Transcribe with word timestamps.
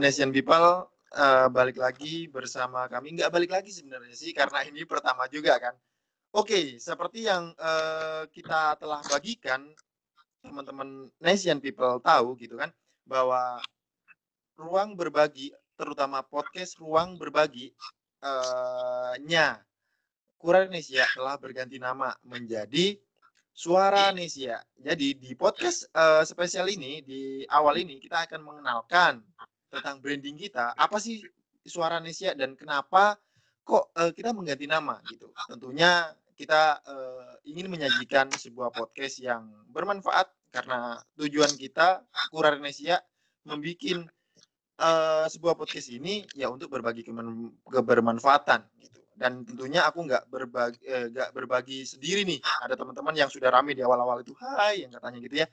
Nation 0.00 0.30
People. 0.30 0.88
Uh, 1.16 1.48
balik 1.48 1.80
lagi 1.80 2.28
bersama 2.28 2.84
kami. 2.92 3.16
Nggak 3.16 3.32
balik 3.32 3.50
lagi 3.56 3.72
sebenarnya 3.72 4.12
sih, 4.12 4.36
karena 4.36 4.66
ini 4.68 4.84
pertama 4.84 5.24
juga 5.32 5.56
kan. 5.56 5.72
Oke, 6.36 6.76
seperti 6.76 7.24
yang 7.24 7.56
uh, 7.56 8.28
kita 8.28 8.76
telah 8.76 9.00
bagikan, 9.08 9.64
teman-teman 10.44 11.08
Nation 11.22 11.56
People 11.62 12.02
tahu 12.04 12.36
gitu 12.36 12.60
kan, 12.60 12.68
bahwa 13.08 13.56
ruang 14.60 14.92
berbagi, 14.92 15.56
terutama 15.78 16.20
podcast 16.20 16.76
ruang 16.76 17.16
berbagi, 17.16 17.72
uh, 18.20 19.16
nya 19.24 19.64
Kura 20.36 20.68
Indonesia 20.68 21.08
telah 21.16 21.40
berganti 21.40 21.80
nama 21.80 22.12
menjadi 22.20 23.00
Suara 23.56 24.12
Nesia. 24.12 24.60
Jadi 24.76 25.16
di 25.16 25.32
podcast 25.32 25.88
uh, 25.96 26.20
spesial 26.28 26.68
ini 26.68 27.00
di 27.00 27.40
awal 27.48 27.80
ini 27.80 27.96
kita 27.96 28.28
akan 28.28 28.44
mengenalkan 28.44 29.24
tentang 29.72 30.00
branding 30.00 30.36
kita. 30.38 30.72
Apa 30.74 31.00
sih 31.00 31.22
Suara 31.66 31.98
Nesia 31.98 32.32
dan 32.38 32.54
kenapa 32.54 33.18
kok 33.66 33.90
uh, 33.98 34.14
kita 34.14 34.30
mengganti 34.30 34.70
nama 34.70 35.02
gitu. 35.10 35.30
Tentunya 35.50 36.14
kita 36.36 36.78
uh, 36.84 37.34
ingin 37.48 37.66
menyajikan 37.66 38.30
sebuah 38.30 38.70
podcast 38.70 39.18
yang 39.18 39.48
bermanfaat 39.72 40.30
karena 40.54 41.00
tujuan 41.18 41.50
kita 41.58 42.06
Kura 42.30 42.54
Nesia 42.60 43.02
membuat 43.48 44.06
uh, 44.80 45.26
sebuah 45.26 45.56
podcast 45.56 45.88
ini 45.90 46.22
ya 46.36 46.52
untuk 46.52 46.70
berbagi 46.70 47.02
kebermanfaatan 47.66 48.60
gitu 48.80 49.00
dan 49.16 49.42
tentunya 49.48 49.88
aku 49.88 50.04
nggak 50.04 50.28
berbagi 50.28 50.78
eh, 50.84 51.08
nggak 51.08 51.32
berbagi 51.32 51.88
sendiri 51.88 52.28
nih 52.28 52.40
ada 52.60 52.76
teman-teman 52.76 53.16
yang 53.16 53.32
sudah 53.32 53.48
rame 53.48 53.72
di 53.72 53.80
awal-awal 53.80 54.20
itu 54.20 54.36
hai 54.36 54.84
yang 54.84 54.92
katanya 54.92 55.18
gitu 55.24 55.36
ya 55.40 55.46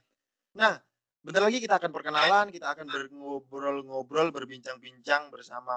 nah 0.53 0.75
bentar 1.23 1.39
lagi 1.39 1.63
kita 1.63 1.79
akan 1.79 1.91
perkenalan 1.95 2.51
kita 2.51 2.75
akan 2.75 2.83
berngobrol-ngobrol 2.83 4.35
berbincang-bincang 4.35 5.31
bersama 5.31 5.75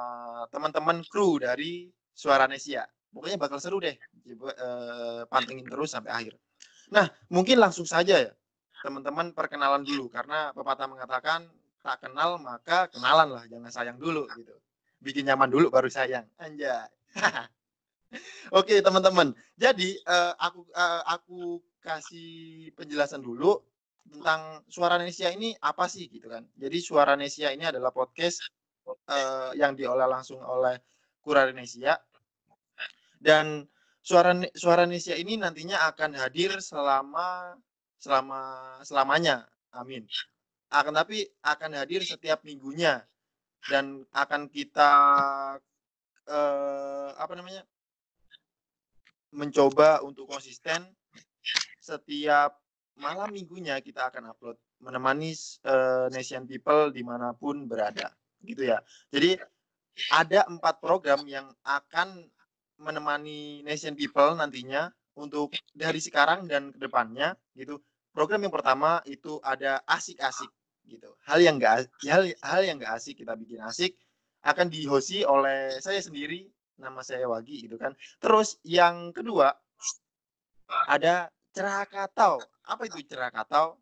teman-teman 0.51 1.07
kru 1.07 1.39
dari 1.39 1.87
Suara 2.11 2.51
Nesia. 2.51 2.83
Pokoknya 3.15 3.39
bakal 3.39 3.63
seru 3.63 3.79
deh 3.79 3.95
eh, 3.95 5.23
pantengin 5.31 5.65
terus 5.71 5.95
sampai 5.95 6.11
akhir. 6.11 6.35
Nah 6.91 7.07
mungkin 7.31 7.63
langsung 7.63 7.87
saja 7.87 8.19
ya 8.19 8.33
teman-teman 8.83 9.31
perkenalan 9.31 9.87
dulu. 9.87 10.11
Karena 10.11 10.51
pepatah 10.51 10.91
mengatakan 10.91 11.47
tak 11.79 12.03
kenal 12.03 12.43
maka 12.43 12.91
kenalan 12.91 13.39
lah 13.39 13.45
jangan 13.47 13.71
sayang 13.71 13.99
dulu 14.03 14.27
gitu. 14.35 14.53
Bikin 14.99 15.31
nyaman 15.31 15.47
dulu 15.47 15.71
baru 15.71 15.87
sayang. 15.87 16.27
Anjay. 16.43 16.91
Oke 18.55 18.79
teman-teman, 18.83 19.35
jadi 19.59 19.99
uh, 20.07 20.33
aku 20.39 20.63
uh, 20.71 21.03
aku 21.11 21.59
kasih 21.83 22.71
penjelasan 22.79 23.19
dulu 23.19 23.59
tentang 24.11 24.63
Suara 24.71 24.97
Nesia 24.99 25.31
ini 25.35 25.55
apa 25.63 25.87
sih 25.91 26.07
gitu 26.11 26.31
kan. 26.31 26.47
Jadi 26.55 26.79
Suara 26.83 27.15
Nesia 27.19 27.51
ini 27.51 27.67
adalah 27.67 27.91
podcast 27.91 28.43
uh, 28.87 29.51
yang 29.59 29.75
diolah 29.75 30.07
langsung 30.07 30.39
oleh 30.43 30.79
Kura 31.23 31.51
Nesia 31.51 31.99
dan 33.19 33.67
Suara 34.07 34.31
Suara 34.55 34.87
Nesia 34.87 35.19
ini 35.19 35.35
nantinya 35.35 35.91
akan 35.91 36.15
hadir 36.15 36.63
selama 36.63 37.59
selama 37.99 38.41
selamanya. 38.87 39.51
Amin. 39.75 40.07
Akan 40.71 40.95
tapi 40.95 41.27
akan 41.43 41.75
hadir 41.75 42.07
setiap 42.07 42.47
minggunya 42.47 43.03
dan 43.67 44.07
akan 44.15 44.47
kita 44.47 44.93
uh, 46.31 47.11
apa 47.19 47.35
namanya 47.35 47.67
mencoba 49.35 50.07
untuk 50.07 50.31
konsisten 50.31 50.87
setiap 51.83 52.63
malam 52.97 53.29
minggunya 53.33 53.79
kita 53.85 54.09
akan 54.09 54.33
upload 54.33 54.57
menemani 54.81 55.33
uh, 55.65 56.09
Nation 56.13 56.45
People 56.49 56.93
di 56.93 57.05
mana 57.05 57.33
pun 57.37 57.69
berada 57.69 58.13
gitu 58.45 58.69
ya. 58.69 58.81
Jadi 59.13 59.37
ada 60.13 60.45
empat 60.49 60.81
program 60.81 61.25
yang 61.25 61.49
akan 61.65 62.29
menemani 62.77 63.65
Nation 63.65 63.97
People 63.97 64.37
nantinya 64.37 64.93
untuk 65.17 65.57
dari 65.73 66.01
sekarang 66.01 66.45
dan 66.45 66.73
ke 66.73 66.79
depannya 66.81 67.33
gitu. 67.57 67.81
Program 68.13 68.41
yang 68.41 68.53
pertama 68.53 69.01
itu 69.05 69.41
ada 69.45 69.81
asik-asik 69.89 70.49
gitu. 70.89 71.13
Hal 71.25 71.41
yang 71.41 71.61
enggak 71.61 71.89
hal 72.09 72.29
hal 72.41 72.63
yang 72.65 72.81
enggak 72.81 72.97
asik 72.97 73.21
kita 73.21 73.37
bikin 73.37 73.61
asik 73.65 73.97
akan 74.45 74.71
dihosi 74.73 75.27
oleh 75.27 75.77
saya 75.83 76.01
sendiri 76.01 76.49
nama 76.77 77.01
saya 77.01 77.29
Wagi 77.29 77.69
gitu 77.69 77.77
kan. 77.81 77.97
Terus 78.21 78.61
yang 78.65 79.13
kedua 79.13 79.53
ada 80.89 81.29
cerah 81.57 81.89
katau. 81.89 82.37
Apa 82.69 82.85
itu 82.85 83.01
cerah 83.09 83.33
katau? 83.33 83.81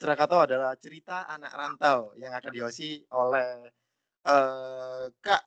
Cerah 0.00 0.16
katau 0.16 0.40
adalah 0.40 0.72
cerita 0.80 1.28
anak 1.28 1.52
rantau 1.52 2.16
yang 2.16 2.32
akan 2.32 2.48
dihosi 2.48 3.04
oleh 3.12 3.68
uh, 4.24 5.12
Kak 5.20 5.44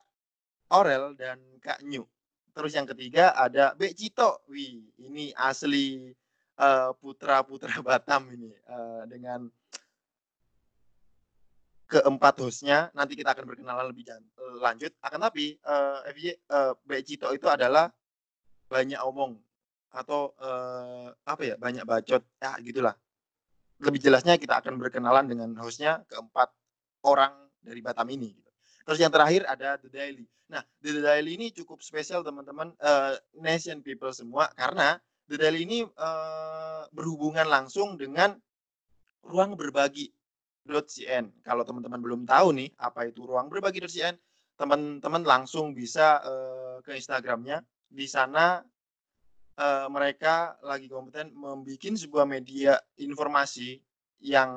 Orel 0.70 1.18
dan 1.18 1.42
Kak 1.58 1.82
Nyu. 1.82 2.06
Terus 2.54 2.78
yang 2.78 2.86
ketiga 2.86 3.34
ada 3.34 3.74
Bek 3.74 3.98
Cito. 3.98 4.46
Wih, 4.46 4.86
ini 5.02 5.34
asli 5.34 6.14
uh, 6.62 6.94
putra-putra 6.94 7.82
Batam 7.86 8.30
ini 8.30 8.54
uh, 8.70 9.02
dengan 9.10 9.50
keempat 11.90 12.38
hostnya 12.44 12.92
nanti 12.92 13.16
kita 13.16 13.32
akan 13.32 13.48
berkenalan 13.48 13.88
lebih 13.88 14.12
lanjut 14.60 14.92
akan 15.00 15.24
tapi 15.24 15.56
uh, 15.64 16.04
uh, 16.52 16.76
Mbak 16.84 17.00
Cito 17.02 17.32
itu 17.32 17.48
adalah 17.48 17.88
banyak 18.68 19.00
omong 19.00 19.40
atau 19.98 20.30
uh, 20.38 21.10
apa 21.26 21.42
ya 21.42 21.54
banyak 21.58 21.82
bacot 21.82 22.22
ya 22.38 22.54
gitulah 22.62 22.94
lebih 23.82 23.98
jelasnya 23.98 24.38
kita 24.38 24.62
akan 24.62 24.78
berkenalan 24.78 25.26
dengan 25.26 25.50
hostnya 25.58 26.06
keempat 26.06 26.54
orang 27.02 27.34
dari 27.58 27.82
Batam 27.82 28.06
ini 28.14 28.30
gitu. 28.38 28.50
terus 28.86 28.98
yang 29.02 29.10
terakhir 29.10 29.42
ada 29.50 29.74
The 29.82 29.90
Daily 29.90 30.26
nah 30.46 30.62
The 30.78 31.02
Daily 31.02 31.34
ini 31.34 31.46
cukup 31.50 31.82
spesial 31.82 32.22
teman-teman 32.22 32.70
uh, 32.78 33.18
nation 33.42 33.82
people 33.82 34.14
semua 34.14 34.46
karena 34.54 35.02
The 35.26 35.36
Daily 35.36 35.66
ini 35.66 35.82
uh, 35.82 36.86
berhubungan 36.94 37.50
langsung 37.50 37.98
dengan 37.98 38.38
ruang 39.26 39.58
berbagi 39.58 40.14
cn 40.68 41.32
Kalau 41.40 41.64
teman-teman 41.64 41.96
belum 41.96 42.20
tahu 42.28 42.52
nih 42.52 42.68
apa 42.76 43.08
itu 43.08 43.24
ruang 43.24 43.48
berbagi 43.48 43.80
cn 43.80 44.14
teman-teman 44.58 45.22
langsung 45.22 45.70
bisa 45.70 46.18
uh, 46.20 46.76
ke 46.82 46.98
Instagramnya. 46.98 47.62
Di 47.88 48.04
sana 48.10 48.58
uh, 49.58 49.86
mereka 49.90 50.56
lagi 50.62 50.86
kompeten 50.86 51.34
membuat 51.34 51.98
sebuah 51.98 52.24
media 52.24 52.78
informasi 52.96 53.82
yang 54.22 54.50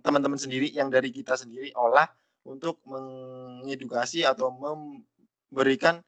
teman-teman 0.00 0.40
sendiri, 0.40 0.72
yang 0.72 0.92
dari 0.92 1.12
kita 1.12 1.36
sendiri 1.36 1.72
olah 1.76 2.08
untuk 2.44 2.80
mengedukasi 2.86 4.22
atau 4.22 4.52
memberikan 4.54 5.98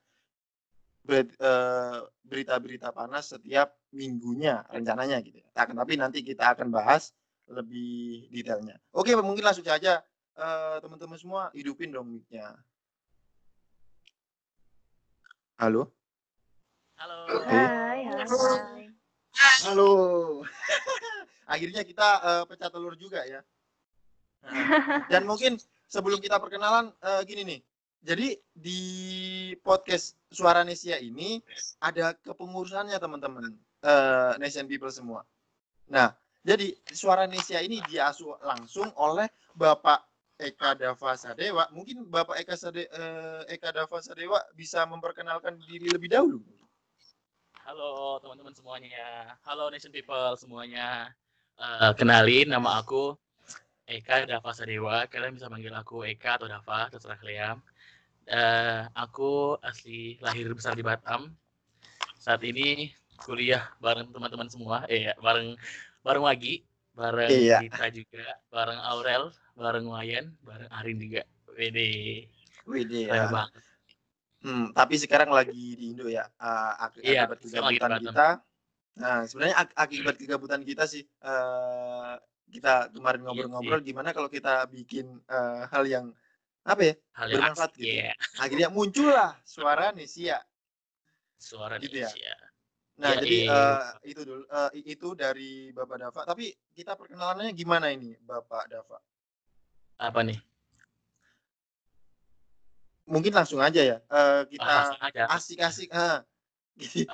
eh, 1.09 1.98
berita-berita 2.04 2.92
panas 2.92 3.32
setiap 3.32 3.75
minggunya 3.97 4.60
rencananya 4.69 5.25
gitu. 5.25 5.41
Nah, 5.56 5.65
tapi 5.65 5.97
nanti 5.97 6.20
kita 6.20 6.53
akan 6.53 6.69
bahas 6.69 7.16
lebih 7.48 8.28
detailnya. 8.28 8.76
Oke, 8.92 9.16
mungkin 9.16 9.41
langsung 9.41 9.65
saja 9.65 10.04
uh, 10.36 10.76
teman-teman 10.84 11.16
semua 11.16 11.42
hidupin 11.56 11.88
dong 11.88 12.12
mic-nya. 12.12 12.53
Halo? 15.56 15.97
Halo. 16.98 17.47
Hai, 17.47 18.10
hai. 18.10 18.91
Halo. 19.70 19.91
Akhirnya 21.54 21.86
kita 21.86 22.09
uh, 22.18 22.42
pecah 22.42 22.74
telur 22.74 22.98
juga 22.98 23.22
ya. 23.22 23.39
Nah, 24.42 25.06
dan 25.06 25.22
mungkin 25.22 25.62
sebelum 25.86 26.18
kita 26.18 26.42
perkenalan 26.42 26.91
uh, 26.98 27.22
gini 27.22 27.47
nih. 27.47 27.60
Jadi 28.03 28.34
di 28.50 28.83
podcast 29.62 30.18
Suara 30.34 30.66
Nesia 30.66 30.98
ini 30.98 31.39
ada 31.78 32.18
kepengurusannya 32.18 32.98
teman-teman 32.98 33.54
uh, 33.86 34.34
Nation 34.42 34.66
People 34.66 34.91
semua. 34.91 35.22
Nah, 35.86 36.18
jadi 36.42 36.74
suara 36.91 37.30
Indonesia 37.30 37.62
ini 37.62 37.78
diasuh 37.86 38.42
langsung 38.42 38.91
oleh 38.98 39.30
Bapak 39.54 40.03
Eka 40.34 40.74
Dava 40.74 41.15
Sadewa. 41.15 41.71
Mungkin 41.71 42.10
Bapak 42.10 42.42
Eka 42.42 42.59
Sade, 42.59 42.91
eh, 42.91 43.42
Eka 43.54 43.71
Dava 43.71 43.98
Sadewa 44.03 44.42
bisa 44.54 44.83
memperkenalkan 44.86 45.59
diri 45.62 45.91
lebih 45.91 46.10
dahulu. 46.10 46.42
Halo 47.68 48.16
teman-teman 48.24 48.56
semuanya. 48.56 49.36
Halo 49.44 49.68
Nation 49.68 49.92
People 49.92 50.32
semuanya. 50.41 51.12
Uh, 51.60 51.92
kenalin 51.92 52.48
nama 52.48 52.80
aku 52.80 53.12
Eka 53.84 54.24
Dava 54.24 54.56
Sadewa. 54.56 55.04
Kalian 55.04 55.36
bisa 55.36 55.53
manggil 55.53 55.76
aku 55.76 56.00
Eka 56.00 56.41
atau 56.41 56.48
Dava, 56.48 56.88
terserah 56.88 57.20
kalian. 57.20 57.60
Uh, 58.24 58.88
aku 58.97 59.60
asli 59.60 60.16
lahir 60.24 60.48
besar 60.56 60.72
di 60.72 60.80
Batam. 60.80 61.28
Saat 62.16 62.41
ini 62.48 62.88
kuliah 63.20 63.68
bareng 63.84 64.16
teman-teman 64.16 64.48
semua, 64.48 64.88
eh 64.88 65.12
bareng 65.20 65.53
bareng 66.00 66.24
Wagi, 66.24 66.65
bareng 66.97 67.28
iya. 67.28 67.60
Dita 67.60 67.92
juga, 67.92 68.32
bareng 68.48 68.80
Aurel, 68.80 69.28
bareng 69.60 69.84
Wayan, 69.92 70.32
bareng 70.41 70.72
Arin 70.72 70.97
juga. 70.97 71.20
WD. 71.53 71.80
WD 72.65 73.12
ya. 73.12 73.28
banget. 73.28 73.67
Hmm, 74.39 74.71
tapi 74.71 74.95
sekarang 74.95 75.35
lagi 75.35 75.75
di 75.75 75.91
Indo 75.91 76.07
ya. 76.07 76.27
Uh, 76.39 76.73
ak 76.87 77.03
iya, 77.03 77.27
akibat 77.27 77.39
kegabutan 77.43 77.91
kita. 77.99 78.29
Nah, 78.99 79.19
sebenarnya 79.27 79.57
ak 79.63 79.69
akibat 79.75 80.15
kegabutan 80.19 80.63
kita 80.63 80.85
sih 80.87 81.03
uh, 81.27 82.19
kita 82.49 82.89
kemarin 82.93 83.21
Iya 83.23 83.27
ngobrol-ngobrol 83.29 83.81
gimana 83.85 84.11
kalau 84.17 84.29
kita 84.33 84.65
bikin 84.73 85.21
eh, 85.29 85.63
hal 85.69 85.85
yang 85.85 86.07
apa 86.65 86.83
ya 86.85 86.95
Hal 87.17 87.27
yang 87.29 87.35
bermanfaat 87.41 87.71
gitu. 87.77 87.89
ya. 87.89 88.13
akhirnya 88.41 88.69
muncullah 88.73 89.37
suara 89.45 89.93
Nesia 89.93 90.41
Suara 91.39 91.79
Gitu 91.79 92.03
ya? 92.03 92.11
Indonesia. 92.11 92.37
nah 92.99 93.15
Ya, 93.15 93.19
jadi 93.23 93.39
iya. 93.47 93.63
eh, 94.03 94.11
itu 94.11 94.21
dulu 94.27 94.43
eh, 94.49 94.71
itu 94.85 95.09
dari 95.15 95.71
Bapak 95.71 95.97
Dava 96.03 96.21
tapi 96.27 96.51
kita 96.75 96.99
perkenalannya 96.99 97.53
gimana 97.55 97.93
ini 97.93 98.17
Bapak 98.25 98.69
Dava 98.73 98.99
Apa 99.99 100.23
nih? 100.23 100.39
Mungkin 103.09 103.33
langsung 103.33 103.59
aja 103.59 103.81
ya 103.81 103.97
Eh, 104.05 104.43
kita 104.53 104.95
asik-asik 105.33 105.91
ah. 105.91 106.22
Gitu. 106.78 107.09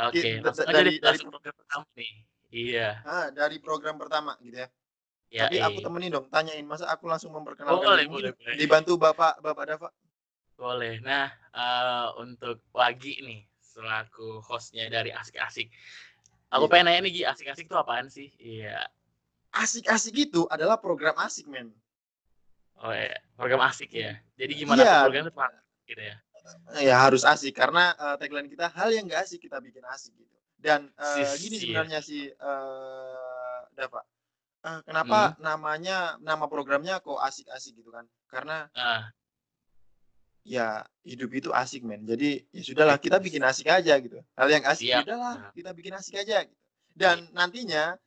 Langsung 0.45 0.67
aja 0.69 0.75
dari 0.75 0.99
dari 0.99 1.19
program 1.23 1.55
pertama 1.57 1.85
nih. 1.97 2.13
Iya. 2.55 2.89
ah, 3.03 3.27
dari 3.31 3.57
program 3.59 3.97
pertama 3.97 4.33
gitu 4.43 4.59
ya 4.61 4.69
Ya, 5.35 5.51
tapi 5.51 5.59
aku 5.59 5.79
eh. 5.81 5.83
temenin 5.83 6.11
dong 6.15 6.27
tanyain 6.31 6.63
masa 6.63 6.87
aku 6.87 7.11
langsung 7.11 7.35
memperkenalkan 7.35 7.83
Boleh, 7.83 8.07
boleh, 8.07 8.31
boleh. 8.39 8.55
dibantu 8.55 8.95
Bapak 8.95 9.43
Bapak 9.43 9.65
Dava 9.67 9.89
Boleh. 10.55 11.03
Nah, 11.03 11.27
eh, 11.51 12.07
untuk 12.23 12.63
Wagi 12.71 13.19
nih, 13.19 13.43
selaku 13.59 14.39
hostnya 14.47 14.87
dari 14.87 15.11
Asik-Asik. 15.11 15.67
Aku 16.55 16.67
Iya. 16.67 16.71
pengen 16.71 16.87
nanya 16.87 17.01
nih, 17.03 17.11
Gi, 17.11 17.23
Asik-Asik 17.27 17.67
itu 17.67 17.75
apaan 17.75 18.07
sih? 18.07 18.31
Iya. 18.39 18.87
asik-asik 19.55 20.15
itu 20.19 20.47
adalah 20.51 20.79
program 20.79 21.15
asik 21.23 21.47
men 21.47 21.71
Oh 22.83 22.91
ya, 22.91 23.15
program 23.39 23.63
asik 23.67 23.91
ya. 23.91 24.19
Jadi 24.35 24.53
gimana 24.63 24.83
Iya. 24.83 24.91
tuh 24.95 25.03
program 25.11 25.23
itu 25.27 25.35
Pak? 25.35 25.51
Gitu 25.89 26.03
ya? 26.03 26.17
ya 26.81 26.95
harus 27.01 27.25
asik. 27.25 27.57
Karena 27.57 27.95
eh, 27.97 28.17
tagline 28.21 28.49
kita 28.49 28.69
hal 28.73 28.93
yang 28.93 29.09
gak 29.09 29.25
asik 29.25 29.45
kita 29.45 29.61
bikin 29.61 29.85
asik 29.89 30.13
gitu. 30.17 30.37
Dan 30.57 30.89
eh, 30.97 31.25
Sis, 31.25 31.45
gini 31.45 31.57
iya. 31.57 31.63
sebenarnya 31.63 32.01
si 32.01 32.19
eh 32.29 33.61
Dava. 33.75 34.01
Eh, 34.65 34.81
kenapa 34.89 35.37
namanya 35.37 36.17
nama 36.25 36.49
programnya 36.49 36.97
kok 37.05 37.21
asik-asik 37.21 37.77
gitu 37.77 37.93
kan? 37.93 38.09
Karena 38.33 38.65
Nah, 38.73 39.13
ya 40.45 40.85
hidup 41.05 41.33
itu 41.37 41.51
asik 41.53 41.85
men. 41.85 42.05
Jadi 42.05 42.45
ya 42.49 42.63
sudahlah 42.65 42.97
kita 43.01 43.21
bikin 43.21 43.45
asik 43.45 43.69
aja 43.69 43.97
gitu. 44.01 44.21
Hal 44.37 44.49
yang 44.49 44.65
asik 44.65 44.89
Siap. 44.89 45.05
udahlah 45.05 45.53
kita 45.53 45.71
bikin 45.77 45.93
asik 45.97 46.17
aja 46.21 46.45
gitu. 46.45 46.61
Dan 46.95 47.29
nantinya 47.35 47.99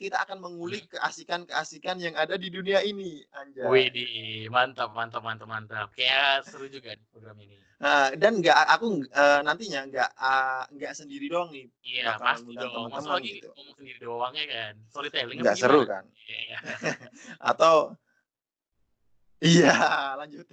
kita 0.00 0.16
akan 0.24 0.40
mengulik 0.40 0.88
keasikan-keasikan 0.96 2.00
yang 2.00 2.16
ada 2.16 2.40
di 2.40 2.48
dunia 2.48 2.80
ini 2.80 3.20
anjay 3.36 3.68
wih 3.68 3.92
di 3.92 4.04
mantap, 4.48 4.96
mantap, 4.96 5.20
mantap, 5.20 5.44
mantap. 5.44 5.88
Kayak 5.92 6.48
seru 6.48 6.72
juga 6.72 6.96
nih 6.96 7.04
program 7.12 7.36
ini. 7.44 7.60
Nah, 7.84 8.08
dan 8.16 8.40
nggak 8.40 8.56
aku 8.80 9.04
eh, 9.04 9.40
nantinya 9.44 9.80
nggak 9.92 10.10
ah, 10.16 10.64
nggak 10.72 10.92
sendiri 10.96 11.28
doang 11.28 11.52
nih 11.52 11.68
Iya, 11.84 12.16
pasti 12.16 12.52
dong. 12.56 12.88
Masa 12.88 13.04
teman-teman 13.04 13.20
lagi 13.20 13.32
gitu. 13.36 13.48
ngomong 13.52 13.76
sendiri 13.76 13.98
doang 14.00 14.32
ya 14.32 14.46
kan? 14.48 14.74
Storytelling 14.88 15.38
nggak 15.44 15.58
seru 15.60 15.80
kan 15.84 16.04
Iya. 16.24 16.58
atau 17.52 17.74
iya 19.40 19.76
lanjut 20.20 20.44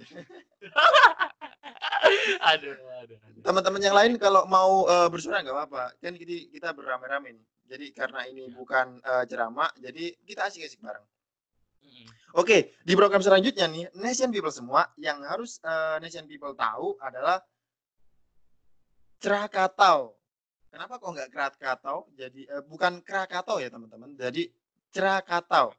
aduh, 2.52 2.72
aduh, 3.04 3.16
aduh. 3.20 3.42
teman-teman 3.44 3.80
yang 3.84 3.96
lain 3.96 4.12
kalau 4.16 4.48
mau 4.48 4.88
eh, 4.88 5.08
bersuara 5.12 5.44
nggak 5.44 5.56
apa-apa 5.56 5.84
kan 6.00 6.16
kita 6.16 6.48
kita 6.52 6.68
beramai-ramai 6.72 7.36
nih 7.36 7.46
jadi 7.68 7.86
karena 7.92 8.24
ini 8.26 8.48
bukan 8.48 8.98
eh, 9.04 9.24
ceramah 9.28 9.70
jadi 9.76 10.16
kita 10.24 10.48
asik-asik 10.48 10.80
bareng 10.80 11.04
oke 12.34 12.56
di 12.82 12.92
program 12.96 13.20
selanjutnya 13.20 13.68
nih 13.68 13.92
nation 14.00 14.32
people 14.32 14.52
semua 14.52 14.88
yang 14.96 15.20
harus 15.22 15.60
eh, 15.62 15.96
nation 16.00 16.24
people 16.24 16.56
tahu 16.56 16.96
adalah 17.04 17.44
Krakatau 19.18 20.16
kenapa 20.72 20.96
kok 20.96 21.10
nggak 21.12 21.30
Krakatau 21.30 22.08
jadi 22.16 22.40
eh, 22.48 22.62
bukan 22.64 23.04
Krakatau 23.04 23.60
ya 23.60 23.68
teman-teman 23.68 24.16
jadi 24.16 24.48
Krakatau 24.88 25.76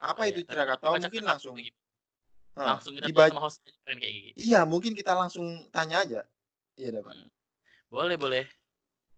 apa 0.00 0.20
Ya, 0.24 0.32
itu 0.32 0.40
Krakatau 0.48 0.96
mungkin 0.96 1.24
langsung 1.28 1.54
gitu. 1.60 1.76
Langsung 2.56 2.92
kita 2.96 3.06
dibaca- 3.08 3.32
sama 3.32 3.42
host 3.46 3.60
kayak 3.86 4.00
gini. 4.00 4.30
Iya, 4.36 4.66
mungkin 4.68 4.92
kita 4.92 5.12
langsung 5.16 5.68
tanya 5.70 6.02
aja. 6.02 6.20
Iya, 6.76 7.00
dapat. 7.00 7.28
Boleh, 7.88 8.16
boleh. 8.16 8.44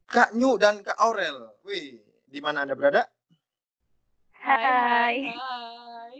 Kak 0.06 0.36
Nyu 0.36 0.60
dan 0.60 0.84
Kak 0.84 0.98
Aurel. 1.00 1.48
Wih, 1.64 2.02
di 2.32 2.40
mana 2.40 2.64
Anda 2.64 2.72
berada? 2.72 3.04
Hai. 4.40 5.36
Hai. 5.36 6.14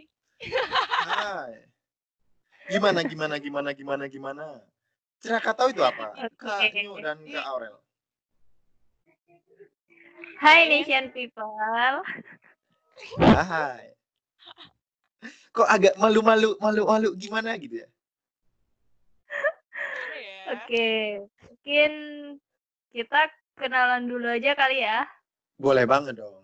Hai. 1.09 1.53
Gimana 2.69 3.01
gimana 3.01 3.35
gimana 3.41 3.69
gimana 3.73 4.05
gimana? 4.05 4.45
Krakatau 5.19 5.73
itu 5.73 5.81
apa? 5.81 6.13
Kak 6.37 6.69
Oke. 6.69 6.79
Nyu 6.85 7.01
dan 7.01 7.17
Kak 7.25 7.45
Aurel. 7.49 7.75
Hai 10.37 10.69
Nation 10.69 11.09
People. 11.09 11.49
Hai. 13.19 13.97
Kok 15.53 15.69
agak 15.69 15.95
malu-malu 15.97 16.55
malu-malu 16.61 17.09
gimana 17.17 17.57
gitu 17.57 17.81
ya? 17.81 17.89
Ya. 20.13 20.37
Oke, 20.59 20.89
mungkin 21.47 21.91
kita 22.91 23.31
kenalan 23.57 24.05
dulu 24.05 24.27
aja 24.27 24.53
kali 24.53 24.83
ya. 24.83 25.07
Boleh 25.63 25.87
banget 25.87 26.19
dong. 26.19 26.43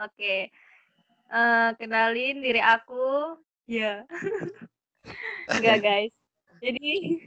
Oke. 0.00 0.48
Eh, 1.28 1.70
kenalin 1.76 2.40
diri 2.40 2.64
aku. 2.64 3.36
Ya. 3.68 4.08
Enggak, 5.52 5.84
guys. 5.84 6.14
Jadi 6.64 7.18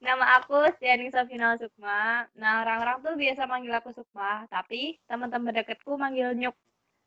nama 0.00 0.40
aku 0.40 0.56
Stiani 0.80 1.12
Safina 1.12 1.60
Sukma. 1.60 2.24
Nah, 2.40 2.64
orang-orang 2.64 3.04
tuh 3.04 3.12
biasa 3.12 3.44
manggil 3.44 3.76
aku 3.76 3.92
Sukma, 3.92 4.48
tapi 4.48 4.96
teman-teman 5.04 5.52
deketku 5.52 6.00
manggil 6.00 6.32
Nyuk. 6.32 6.56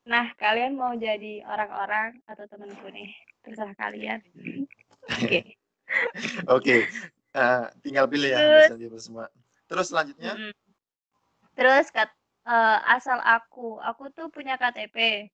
Nah, 0.05 0.37
kalian 0.37 0.77
mau 0.77 0.93
jadi 0.93 1.41
orang-orang 1.47 2.21
atau 2.29 2.45
temanku 2.45 2.87
nih? 2.93 3.09
Terserah 3.41 3.73
kalian. 3.73 4.19
Oke. 5.17 5.39
Oke. 6.45 6.75
Eh, 7.37 7.63
tinggal 7.81 8.05
pilih 8.05 8.29
ya 8.35 8.69
Terus-. 8.69 9.31
Terus 9.67 9.85
selanjutnya? 9.89 10.33
Terus 11.57 11.87
kat, 11.89 12.11
eh, 12.47 12.79
asal 12.95 13.19
aku, 13.19 13.77
aku 13.79 14.07
tuh 14.09 14.31
punya 14.31 14.55
KTP. 14.55 15.27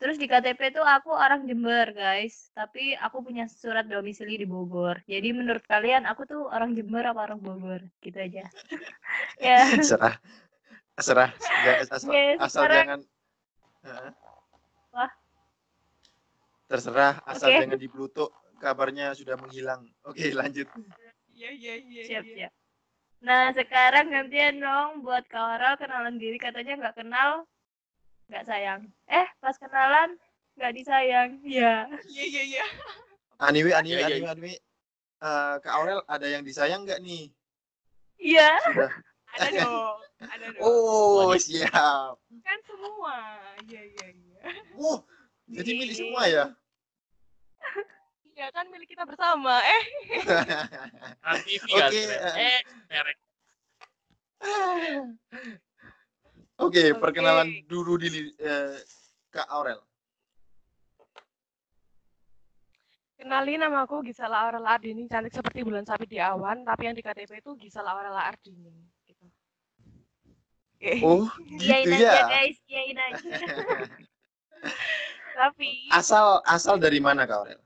Terus 0.00 0.16
di 0.16 0.24
KTP 0.24 0.72
tuh 0.72 0.80
aku 0.80 1.12
orang 1.12 1.44
Jember, 1.44 1.92
guys. 1.92 2.48
Tapi 2.56 2.96
aku 2.96 3.20
punya 3.20 3.44
surat 3.46 3.84
domisili 3.84 4.40
di 4.40 4.46
Bogor. 4.48 4.96
Jadi 5.04 5.28
menurut 5.36 5.60
kalian 5.68 6.08
aku 6.08 6.24
tuh 6.24 6.48
orang 6.48 6.72
Jember 6.72 7.04
apa 7.04 7.28
orang 7.28 7.36
Bogor? 7.36 7.84
Gitu 8.00 8.16
aja. 8.16 8.48
ya. 9.44 9.60
serah 9.84 10.16
serah 10.96 11.30
asal, 11.92 12.08
Oke, 12.08 12.24
asal 12.40 12.48
sekarang- 12.64 12.76
jangan 12.80 13.00
Heeh. 13.80 14.10
Wah. 14.92 15.12
terserah 16.64 17.14
asal 17.26 17.48
Oke. 17.50 17.58
jangan 17.60 17.78
di 17.80 17.88
Pluto 17.88 18.24
kabarnya 18.60 19.16
sudah 19.16 19.34
menghilang 19.40 19.82
oke 20.04 20.20
lanjut 20.36 20.68
Iya, 21.32 21.50
iya, 21.56 21.74
iya. 21.80 22.02
Siap, 22.04 22.24
iya. 22.28 22.34
siap. 22.36 22.52
Nah, 23.20 23.52
sekarang 23.52 24.08
gantian 24.08 24.64
dong 24.64 25.04
buat 25.04 25.28
Kak 25.28 25.60
Oral 25.60 25.74
kenalan 25.76 26.16
diri 26.16 26.40
katanya 26.40 26.80
nggak 26.80 26.96
kenal, 27.04 27.44
nggak 28.32 28.44
sayang. 28.48 28.88
Eh, 29.04 29.28
pas 29.44 29.56
kenalan 29.60 30.16
nggak 30.56 30.72
disayang. 30.72 31.36
Ya. 31.44 31.84
Iya, 32.08 32.24
iya, 32.24 32.42
iya. 32.56 32.64
anime 33.40 33.72
anime 33.76 33.96
Ya, 33.96 34.08
ya, 34.08 34.16
anime 34.16 34.28
anime 34.28 34.54
Eh, 35.20 35.54
Kak 35.60 35.72
Aurel 35.76 36.00
ada 36.08 36.24
yang 36.24 36.40
disayang 36.40 36.88
nggak 36.88 37.04
nih 37.04 37.28
Iya. 38.16 38.56
Ada 39.30 39.62
dong. 39.62 39.98
Ada 40.18 40.46
dong. 40.58 40.62
oh 40.66 41.38
siap 41.38 42.18
Kan 42.42 42.58
semua. 42.66 43.14
Iya, 43.62 43.82
iya, 43.94 44.06
iya. 44.10 44.42
Wah, 44.74 45.06
jadi 45.46 45.70
milik 45.78 45.94
semua 45.94 46.26
ya 46.26 46.44
Iya, 48.34 48.46
kan 48.54 48.64
milik 48.72 48.88
kita 48.90 49.04
bersama. 49.04 49.60
Eh, 49.60 49.84
Trans 51.22 51.42
TV 51.44 51.62
Oke, 51.66 51.76
kan? 51.76 51.92
eh. 51.94 52.34
Eh, 52.38 52.60
merek. 52.88 53.16
oke 56.64 56.64
Oke. 56.64 56.82
perkenalan 56.96 57.48
dulu 57.68 58.00
di 58.00 58.08
eh, 58.40 58.80
Kak 59.28 59.48
Aurel 59.52 59.76
kenalin 63.20 63.60
nama 63.60 63.84
aku 63.84 64.00
Gisela 64.00 64.48
Aurela 64.48 64.80
Ardini, 64.80 65.04
cantik 65.04 65.36
seperti 65.36 65.60
bulan 65.60 65.84
sabit 65.84 66.08
di 66.08 66.16
awan, 66.16 66.64
tapi 66.64 66.88
yang 66.88 66.96
di 66.96 67.04
KTP 67.04 67.44
itu 67.44 67.52
Gisela 67.60 67.92
Aurela 67.92 68.32
Ardini. 68.32 68.72
Gitu. 69.04 69.26
Oke. 70.80 70.94
oh 71.04 71.28
gitu 71.60 71.68
aja, 71.68 71.96
ya 72.00 72.24
guys. 72.26 72.56
Iyain 72.64 72.96
aja. 72.96 73.30
Tapi 75.40 75.88
asal 75.94 76.42
asal 76.44 76.76
dari 76.76 77.00
mana 77.00 77.24
Kak 77.24 77.44
Aurel 77.44 77.60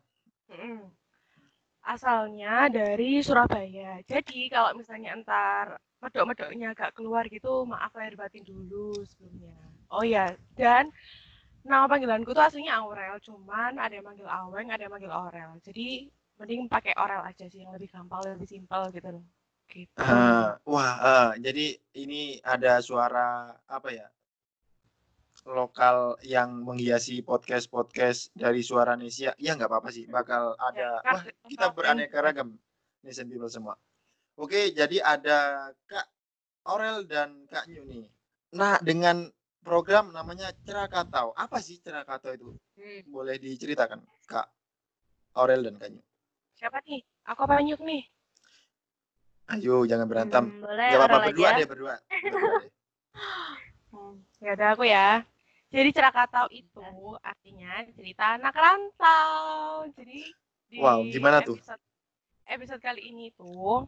Asalnya 1.85 2.73
dari 2.73 3.21
Surabaya. 3.21 4.01
Jadi 4.09 4.49
kalau 4.49 4.73
misalnya 4.73 5.13
entar 5.13 5.77
medok-medoknya 6.01 6.73
agak 6.73 6.97
keluar 6.97 7.29
gitu, 7.29 7.69
maaf 7.69 7.93
lahir 7.97 8.17
batin 8.17 8.45
dulu 8.45 9.05
sebelumnya. 9.05 9.53
Oh 9.93 10.05
ya, 10.05 10.33
dan 10.57 10.89
nama 11.65 11.89
panggilanku 11.89 12.33
tuh 12.33 12.45
aslinya 12.45 12.81
Aurel, 12.81 13.17
cuman 13.25 13.77
ada 13.81 13.93
yang 13.97 14.05
manggil 14.05 14.29
Aweng, 14.29 14.69
ada 14.69 14.85
yang 14.85 14.93
manggil 14.93 15.13
Aurel. 15.13 15.57
Jadi 15.65 16.09
mending 16.41 16.69
pakai 16.69 16.93
Aurel 16.97 17.25
aja 17.25 17.45
sih 17.49 17.65
yang 17.65 17.73
lebih 17.73 17.89
gampang, 17.93 18.21
lebih 18.25 18.49
simpel 18.49 18.89
gitu 18.93 19.09
loh. 19.21 19.25
Gitu. 19.69 19.97
Ah, 19.97 20.61
wah, 20.69 20.93
ah, 21.01 21.31
jadi 21.41 21.81
ini 21.97 22.37
ada 22.45 22.81
suara 22.85 23.57
apa 23.65 23.89
ya? 23.93 24.07
Lokal 25.47 26.17
yang 26.21 26.65
menghiasi 26.65 27.21
podcast 27.21 27.69
podcast 27.69 28.33
dari 28.33 28.61
suara 28.61 28.97
Nesia 28.97 29.37
ya 29.37 29.53
nggak 29.53 29.69
apa-apa 29.69 29.89
sih 29.89 30.09
bakal 30.09 30.57
ada 30.57 31.01
kan 31.01 31.15
wah 31.15 31.23
kita 31.45 31.67
beraneka 31.71 32.19
ragam 32.19 32.57
Nation 33.01 33.29
People 33.29 33.47
semua 33.47 33.77
oke 34.35 34.57
jadi 34.73 34.99
ada 35.01 35.39
Kak 35.85 36.07
Aurel 36.65 37.05
dan 37.05 37.45
Kak 37.45 37.69
Nyu 37.69 37.85
nih 37.85 38.09
nah 38.51 38.81
dengan 38.81 39.29
program 39.61 40.11
namanya 40.11 40.49
Cerakatau 40.65 41.33
apa 41.35 41.61
sih 41.61 41.77
Cerakatau 41.79 42.33
itu 42.33 42.49
Hmm. 42.75 43.07
boleh 43.07 43.37
diceritakan 43.37 44.01
Kak 44.25 44.49
Aurel 45.35 45.63
dan 45.63 45.77
Kak 45.77 45.89
Nyu 45.89 46.03
Siapa 46.55 46.81
nih? 46.83 47.05
Aku 47.27 47.45
apa 47.45 47.61
Nyuk 47.61 47.81
nih? 47.81 48.03
ayo 49.47 49.85
jangan 49.85 50.09
berantem 50.09 50.45
Hmm, 50.49 50.65
boleh 50.65 50.89
Gak 50.89 50.99
apa-apa 50.99 51.19
berdua 51.29 51.47
aja. 51.47 51.59
deh 51.61 51.67
berdua. 51.69 51.95
Berdua 52.01 52.53
deh. 52.65 52.73
Hmm, 53.95 54.19
ya 54.43 54.59
udah 54.59 54.69
aku 54.75 54.85
ya. 54.85 55.23
Jadi 55.75 55.91
Cerakatau 55.91 56.47
itu 56.55 56.87
artinya 57.19 57.83
cerita 57.99 58.39
anak 58.39 58.55
rantau. 58.55 59.83
Jadi 59.99 60.23
di 60.71 60.79
Wow, 60.79 61.03
gimana 61.11 61.43
tuh? 61.43 61.59
episode, 61.59 61.83
Episode 62.47 62.79
kali 62.79 63.03
ini 63.11 63.35
tuh 63.35 63.83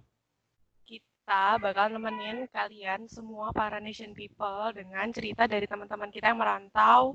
kita 0.83 1.63
bakal 1.63 1.95
nemenin 1.95 2.51
kalian 2.51 3.07
semua 3.07 3.55
para 3.55 3.79
nation 3.79 4.19
people 4.19 4.75
dengan 4.75 5.15
cerita 5.15 5.47
dari 5.47 5.71
teman-teman 5.71 6.11
kita 6.11 6.35
yang 6.35 6.43
merantau 6.43 7.15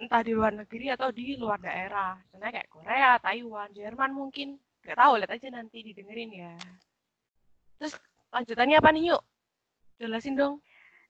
entah 0.00 0.24
di 0.24 0.32
luar 0.32 0.56
negeri 0.64 0.96
atau 0.96 1.12
di 1.12 1.36
luar 1.36 1.60
daerah. 1.60 2.16
Contohnya 2.32 2.56
kayak 2.56 2.72
Korea, 2.72 3.20
Taiwan, 3.20 3.68
Jerman 3.76 4.16
mungkin. 4.16 4.56
Gak 4.80 4.96
tahu, 4.96 5.20
lihat 5.20 5.28
aja 5.28 5.48
nanti 5.52 5.84
didengerin 5.84 6.32
ya. 6.32 6.54
Terus 7.76 7.92
lanjutannya 8.32 8.80
apa 8.80 8.90
nih 8.96 9.12
yuk? 9.12 9.22
Jelasin 10.00 10.40
dong. 10.40 10.64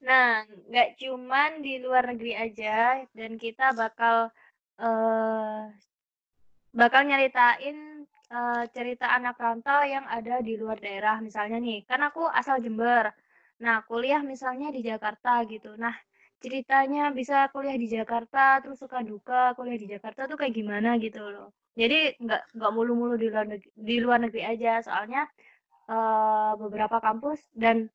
Nah, 0.05 0.45
nggak 0.69 0.89
cuman 1.01 1.51
di 1.65 1.81
luar 1.81 2.05
negeri 2.13 2.33
aja, 2.37 3.01
dan 3.17 3.41
kita 3.41 3.73
bakal 3.73 4.29
eh 4.81 5.63
bakal 6.77 7.03
nyeritain 7.09 8.05
eh, 8.37 8.65
cerita 8.75 9.07
anak 9.17 9.37
rantau 9.41 9.81
yang 9.87 10.05
ada 10.11 10.45
di 10.45 10.55
luar 10.61 10.77
daerah. 10.83 11.17
Misalnya 11.25 11.57
nih, 11.63 11.87
kan 11.89 12.01
aku 12.05 12.29
asal 12.29 12.61
Jember. 12.65 13.09
Nah, 13.65 13.81
kuliah 13.89 14.21
misalnya 14.21 14.69
di 14.77 14.81
Jakarta 14.85 15.41
gitu. 15.49 15.73
Nah, 15.81 15.95
ceritanya 16.43 17.09
bisa 17.19 17.49
kuliah 17.55 17.77
di 17.81 17.89
Jakarta, 17.89 18.61
terus 18.63 18.79
suka 18.83 19.01
duka 19.01 19.57
kuliah 19.57 19.79
di 19.81 19.89
Jakarta 19.89 20.29
tuh 20.29 20.37
kayak 20.37 20.55
gimana 20.61 21.01
gitu 21.01 21.25
loh. 21.25 21.49
Jadi 21.77 22.17
nggak 22.21 22.57
nggak 22.57 22.73
mulu-mulu 22.77 23.15
di 23.17 23.29
luar 23.33 23.47
negeri, 23.49 23.71
di 23.73 23.97
luar 24.05 24.19
negeri 24.25 24.43
aja, 24.45 24.73
soalnya 24.85 25.25
eh, 25.89 26.53
beberapa 26.61 26.99
kampus 27.01 27.41
dan 27.57 27.89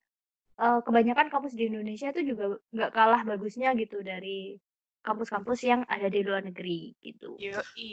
eh, 0.62 0.80
kebanyakan 0.86 1.28
kampus 1.28 1.58
di 1.58 1.66
Indonesia 1.68 2.14
itu 2.14 2.22
juga 2.34 2.62
nggak 2.70 2.92
kalah 2.94 3.22
bagusnya 3.26 3.74
gitu 3.74 4.00
dari 4.02 4.62
kampus-kampus 5.02 5.66
yang 5.66 5.82
ada 5.90 6.06
di 6.08 6.22
luar 6.22 6.46
negeri 6.46 6.94
gitu. 7.02 7.34
Yoi. 7.42 7.92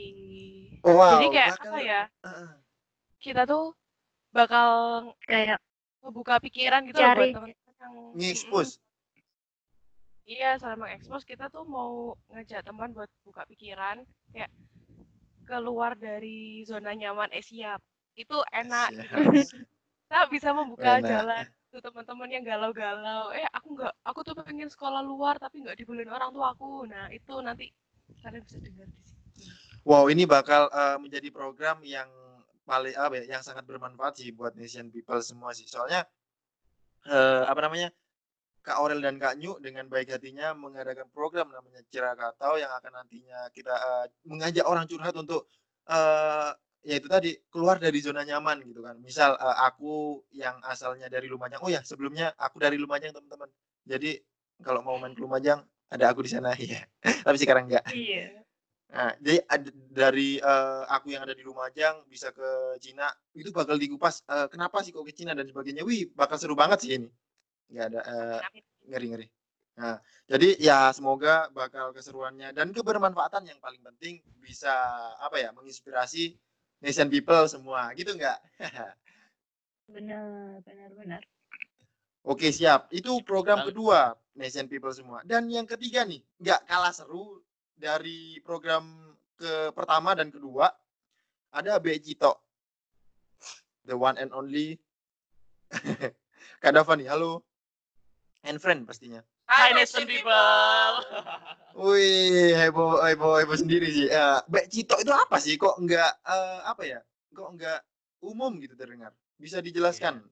Wow, 0.85 1.17
Jadi 1.17 1.27
kayak 1.33 1.51
bakal- 1.57 1.73
apa 1.73 1.79
ya? 1.81 2.03
Heeh. 2.21 2.51
Kita 3.19 3.43
tuh 3.49 3.73
bakal 4.29 4.69
Kayak 5.25 5.59
ngebuka 6.05 6.37
pikiran 6.45 6.85
gitu 6.85 7.01
loh 7.01 7.09
buat 7.09 7.17
Cari- 7.17 7.35
teman-teman 7.35 7.73
yang 7.81 7.95
Nge-expose. 8.15 8.73
Mm-mm. 8.77 8.87
Iya, 10.29 10.61
selama 10.61 10.85
mengekspos 10.85 11.25
kita 11.25 11.49
tuh 11.49 11.65
mau 11.65 12.13
ngajak 12.29 12.61
teman 12.61 12.93
buat 12.93 13.09
buka 13.25 13.49
pikiran 13.49 14.05
kayak 14.37 14.53
keluar 15.49 15.97
dari 15.97 16.61
zona 16.69 16.93
nyaman 16.93 17.33
eh 17.33 17.41
siap. 17.41 17.81
Itu 18.13 18.37
enak 18.53 18.93
gitu. 18.93 19.17
Siap. 19.49 19.65
Kita 20.05 20.21
bisa 20.29 20.49
membuka 20.53 21.01
Enak. 21.01 21.09
jalan 21.09 21.45
tuh 21.69 21.81
teman-teman 21.85 22.29
yang 22.33 22.45
galau-galau. 22.45 23.31
Eh, 23.37 23.45
aku 23.53 23.77
nggak 23.77 23.93
aku 24.05 24.21
tuh 24.25 24.35
pengen 24.41 24.69
sekolah 24.73 25.05
luar 25.05 25.37
tapi 25.37 25.61
nggak 25.61 25.77
dibolehin 25.77 26.09
orang 26.09 26.33
tua 26.33 26.57
aku. 26.57 26.89
Nah, 26.89 27.13
itu 27.13 27.35
nanti 27.45 27.69
kalian 28.25 28.43
bisa 28.45 28.59
dengar 28.61 28.89
di 28.89 29.01
sini. 29.05 29.21
Wow, 29.85 30.09
ini 30.09 30.25
bakal 30.25 30.73
eh, 30.73 30.97
menjadi 30.97 31.29
program 31.29 31.85
yang 31.85 32.09
paling 32.69 32.93
apa 32.97 33.25
ya, 33.25 33.39
yang 33.39 33.43
sangat 33.45 33.65
bermanfaat 33.65 34.21
sih 34.21 34.33
buat 34.33 34.53
nation 34.57 34.89
people 34.93 35.21
semua 35.21 35.53
sih. 35.53 35.69
Soalnya 35.69 36.09
eh, 37.09 37.45
apa 37.45 37.61
namanya? 37.61 37.93
Kak 38.59 38.85
Aurel 38.85 39.01
dan 39.01 39.17
Kak 39.17 39.41
Nyu 39.41 39.57
dengan 39.65 39.89
baik 39.89 40.13
hatinya 40.13 40.53
mengadakan 40.53 41.09
program 41.09 41.49
namanya 41.49 41.81
Cirakatau 41.89 42.61
yang 42.61 42.69
akan 42.69 43.01
nantinya 43.01 43.49
kita 43.57 43.73
eh, 43.73 44.07
mengajak 44.29 44.65
orang 44.69 44.85
curhat 44.85 45.17
untuk 45.17 45.49
eh 45.89 46.53
ya 46.82 46.94
itu 46.99 47.08
tadi 47.11 47.35
keluar 47.50 47.76
dari 47.82 47.99
zona 47.99 48.23
nyaman 48.23 48.62
gitu 48.66 48.80
kan. 48.85 48.97
Misal 49.02 49.35
eh, 49.38 49.56
aku 49.66 50.23
yang 50.35 50.58
asalnya 50.64 51.11
dari 51.11 51.26
Lumajang. 51.26 51.61
Oh 51.62 51.70
ya, 51.70 51.82
sebelumnya 51.82 52.35
aku 52.38 52.62
dari 52.62 52.78
Lumajang, 52.78 53.14
teman-teman. 53.14 53.50
Jadi 53.88 54.18
kalau 54.62 54.82
mau 54.82 54.99
main 54.99 55.14
ke 55.14 55.23
Lumajang 55.23 55.62
ada 55.88 56.04
aku 56.12 56.25
di 56.25 56.30
sana 56.30 56.52
ya. 56.58 56.85
Tapi 57.00 57.37
sekarang 57.38 57.70
enggak. 57.70 57.85
Iya. 57.92 58.44
Nah, 58.88 59.12
jadi 59.20 59.44
ada, 59.44 59.68
dari 59.92 60.40
eh, 60.40 60.82
aku 60.88 61.12
yang 61.12 61.23
ada 61.28 61.37
di 61.37 61.44
Lumajang 61.44 62.08
bisa 62.08 62.32
ke 62.32 62.80
Cina 62.80 63.12
itu 63.37 63.52
bakal 63.52 63.76
dikupas 63.76 64.25
eh, 64.25 64.49
kenapa 64.49 64.80
sih 64.80 64.97
kok 64.97 65.04
ke 65.04 65.12
Cina 65.12 65.37
dan 65.37 65.44
sebagainya. 65.44 65.85
Wih, 65.85 66.08
bakal 66.16 66.40
seru 66.40 66.56
banget 66.56 66.78
sih 66.80 66.90
ini. 66.97 67.08
Nggak 67.68 67.87
ada 67.92 68.00
eh, 68.00 68.40
ngeri-ngeri. 68.88 69.28
Nah, 69.78 69.94
jadi 70.26 70.58
ya 70.58 70.90
semoga 70.90 71.47
bakal 71.54 71.94
keseruannya 71.94 72.50
dan 72.50 72.75
kebermanfaatan 72.75 73.47
yang 73.47 73.62
paling 73.62 73.78
penting 73.78 74.18
bisa 74.42 74.75
apa 75.23 75.38
ya 75.38 75.54
menginspirasi 75.54 76.35
nation 76.82 77.08
people 77.11 77.44
semua 77.50 77.90
gitu 77.94 78.14
nggak? 78.14 78.38
benar, 79.94 80.58
benar, 80.62 80.90
benar. 80.94 81.23
Oke 82.26 82.52
siap. 82.52 82.92
Itu 82.92 83.23
program 83.25 83.64
kedua 83.64 84.12
nation 84.37 84.68
people 84.68 84.92
semua. 84.92 85.25
Dan 85.25 85.49
yang 85.49 85.64
ketiga 85.64 86.04
nih 86.04 86.20
nggak 86.38 86.68
kalah 86.68 86.92
seru 86.92 87.40
dari 87.78 88.42
program 88.42 89.14
ke 89.38 89.70
pertama 89.73 90.18
dan 90.18 90.35
kedua 90.35 90.66
ada 91.54 91.80
Becito, 91.80 92.44
the 93.88 93.97
one 93.97 94.18
and 94.20 94.35
only 94.37 94.76
Kak 96.62 96.73
Dava 96.75 96.92
nih. 96.97 97.08
Halo. 97.08 97.44
And 98.47 98.61
friend 98.62 98.87
pastinya. 98.87 99.20
Hai 99.59 99.75
Nation 99.75 100.07
People. 100.07 100.95
Wih, 101.75 102.55
heboh, 102.55 103.03
heboh, 103.03 103.43
heboh 103.43 103.59
sendiri 103.59 103.91
sih. 103.91 104.07
Eh, 104.07 104.38
Mbak 104.47 104.71
Cito 104.71 104.95
itu 105.03 105.11
apa 105.11 105.43
sih? 105.43 105.59
Kok 105.59 105.83
nggak 105.83 106.12
eh, 106.31 106.61
apa 106.62 106.83
ya? 106.87 107.03
Kok 107.35 107.59
nggak 107.59 107.81
umum 108.23 108.55
gitu 108.62 108.79
terdengar? 108.79 109.11
Bisa 109.35 109.59
dijelaskan? 109.59 110.23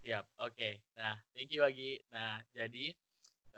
Siap, 0.00 0.24
oke. 0.40 0.80
Nah, 0.96 1.20
thank 1.36 1.52
you 1.52 1.60
lagi. 1.60 2.00
Nah, 2.08 2.40
jadi 2.56 2.96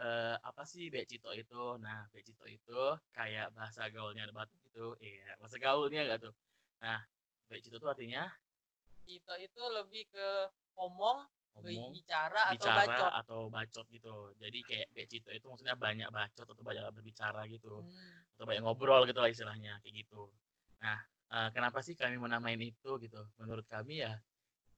eh, 0.03 0.35
apa 0.43 0.67
sih 0.67 0.91
becito 0.91 1.31
itu? 1.31 1.79
Nah, 1.79 2.11
becito 2.11 2.43
itu 2.51 2.83
kayak 3.15 3.55
bahasa 3.55 3.87
gaulnya 3.87 4.27
Batak 4.35 4.59
itu. 4.67 4.99
Iya, 4.99 5.39
bahasa 5.39 5.63
gaulnya 5.63 6.11
enggak 6.11 6.27
tuh. 6.27 6.35
Nah, 6.83 6.99
becito 7.47 7.79
itu 7.79 7.87
artinya 7.87 8.27
Cito 9.07 9.35
itu 9.39 9.63
lebih 9.79 10.11
ke 10.11 10.51
ngomong, 10.75 11.23
ngomong, 11.53 11.93
bicara 11.93 12.41
atau 12.49 12.55
bicara 12.57 12.81
bacot. 12.89 13.13
atau 13.21 13.41
bacot 13.53 13.87
gitu. 13.93 14.15
Jadi 14.41 14.59
kayak 14.65 14.89
becito 14.97 15.29
itu 15.31 15.47
maksudnya 15.47 15.77
banyak 15.77 16.09
bacot 16.09 16.47
atau 16.49 16.65
banyak 16.65 16.83
berbicara 16.93 17.45
gitu. 17.49 17.85
Hmm. 17.85 18.37
Atau 18.37 18.45
banyak 18.49 18.63
ngobrol 18.65 19.05
gitu 19.05 19.21
lah 19.21 19.29
istilahnya 19.29 19.77
kayak 19.85 20.07
gitu. 20.07 20.33
Nah, 20.81 20.99
eh, 21.33 21.49
kenapa 21.53 21.85
sih 21.85 21.93
kami 21.93 22.17
menamain 22.17 22.59
itu 22.61 22.91
gitu? 22.99 23.21
Menurut 23.37 23.69
kami 23.69 24.01
ya 24.01 24.17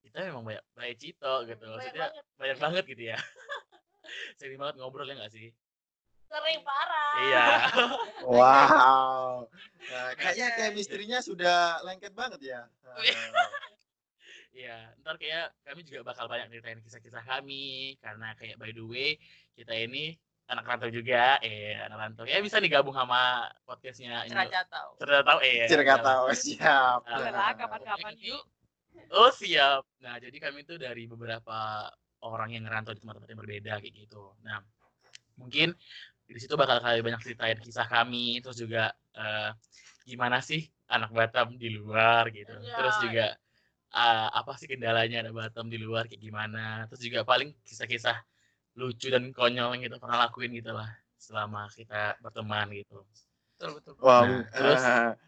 kita 0.04 0.20
memang 0.28 0.44
banyak 0.44 0.64
banyak 0.76 0.96
cito 1.00 1.34
gitu. 1.48 1.64
Banyak 1.64 1.78
Maksudnya 1.80 2.06
banget. 2.12 2.24
banyak 2.36 2.58
banget 2.60 2.84
gitu 2.92 3.02
ya. 3.14 3.18
Sering 4.38 4.58
banget 4.60 4.74
ngobrol 4.76 5.08
ya 5.08 5.16
nggak 5.16 5.32
sih? 5.32 5.48
Sering 6.28 6.60
parah. 6.66 7.14
Iya. 7.22 7.46
Wow. 8.24 9.44
Nah, 9.92 10.16
kayaknya 10.16 10.56
chemistry-nya 10.56 11.20
sudah 11.20 11.84
lengket 11.84 12.16
banget 12.16 12.40
ya. 12.40 12.60
Iya, 14.54 14.94
ntar 15.02 15.18
kayak 15.18 15.50
kami 15.66 15.82
juga 15.82 16.06
bakal 16.06 16.30
banyak 16.30 16.46
ceritain 16.46 16.78
kisah-kisah 16.78 17.26
kami 17.26 17.98
karena 17.98 18.38
kayak 18.38 18.54
by 18.54 18.70
the 18.70 18.86
way 18.86 19.18
kita 19.58 19.74
ini 19.74 20.14
anak 20.46 20.62
rantau 20.62 20.94
juga, 20.94 21.42
eh 21.42 21.74
anak 21.74 21.98
rantau. 21.98 22.24
Ya 22.28 22.38
bisa 22.38 22.62
digabung 22.62 22.94
sama 22.94 23.50
podcastnya 23.66 24.22
ini. 24.28 24.30
Cerita 24.30 24.62
tahu. 24.70 24.90
Cerita 25.02 25.22
tahu 25.26 25.38
eh. 25.42 25.66
Cerita 25.66 25.96
tahu 25.98 26.24
siap. 26.36 27.00
Nah, 27.02 27.52
kapan-kapan 27.58 28.14
yuk. 28.22 28.44
Oh 29.10 29.30
siap. 29.34 29.82
Nah 29.98 30.22
jadi 30.22 30.36
kami 30.38 30.62
itu 30.62 30.78
dari 30.78 31.10
beberapa 31.10 31.90
orang 32.22 32.54
yang 32.54 32.62
ngerantau 32.70 32.94
di 32.94 33.02
tempat-tempat 33.02 33.30
yang 33.34 33.40
berbeda 33.42 33.72
kayak 33.82 33.94
gitu. 34.06 34.38
Nah 34.46 34.62
mungkin 35.34 35.74
di 36.24 36.38
situ 36.38 36.54
bakal 36.54 36.78
kali 36.78 37.02
banyak 37.02 37.20
ceritain 37.26 37.58
kisah 37.58 37.90
kami, 37.90 38.38
terus 38.38 38.54
juga 38.60 38.94
eh, 39.18 39.50
gimana 40.06 40.38
sih 40.38 40.62
anak 40.86 41.10
Batam 41.10 41.58
di 41.58 41.74
luar 41.74 42.30
gitu. 42.30 42.54
Iya. 42.54 42.76
Terus 42.78 42.96
juga 43.02 43.26
eh, 43.94 44.28
apa 44.34 44.52
sih 44.58 44.66
kendalanya 44.66 45.22
anak 45.22 45.32
Batam 45.38 45.70
di 45.70 45.78
luar 45.78 46.10
kayak 46.10 46.20
gimana. 46.20 46.90
Terus 46.90 47.00
juga 47.06 47.20
paling 47.22 47.54
kisah-kisah 47.62 48.18
lucu 48.74 49.06
dan 49.06 49.30
konyol 49.30 49.78
yang 49.78 49.82
kita 49.86 49.96
pernah 50.02 50.26
lakuin 50.26 50.50
gitu 50.58 50.74
lah 50.74 50.90
selama 51.14 51.70
kita 51.70 52.18
berteman 52.18 52.74
gitu. 52.74 53.06
Betul 53.54 53.70
betul. 53.78 53.94
Wow. 54.02 54.22
Nah, 54.26 54.42
terus 54.50 54.82
eh, 54.82 55.12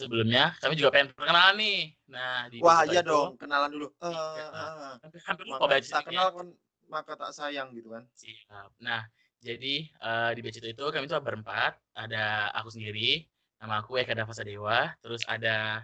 Sebelumnya 0.00 0.56
kami 0.64 0.80
juga 0.80 0.96
pengen 0.96 1.12
perkenalan 1.12 1.60
nih. 1.60 1.80
Nah 2.08 2.48
di 2.48 2.56
wah 2.64 2.80
Becito 2.80 2.92
iya 2.96 3.00
itu 3.04 3.10
dong, 3.12 3.30
kenalan 3.36 3.68
dulu. 3.68 3.88
Eh, 4.00 4.08
Iya. 4.08 4.46
eh, 4.48 5.20
hampir, 5.28 5.44
lupa 5.44 5.56
maka 5.60 5.76
bacanya. 5.76 5.92
tak 5.92 6.04
kenal 6.08 6.28
kan 6.32 6.46
maka 6.88 7.12
tak 7.20 7.30
sayang 7.36 7.68
gitu 7.76 7.92
kan. 7.92 8.02
Siap. 8.16 8.70
Nah, 8.80 9.04
Jadi 9.40 9.88
eh, 9.88 10.30
di 10.36 10.40
batch 10.44 10.60
itu, 10.60 10.68
itu 10.72 10.84
kami 10.92 11.08
tuh 11.08 11.16
berempat. 11.24 11.72
Ada 11.96 12.52
aku 12.60 12.68
sendiri, 12.76 13.24
nama 13.56 13.80
aku 13.80 13.96
Eka 13.96 14.12
Dava 14.12 14.36
Sadewa, 14.36 14.92
terus 15.00 15.24
ada 15.24 15.80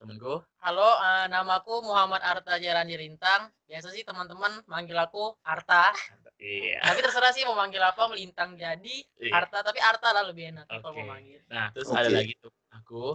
temenku. 0.00 0.40
Halo, 0.64 0.90
eh, 0.96 1.26
namaku 1.28 1.84
Muhammad 1.84 2.24
Arta 2.24 2.56
Jarani 2.56 2.96
Rintang. 2.96 3.52
Biasa 3.68 3.92
sih 3.92 4.00
teman-teman 4.00 4.64
manggil 4.64 4.96
aku 4.96 5.36
Arta. 5.44 5.92
Iya. 6.40 6.80
Tapi 6.80 7.04
terserah 7.04 7.36
sih 7.36 7.44
mau 7.44 7.52
manggil 7.52 7.84
apa, 7.84 8.08
melintang 8.08 8.56
jadi 8.56 8.96
Iya. 9.20 9.32
Arta. 9.36 9.60
Tapi 9.60 9.76
Arta 9.76 10.08
lah 10.10 10.24
lebih 10.24 10.56
enak 10.56 10.64
kalau 10.66 10.88
Oke. 10.88 11.04
mau 11.04 11.12
manggil. 11.14 11.44
Nah, 11.52 11.68
terus 11.76 11.92
Oke. 11.92 12.00
ada 12.00 12.08
lagi 12.08 12.32
tuh 12.40 12.48
aku 12.72 13.12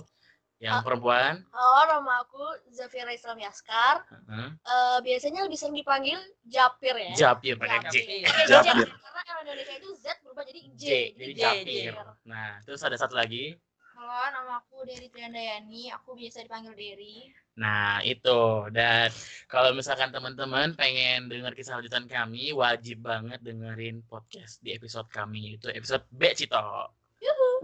yang 0.62 0.80
Ah. 0.80 0.84
perempuan. 0.86 1.42
Halo, 1.50 1.82
nama 1.90 2.22
aku 2.22 2.46
Zafira 2.70 3.10
Islam 3.10 3.42
Yaskar. 3.42 4.06
Heeh. 4.06 4.48
Eh, 4.54 4.98
biasanya 5.02 5.42
lebih 5.42 5.58
sering 5.58 5.74
dipanggil 5.74 6.22
Japir 6.46 6.94
ya. 6.96 7.14
Japir 7.18 7.58
pakai 7.58 7.82
J. 7.90 7.98
Japir. 8.46 8.88
Karena 8.94 9.20
orang 9.34 9.42
Indonesia 9.42 9.74
itu 9.74 9.90
Z 9.98 10.06
berubah 10.22 10.46
jadi 10.46 10.62
J. 10.78 10.86
J, 10.86 10.90
jadi. 11.18 11.34
Japir. 11.34 11.94
Nah, 12.30 12.62
terus 12.62 12.86
ada 12.86 12.94
satu 12.94 13.18
lagi. 13.18 13.58
Halo, 14.06 14.22
nama 14.38 14.62
aku 14.62 14.86
Dery 14.86 15.10
Triandayani. 15.10 15.90
Aku 15.98 16.14
biasa 16.14 16.46
dipanggil 16.46 16.78
Dery. 16.78 17.26
Nah, 17.58 18.06
itu. 18.06 18.70
Dan 18.70 19.10
kalau 19.50 19.74
misalkan 19.74 20.14
teman-teman 20.14 20.78
pengen 20.78 21.26
dengar 21.26 21.58
kisah 21.58 21.82
lanjutan 21.82 22.06
kami, 22.06 22.54
wajib 22.54 23.02
banget 23.02 23.42
dengerin 23.42 24.06
podcast 24.06 24.62
di 24.62 24.78
episode 24.78 25.10
kami. 25.10 25.58
Itu 25.58 25.74
episode 25.74 26.06
B, 26.14 26.38
Cito. 26.38 26.94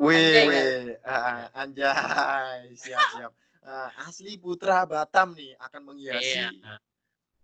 Wih, 0.01 0.17
Anjay, 0.17 0.45
wih, 0.49 0.97
Ah, 1.05 1.45
anjay, 1.61 2.73
siap 2.73 3.05
siap. 3.13 3.31
Ah, 3.61 3.93
asli 4.09 4.41
putra 4.41 4.89
Batam 4.89 5.37
nih 5.37 5.53
akan 5.61 5.93
menghiasi 5.93 6.41
Iya. 6.41 6.81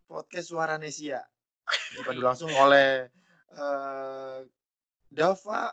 podcast 0.10 0.50
Suara 0.50 0.82
Nesia. 0.82 1.22
Dipandu 1.94 2.26
langsung 2.26 2.50
oleh 2.50 3.06
eh, 3.54 4.38
Dava 5.14 5.70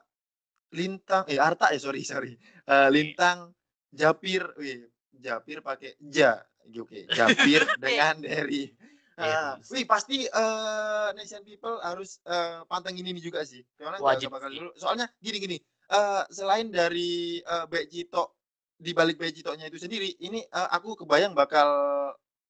Lintang, 0.74 1.22
eh 1.30 1.38
Arta 1.38 1.70
ya 1.70 1.78
sorry 1.78 2.02
sorry, 2.02 2.34
Eh, 2.64 2.88
Lintang 2.88 3.52
Japir, 3.92 4.42
wih 4.56 4.88
Japir 5.12 5.60
pakai 5.60 5.94
ja, 6.00 6.40
oke 6.64 7.06
Japir 7.12 7.60
dengan 7.82 8.16
Derry. 8.24 8.72
Ah, 9.14 9.54
Yes. 9.62 9.70
wih 9.70 9.86
pasti 9.86 10.26
eh, 10.26 11.08
Nation 11.14 11.44
People 11.46 11.78
harus 11.84 12.18
eh, 12.26 12.64
pantengin 12.66 13.06
ini 13.06 13.20
juga 13.22 13.46
sih. 13.46 13.62
Karena 13.78 14.02
Wajib 14.02 14.32
bakal 14.34 14.50
dulu. 14.50 14.74
Soalnya 14.74 15.06
gini 15.22 15.38
gini, 15.38 15.56
eh, 15.92 16.22
selain 16.34 16.72
dari 16.72 17.38
eh, 17.38 17.64
Baik 17.70 17.92
Cito 17.92 18.40
di 18.74 18.90
balik 18.90 19.20
Baik 19.20 19.38
Citonya 19.38 19.70
itu 19.70 19.78
sendiri, 19.78 20.18
ini 20.24 20.42
eh, 20.42 20.68
aku 20.74 20.98
kebayang 21.04 21.30
bakal 21.36 21.68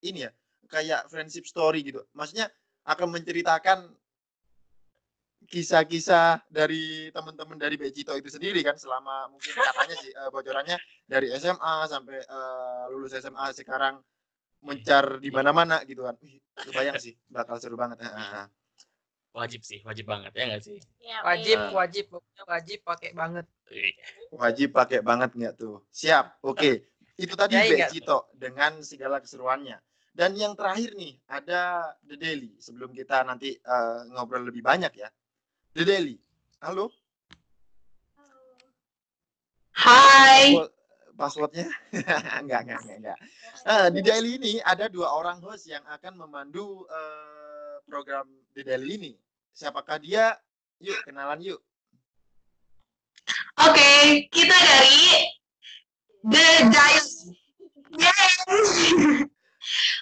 ini 0.01 0.25
ya 0.25 0.33
kayak 0.71 1.11
friendship 1.13 1.45
story 1.45 1.85
gitu. 1.85 2.01
Maksudnya 2.17 2.49
akan 2.89 3.13
menceritakan 3.13 3.79
kisah-kisah 5.49 6.49
dari 6.49 7.09
teman-teman 7.13 7.57
dari 7.61 7.77
Bejito 7.77 8.17
itu 8.17 8.29
sendiri 8.33 8.65
kan 8.65 8.77
selama 8.77 9.29
mungkin 9.29 9.53
katanya 9.55 9.97
sih 10.01 10.11
eh, 10.13 10.31
bocorannya 10.33 10.77
dari 11.05 11.31
SMA 11.37 11.75
sampai 11.89 12.19
eh, 12.21 12.85
lulus 12.93 13.13
SMA 13.17 13.53
sekarang 13.53 14.01
mencar 14.65 15.21
di 15.21 15.29
mana-mana 15.29 15.85
gitu 15.85 16.09
kan. 16.09 16.17
Kebayang 16.57 16.97
sih 16.97 17.13
bakal 17.29 17.61
seru 17.61 17.77
banget. 17.77 18.01
Ah. 18.01 18.49
Wajib 19.35 19.67
sih, 19.67 19.83
wajib 19.83 20.07
banget 20.07 20.31
ya 20.31 20.47
nggak 20.47 20.63
sih? 20.63 20.79
Ya, 21.03 21.19
Wajib, 21.27 21.59
Eh. 21.59 21.71
wajib, 21.75 22.05
pokoknya 22.07 22.43
wajib 22.47 22.79
pakai 22.87 23.11
banget. 23.19 23.47
Wajib 24.31 24.69
pakai 24.71 25.03
banget 25.03 25.31
nggak 25.35 25.55
tuh? 25.59 25.83
Siap. 25.91 26.39
Oke. 26.47 26.87
Itu 27.19 27.35
tadi 27.35 27.59
Ya. 27.59 27.91
Bejito 27.91 28.31
dengan 28.39 28.79
segala 28.87 29.19
keseruannya. 29.19 29.75
Dan 30.15 30.39
yang 30.39 30.55
terakhir 30.55 30.95
nih 30.95 31.19
ada 31.27 31.91
The 32.07 32.15
Daily 32.15 32.55
sebelum 32.63 32.95
kita 32.95 33.27
nanti 33.27 33.59
eh, 33.59 33.99
ngobrol 34.15 34.47
lebih 34.47 34.63
banyak 34.63 34.95
ya. 34.95 35.11
Daily. 35.83 36.15
Halo. 36.63 36.95
Hai. 39.75 40.55
Password- 40.55 40.73
Passwordnya? 41.15 41.67
enggak, 42.43 42.61
enggak, 42.67 42.81
enggak, 42.87 42.99
enggak. 43.03 43.19
Nah, 43.67 43.87
di 43.91 44.01
Daily 44.03 44.31
ini 44.39 44.53
ada 44.63 44.87
dua 44.87 45.11
orang 45.11 45.43
host 45.43 45.67
yang 45.67 45.83
akan 45.91 46.15
memandu 46.15 46.87
eh, 46.87 47.75
program 47.87 48.27
The 48.55 48.63
Daily 48.63 48.95
ini. 48.99 49.13
Siapakah 49.51 49.99
dia? 49.99 50.35
Yuk, 50.79 50.99
kenalan 51.07 51.43
yuk. 51.43 51.59
Oke, 53.63 53.91
kita 54.31 54.55
dari 54.55 55.03
The 56.27 56.47
Giant. 56.71 57.11
Yes. 57.95 58.35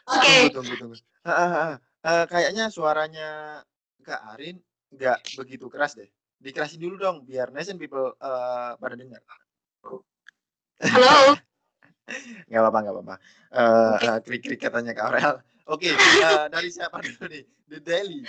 Oke, 0.09 0.33
Tunggu, 0.49 0.53
tunggu, 0.53 0.75
tunggu. 0.81 0.97
Ah, 1.29 1.33
ah. 1.33 1.73
Eh, 2.03 2.25
kayaknya 2.27 2.73
suaranya 2.73 3.61
Kak 4.03 4.33
Arin 4.35 4.59
nggak 4.93 5.19
begitu 5.41 5.67
keras 5.73 5.97
deh. 5.97 6.09
Dikerasin 6.43 6.83
dulu 6.83 6.99
dong, 6.99 7.17
biar 7.25 7.49
nation 7.55 7.79
people 7.79 8.13
eh, 8.19 8.71
pada 8.77 8.95
dengar. 8.99 9.23
halo. 10.83 11.37
Nggak 12.51 12.61
apa-apa, 12.61 12.79
nggak 12.83 12.95
apa-apa. 12.99 13.17
Eh, 13.55 13.97
eh, 14.05 14.19
krik-krik 14.27 14.61
katanya 14.61 14.93
Kak 14.93 15.07
Aurel. 15.09 15.35
Oke, 15.71 15.95
eh, 15.95 16.45
dari 16.51 16.69
siapa 16.69 16.99
dulu 16.99 17.31
nih? 17.31 17.47
The 17.71 17.79
Daily. 17.79 18.21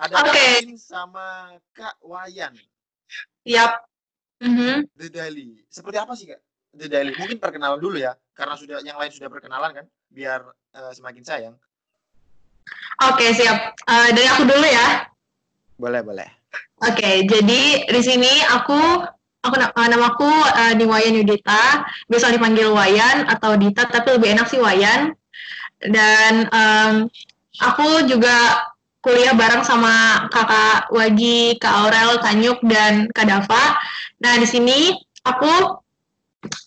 Ada. 0.00 0.26
Arin 0.26 0.74
sama 0.80 1.54
Kak 1.76 2.00
Wayan. 2.02 2.56
Yap. 3.44 3.84
Mhm. 4.42 4.88
The 4.96 5.08
Daily. 5.12 5.60
Seperti 5.68 5.96
apa 6.00 6.16
sih 6.16 6.26
Kak? 6.32 6.40
The 6.72 6.88
Daily. 6.88 7.12
Mungkin 7.14 7.36
perkenalan 7.38 7.78
dulu 7.78 8.00
ya, 8.00 8.16
karena 8.32 8.56
sudah 8.58 8.80
yang 8.82 8.96
lain 8.96 9.12
sudah 9.12 9.28
perkenalan 9.28 9.70
kan, 9.76 9.86
biar 10.10 10.40
eh, 10.74 10.92
semakin 10.96 11.22
sayang. 11.22 11.54
Oke, 13.12 13.30
siap. 13.36 13.76
Eh, 13.86 14.08
dari 14.16 14.26
aku 14.26 14.48
dulu 14.48 14.66
ya. 14.66 15.04
Boleh, 15.76 16.00
boleh. 16.00 16.28
Oke, 16.84 17.24
jadi 17.28 17.84
di 17.88 18.00
sini 18.04 18.32
aku 18.52 18.76
aku 19.44 19.54
eh, 19.56 19.88
namaku 19.88 20.28
eh, 20.28 20.72
Niwayan 20.76 21.20
Yudita, 21.20 21.84
biasa 22.08 22.32
dipanggil 22.32 22.68
Wayan 22.72 23.28
atau 23.28 23.56
Dita, 23.56 23.88
tapi 23.88 24.16
lebih 24.16 24.36
enak 24.36 24.48
sih 24.48 24.60
Wayan. 24.60 25.12
Dan 25.80 26.48
em, 26.48 26.92
aku 27.60 28.08
juga 28.08 28.64
kuliah 29.04 29.36
bareng 29.36 29.62
sama 29.62 30.26
kakak 30.32 30.88
Wagi, 30.90 31.60
Kak 31.60 31.72
Aurel, 31.84 32.18
Kak 32.24 32.34
Nyuk, 32.40 32.58
dan 32.64 33.12
Kak 33.12 33.28
Dava. 33.28 33.76
Nah, 34.24 34.34
di 34.40 34.48
sini 34.48 34.96
aku 35.22 35.52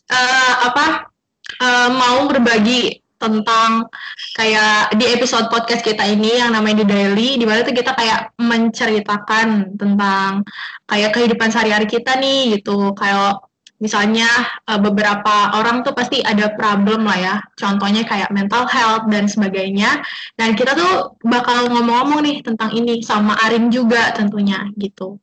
eh, 0.10 0.54
apa 0.70 1.10
eh, 1.58 1.90
mau 1.90 2.30
berbagi 2.30 3.02
tentang 3.20 3.92
kayak 4.34 4.96
di 4.96 5.06
episode 5.12 5.52
podcast 5.52 5.84
kita 5.84 6.08
ini 6.08 6.40
yang 6.40 6.56
namanya 6.56 6.82
The 6.82 6.88
Daily 6.88 7.36
di 7.36 7.44
mana 7.44 7.68
tuh 7.68 7.76
kita 7.76 7.92
kayak 7.94 8.34
menceritakan 8.40 9.76
tentang 9.76 10.48
kayak 10.88 11.12
kehidupan 11.14 11.52
sehari-hari 11.52 11.86
kita 11.86 12.16
nih 12.16 12.58
gitu. 12.58 12.96
Kayak 12.96 13.44
misalnya 13.84 14.28
eh, 14.68 14.80
beberapa 14.80 15.56
orang 15.60 15.84
tuh 15.84 15.92
pasti 15.92 16.24
ada 16.24 16.56
problem 16.56 17.04
lah 17.04 17.20
ya. 17.20 17.36
Contohnya 17.60 18.08
kayak 18.08 18.32
mental 18.32 18.64
health 18.72 19.12
dan 19.12 19.28
sebagainya. 19.28 20.00
Dan 20.40 20.56
kita 20.56 20.74
tuh 20.74 21.20
bakal 21.28 21.68
ngomong-ngomong 21.68 22.24
nih 22.24 22.38
tentang 22.40 22.72
ini 22.72 23.04
sama 23.04 23.36
Arin 23.44 23.68
juga 23.68 24.16
tentunya 24.16 24.64
gitu. 24.80 25.20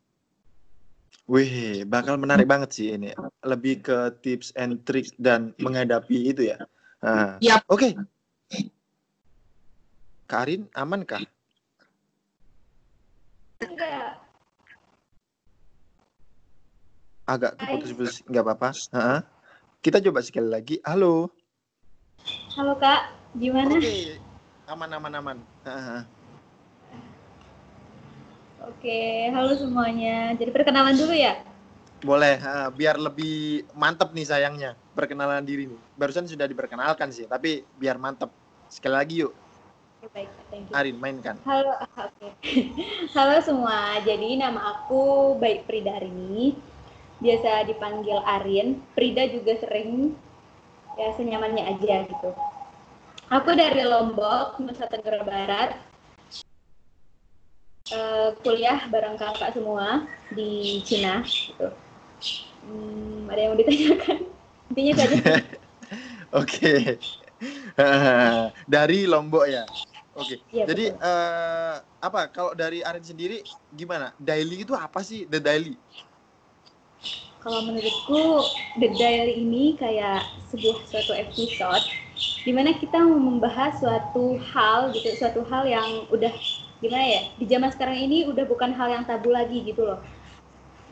Wih, 1.27 1.83
bakal 1.83 2.23
menarik 2.23 2.47
banget 2.47 2.71
sih 2.71 2.95
ini. 2.95 3.11
Lebih 3.43 3.83
ke 3.83 3.99
tips 4.23 4.55
and 4.55 4.87
trick 4.87 5.11
dan 5.19 5.51
menghadapi 5.59 6.31
itu 6.31 6.55
ya. 6.55 6.63
Nah, 7.05 7.37
Yap. 7.45 7.63
Oke. 7.69 7.93
Karin, 10.27 10.67
aman 10.75 11.07
kah? 11.07 11.23
enggak 13.63 14.19
Agak 17.27 17.53
keputus-putus, 17.59 18.23
nggak 18.27 18.45
apa-apa. 18.47 18.71
Heeh. 18.95 19.21
Kita 19.83 19.99
coba 20.03 20.21
sekali 20.23 20.49
lagi. 20.51 20.77
Halo. 20.83 21.31
halo 22.57 22.75
kak 22.81 23.13
gimana 23.39 23.77
Oke. 23.77 24.19
Aman, 24.67 24.91
aman, 24.91 25.13
aman. 25.15 25.39
Heeh. 25.63 26.01
oke 28.67 28.99
halo 29.31 29.53
semuanya 29.55 30.35
jadi 30.35 30.51
perkenalan 30.51 30.99
dulu 30.99 31.15
ya 31.15 31.39
Boleh, 32.05 32.37
heeh, 32.37 32.69
biar 32.77 33.01
lebih 33.01 33.65
mantep 33.73 34.13
nih 34.13 34.27
sayangnya. 34.29 34.77
Perkenalan 34.93 35.45
diri 35.45 35.65
nih. 35.71 35.81
Barusan 35.97 36.29
sudah 36.29 36.45
diperkenalkan 36.45 37.09
sih, 37.09 37.25
tapi 37.25 37.65
biar 37.77 37.97
mantep. 37.97 38.29
Sekali 38.69 38.95
lagi 38.99 39.15
yuk, 39.25 39.33
Oke, 40.07 40.13
baik 40.13 40.31
thank 40.53 40.69
you 40.69 40.75
Arin 40.77 40.97
mainkan. 41.01 41.35
Halo, 41.49 41.73
oke. 42.05 42.29
Halo 43.17 43.37
semua. 43.41 43.97
Jadi 44.05 44.37
nama 44.37 44.77
aku 44.77 45.35
Baik 45.41 45.65
Pridarini. 45.65 46.55
Biasa 47.19 47.65
dipanggil 47.65 48.21
Arin. 48.23 48.85
Prida 48.93 49.25
juga 49.33 49.57
sering 49.57 50.13
ya 51.01 51.11
senyamannya 51.17 51.65
aja 51.65 52.05
gitu. 52.07 52.31
Aku 53.33 53.51
dari 53.57 53.83
Lombok, 53.83 54.61
Nusa 54.63 54.87
Tenggara 54.87 55.25
Barat. 55.25 55.75
Eh, 57.91 58.31
kuliah 58.45 58.85
bareng 58.87 59.17
kakak 59.17 59.57
semua 59.57 60.05
di 60.29 60.83
Cina 60.85 61.25
gitu. 61.25 61.86
Hmm, 62.67 63.31
ada 63.31 63.41
yang 63.41 63.51
mau 63.55 63.59
ditanyakan? 63.61 64.19
Intinya 64.73 64.91
itu 64.93 65.03
aja. 65.03 65.17
Oke. 66.43 66.75
Dari 68.75 68.99
Lombok 69.07 69.47
ya. 69.47 69.65
Oke. 70.17 70.41
Iya, 70.49 70.65
Jadi 70.65 70.85
betul. 70.91 71.05
eh, 71.05 71.77
apa 72.01 72.21
kalau 72.33 72.57
dari 72.57 72.81
Arin 72.81 73.05
sendiri 73.05 73.45
gimana? 73.69 74.17
Daily 74.17 74.65
itu 74.65 74.73
apa 74.73 75.05
sih 75.05 75.29
The 75.29 75.39
Daily? 75.39 75.77
Kalau 77.45 77.63
menurutku 77.69 78.43
The 78.81 78.89
Daily 78.97 79.45
ini 79.45 79.77
kayak 79.77 80.25
sebuah 80.49 80.89
suatu 80.89 81.13
episode 81.15 81.85
di 82.43 82.51
mana 82.51 82.73
kita 82.75 82.97
mau 82.97 83.21
membahas 83.21 83.77
suatu 83.77 84.41
hal 84.41 84.97
gitu, 84.97 85.15
suatu 85.21 85.45
hal 85.47 85.69
yang 85.69 86.09
udah 86.09 86.33
gimana 86.81 87.05
ya 87.05 87.21
di 87.37 87.45
zaman 87.49 87.69
sekarang 87.73 87.97
ini 88.01 88.25
udah 88.29 88.45
bukan 88.49 88.73
hal 88.73 88.89
yang 88.89 89.05
tabu 89.05 89.31
lagi 89.31 89.63
gitu 89.63 89.85
loh. 89.85 90.01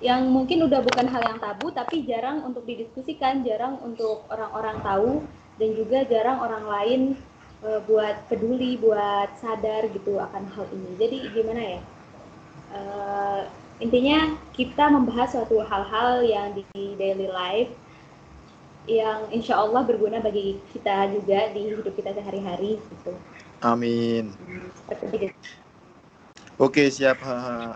Yang 0.03 0.21
mungkin 0.27 0.59
udah 0.67 0.81
bukan 0.83 1.07
hal 1.07 1.23
yang 1.23 1.39
tabu 1.39 1.71
tapi 1.71 2.03
jarang 2.07 2.43
untuk 2.43 2.67
didiskusikan, 2.67 3.47
jarang 3.47 3.79
untuk 3.83 4.27
orang-orang 4.31 4.77
tahu 4.83 5.13
dan 5.59 5.71
juga 5.79 6.03
jarang 6.07 6.43
orang 6.43 6.65
lain 6.67 7.01
eh, 7.63 7.81
buat 7.87 8.27
peduli, 8.27 8.77
buat 8.79 9.31
sadar 9.39 9.87
gitu 9.95 10.19
akan 10.19 10.45
hal 10.51 10.67
ini. 10.75 10.91
Jadi 10.99 11.17
gimana 11.31 11.63
ya? 11.63 11.81
Eh, 12.75 13.43
intinya 13.83 14.35
kita 14.55 14.91
membahas 14.91 15.35
suatu 15.35 15.63
hal-hal 15.63 16.27
yang 16.27 16.55
di 16.55 16.65
daily 16.99 17.31
life 17.31 17.73
yang 18.85 19.33
insya 19.33 19.57
Allah 19.57 19.81
berguna 19.81 20.21
bagi 20.21 20.61
kita 20.77 21.09
juga 21.17 21.49
di 21.57 21.73
hidup 21.73 21.95
kita 21.97 22.13
sehari-hari 22.13 22.77
gitu. 22.77 23.13
Amin. 23.65 24.37
Seperti 24.85 25.33
itu. 25.33 25.64
Oke 26.59 26.87
siap. 26.87 27.19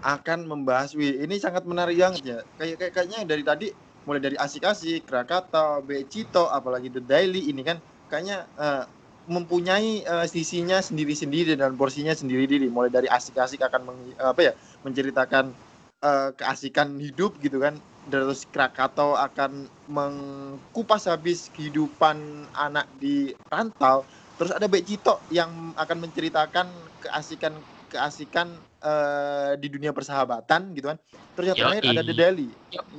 Akan 0.06 0.46
membahas 0.46 0.94
wih 0.94 1.26
ini 1.26 1.34
sangat 1.42 1.66
menarik 1.66 1.98
banget 1.98 2.22
ya. 2.22 2.38
Kayak 2.54 2.76
kayak 2.78 2.92
kayaknya 2.94 3.18
dari 3.26 3.42
tadi 3.42 3.66
mulai 4.06 4.22
dari 4.22 4.36
asik-asik 4.38 5.02
Krakatau, 5.04 5.82
Becito 5.82 6.46
apalagi 6.46 6.86
The 6.94 7.02
Daily 7.02 7.50
ini 7.50 7.66
kan 7.66 7.82
kayaknya 8.06 8.46
eh, 8.54 8.84
mempunyai 9.26 10.06
eh, 10.06 10.26
sisinya 10.30 10.78
sendiri-sendiri 10.78 11.58
dan 11.58 11.74
porsinya 11.74 12.14
sendiri-sendiri 12.14 12.70
mulai 12.70 12.88
dari 12.94 13.10
asik-asik 13.10 13.60
akan 13.66 13.82
meng- 13.84 14.14
apa 14.22 14.40
ya 14.46 14.52
menceritakan 14.86 15.58
eh, 16.06 16.30
keasikan 16.38 16.94
hidup 17.02 17.34
gitu 17.42 17.58
kan. 17.58 17.82
Terus 18.08 18.46
Krakatau 18.46 19.18
akan 19.18 19.66
mengkupas 19.90 21.10
habis 21.10 21.50
kehidupan 21.50 22.46
anak 22.54 22.86
di 22.94 23.34
rantau. 23.50 24.06
Terus 24.38 24.54
ada 24.54 24.70
Becito 24.70 25.26
yang 25.34 25.74
akan 25.74 25.98
menceritakan 26.06 26.66
keasikan 27.02 27.66
keasikan 27.88 28.62
eh, 28.82 29.52
di 29.58 29.68
dunia 29.70 29.90
persahabatan 29.94 30.74
gitu 30.74 30.94
kan. 30.94 30.98
Terus 31.34 31.46
yang 31.54 31.58
terakhir 31.58 31.84
ada 31.86 32.02
The 32.02 32.14
Daily. 32.14 32.48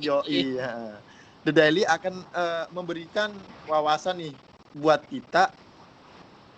Yo 0.00 0.18
iya. 0.28 1.00
The 1.44 1.52
Daily 1.52 1.82
akan 1.88 2.14
eh, 2.24 2.64
memberikan 2.72 3.32
wawasan 3.68 4.20
nih 4.20 4.34
buat 4.76 5.02
kita 5.08 5.50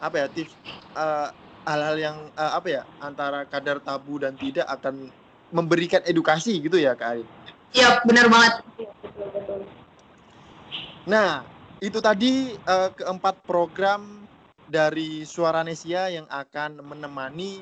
apa 0.03 0.17
ya 0.19 0.27
tips 0.27 0.53
eh, 0.99 1.29
hal-hal 1.67 1.97
yang 1.99 2.17
eh, 2.35 2.53
apa 2.53 2.69
ya 2.69 2.83
antara 2.99 3.47
kadar 3.47 3.79
tabu 3.79 4.19
dan 4.19 4.35
tidak 4.35 4.67
akan 4.67 5.11
memberikan 5.53 6.03
edukasi 6.09 6.59
gitu 6.59 6.81
ya 6.81 6.97
Kak 6.97 7.19
Arin. 7.19 7.29
Iya, 7.73 8.05
benar 8.05 8.29
banget. 8.29 8.53
Nah, 11.09 11.45
itu 11.79 11.99
tadi 12.03 12.55
eh, 12.57 12.91
keempat 12.95 13.43
program 13.47 14.27
dari 14.67 15.29
Suara 15.29 15.61
Nesia 15.61 16.09
yang 16.09 16.27
akan 16.31 16.81
menemani 16.81 17.61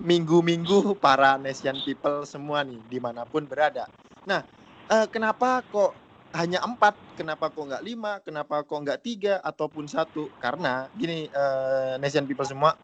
minggu-minggu 0.00 0.98
para 1.00 1.40
Nesian 1.40 1.78
people 1.82 2.24
semua 2.28 2.62
nih, 2.62 2.80
di 2.86 2.98
mana 3.00 3.24
pun 3.24 3.48
berada. 3.48 3.88
Nah, 4.28 4.44
eh, 4.92 5.06
kenapa 5.08 5.64
kok 5.64 5.92
hanya 6.36 6.60
empat? 6.64 6.96
Kenapa 7.16 7.48
kok 7.48 7.64
nggak 7.64 7.84
lima? 7.84 8.20
Kenapa 8.20 8.60
kok 8.60 8.76
nggak 8.76 9.00
tiga? 9.00 9.40
Ataupun 9.40 9.88
satu? 9.88 10.28
Karena 10.36 10.88
gini, 10.92 11.28
eh, 11.32 11.94
Nesian 11.96 12.28
people 12.28 12.44
semua, 12.44 12.76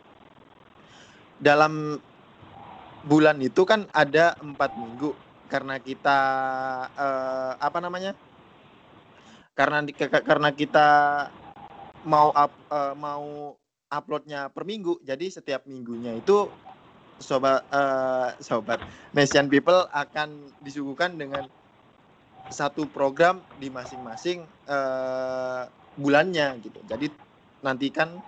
dalam 1.36 2.00
bulan 3.04 3.36
itu 3.42 3.62
kan 3.68 3.84
ada 3.92 4.38
empat 4.40 4.72
minggu. 4.78 5.12
Karena 5.52 5.76
kita, 5.76 6.18
eh, 6.96 7.52
apa 7.60 7.78
namanya? 7.84 8.16
karena 9.52 9.84
karena 10.24 10.50
kita 10.52 10.88
mau 12.08 12.32
up, 12.32 12.52
eh, 12.72 12.94
mau 12.96 13.54
uploadnya 13.92 14.48
per 14.48 14.64
minggu 14.64 15.04
jadi 15.04 15.28
setiap 15.28 15.68
minggunya 15.68 16.16
itu 16.16 16.48
sobat 17.22 17.64
eh, 17.70 18.28
sobat 18.42 18.82
Nation 19.14 19.46
People 19.48 19.86
akan 19.94 20.52
disuguhkan 20.60 21.16
dengan 21.16 21.46
satu 22.50 22.84
program 22.90 23.40
di 23.56 23.70
masing-masing 23.72 24.44
eh, 24.68 25.62
bulannya 25.96 26.58
gitu 26.60 26.82
jadi 26.84 27.06
nantikan 27.62 28.18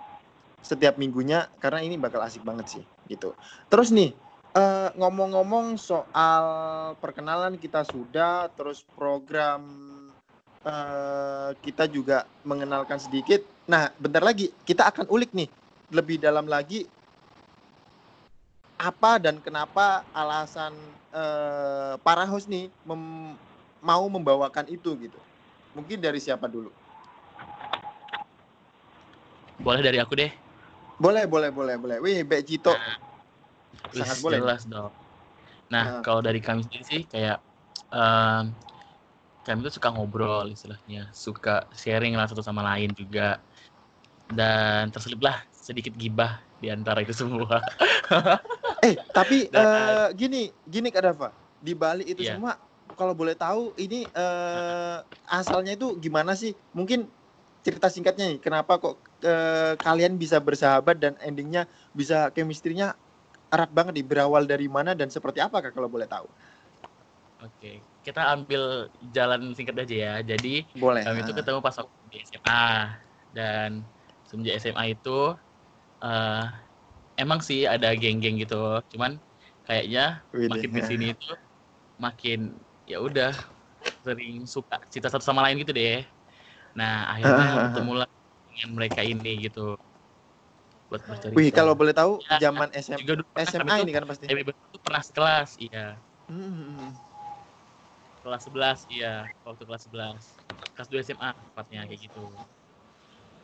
setiap 0.65 0.97
minggunya 0.97 1.45
karena 1.61 1.85
ini 1.85 1.99
bakal 1.99 2.23
asik 2.25 2.41
banget 2.41 2.79
sih 2.79 2.83
gitu 3.11 3.37
terus 3.69 3.93
nih 3.93 4.15
eh, 4.55 4.89
ngomong-ngomong 4.95 5.75
soal 5.75 6.45
perkenalan 6.97 7.59
kita 7.59 7.83
sudah 7.83 8.49
terus 8.55 8.81
program 8.95 9.61
eh, 10.65 11.51
kita 11.61 11.85
juga 11.85 12.25
mengenalkan 12.47 12.97
sedikit. 12.97 13.43
Nah, 13.69 13.91
bentar 13.99 14.23
lagi 14.23 14.49
kita 14.65 14.87
akan 14.89 15.05
ulik 15.11 15.35
nih 15.35 15.49
lebih 15.93 16.17
dalam 16.17 16.49
lagi 16.49 16.87
apa 18.75 19.17
dan 19.23 19.39
kenapa 19.39 20.03
alasan 20.11 20.75
eh, 21.15 21.93
para 22.03 22.27
host 22.27 22.51
nih 22.51 22.67
mem- 22.83 23.39
mau 23.79 24.03
membawakan 24.11 24.67
itu 24.67 24.95
gitu. 24.99 25.19
Mungkin 25.75 25.99
dari 25.99 26.19
siapa 26.19 26.47
dulu? 26.47 26.71
Boleh 29.59 29.81
dari 29.83 29.97
aku 29.99 30.13
deh. 30.15 30.31
Boleh, 30.99 31.27
boleh, 31.27 31.51
boleh, 31.51 31.75
boleh. 31.75 31.97
Wih, 31.99 32.23
Mbak 32.23 32.41
Cito. 32.47 32.71
Wis, 33.91 33.99
Sangat 34.03 34.17
boleh. 34.23 34.39
jelas 34.39 34.61
dong. 34.67 34.91
Nah. 35.67 35.99
Nah, 35.99 36.01
kalau 36.03 36.23
dari 36.23 36.39
kami 36.39 36.63
sendiri 36.63 36.83
sih 36.87 37.01
kayak 37.07 37.43
em, 37.91 38.55
kami 39.43 39.59
tuh 39.67 39.73
suka 39.75 39.91
ngobrol 39.91 40.47
istilahnya, 40.49 41.11
suka 41.11 41.67
sharing 41.75 42.15
lah 42.15 42.27
satu 42.27 42.41
sama 42.41 42.63
lain 42.63 42.95
juga. 42.95 43.43
Dan 44.25 44.89
terseliplah 44.89 45.43
sedikit 45.51 45.93
gibah 45.93 46.41
di 46.65 46.73
antara 46.73 47.05
itu 47.05 47.13
semua. 47.13 47.61
Eh, 48.85 48.97
tapi 49.13 49.49
Dan- 49.49 49.65
eh, 49.65 50.09
gini, 50.13 50.41
gini 50.61 50.93
Kak 50.93 51.01
Dava. 51.01 51.29
Di 51.57 51.73
balik 51.73 52.05
itu 52.05 52.21
Iya. 52.21 52.37
semua 52.37 52.53
kalau 52.93 53.17
boleh 53.17 53.33
tahu 53.33 53.73
ini 53.81 54.05
eh, 54.05 54.97
asalnya 55.25 55.73
itu 55.73 55.97
gimana 55.97 56.37
sih? 56.37 56.53
Mungkin 56.73 57.09
cerita 57.65 57.89
singkatnya 57.89 58.29
nih, 58.29 58.37
kenapa 58.37 58.77
kok 58.77 59.01
eh, 59.25 59.73
kalian 59.81 60.21
bisa 60.21 60.37
bersahabat 60.37 61.01
dan 61.01 61.17
endingnya 61.17 61.65
bisa 61.97 62.29
chemistry-nya 62.29 62.93
erat 63.49 63.73
banget 63.73 64.01
nih, 64.01 64.05
berawal 64.05 64.45
dari 64.45 64.69
mana 64.69 64.93
dan 64.93 65.09
seperti 65.09 65.41
apa 65.41 65.65
Kak 65.65 65.73
kalau 65.73 65.89
boleh 65.89 66.05
tahu? 66.05 66.29
Oke, 67.41 67.81
kita 68.05 68.21
ambil 68.37 68.93
jalan 69.01 69.49
singkat 69.57 69.81
aja 69.81 69.95
ya. 69.97 70.13
Jadi 70.21 70.69
Boleh. 70.77 71.01
kami 71.01 71.25
itu 71.25 71.33
ah. 71.33 71.37
ketemu 71.41 71.59
pas 71.65 71.73
waktu 71.73 72.05
di 72.13 72.17
SMA 72.21 72.65
dan 73.33 73.81
semenjak 74.29 74.61
SMA 74.61 74.93
itu 74.93 75.33
eh 76.05 76.35
emang 77.21 77.39
sih 77.47 77.59
ada 77.73 77.87
geng-geng 78.01 78.35
gitu. 78.43 78.55
Cuman 78.91 79.11
kayaknya 79.67 80.01
Widih, 80.33 80.49
makin 80.51 80.71
di 80.77 80.81
sini 80.89 81.05
itu 81.13 81.25
makin 82.05 82.39
ya 82.91 82.97
udah 83.07 83.29
sering 84.05 84.33
suka 84.55 84.75
cita 84.93 85.07
satu 85.13 85.25
sama 85.29 85.41
lain 85.45 85.57
gitu 85.63 85.73
deh. 85.79 85.95
Nah, 86.79 86.93
akhirnya 87.11 87.45
bertemu 87.63 87.91
lah 88.01 88.09
dengan 88.49 88.69
mereka 88.77 89.01
ini 89.11 89.29
gitu. 89.45 89.61
Buat 90.89 91.01
bercerita. 91.09 91.37
Wih, 91.37 91.49
kalau 91.51 91.73
boleh 91.73 91.93
tahu 91.97 92.11
Ya, 92.29 92.37
zaman 92.45 92.69
SM, 92.73 92.99
juga 93.01 93.13
dulu 93.21 93.27
pernah 93.33 93.45
SMA 93.49 93.75
ini 93.83 93.91
kan 93.97 94.03
pasti. 94.09 94.25
MB 94.29 94.49
tuh 94.73 94.81
pernah 94.85 95.01
sekelas, 95.01 95.49
iya. 95.61 95.85
Hmm. 96.29 96.93
Kelas 98.23 98.41
11, 98.49 98.79
iya, 98.89 99.13
waktu 99.45 99.63
kelas 99.69 99.81
11. 99.85 100.23
Kelas 100.73 100.87
2 100.91 100.99
SMA 101.05 101.29
tepatnya 101.33 101.79
kayak 101.89 102.01
gitu. 102.09 102.25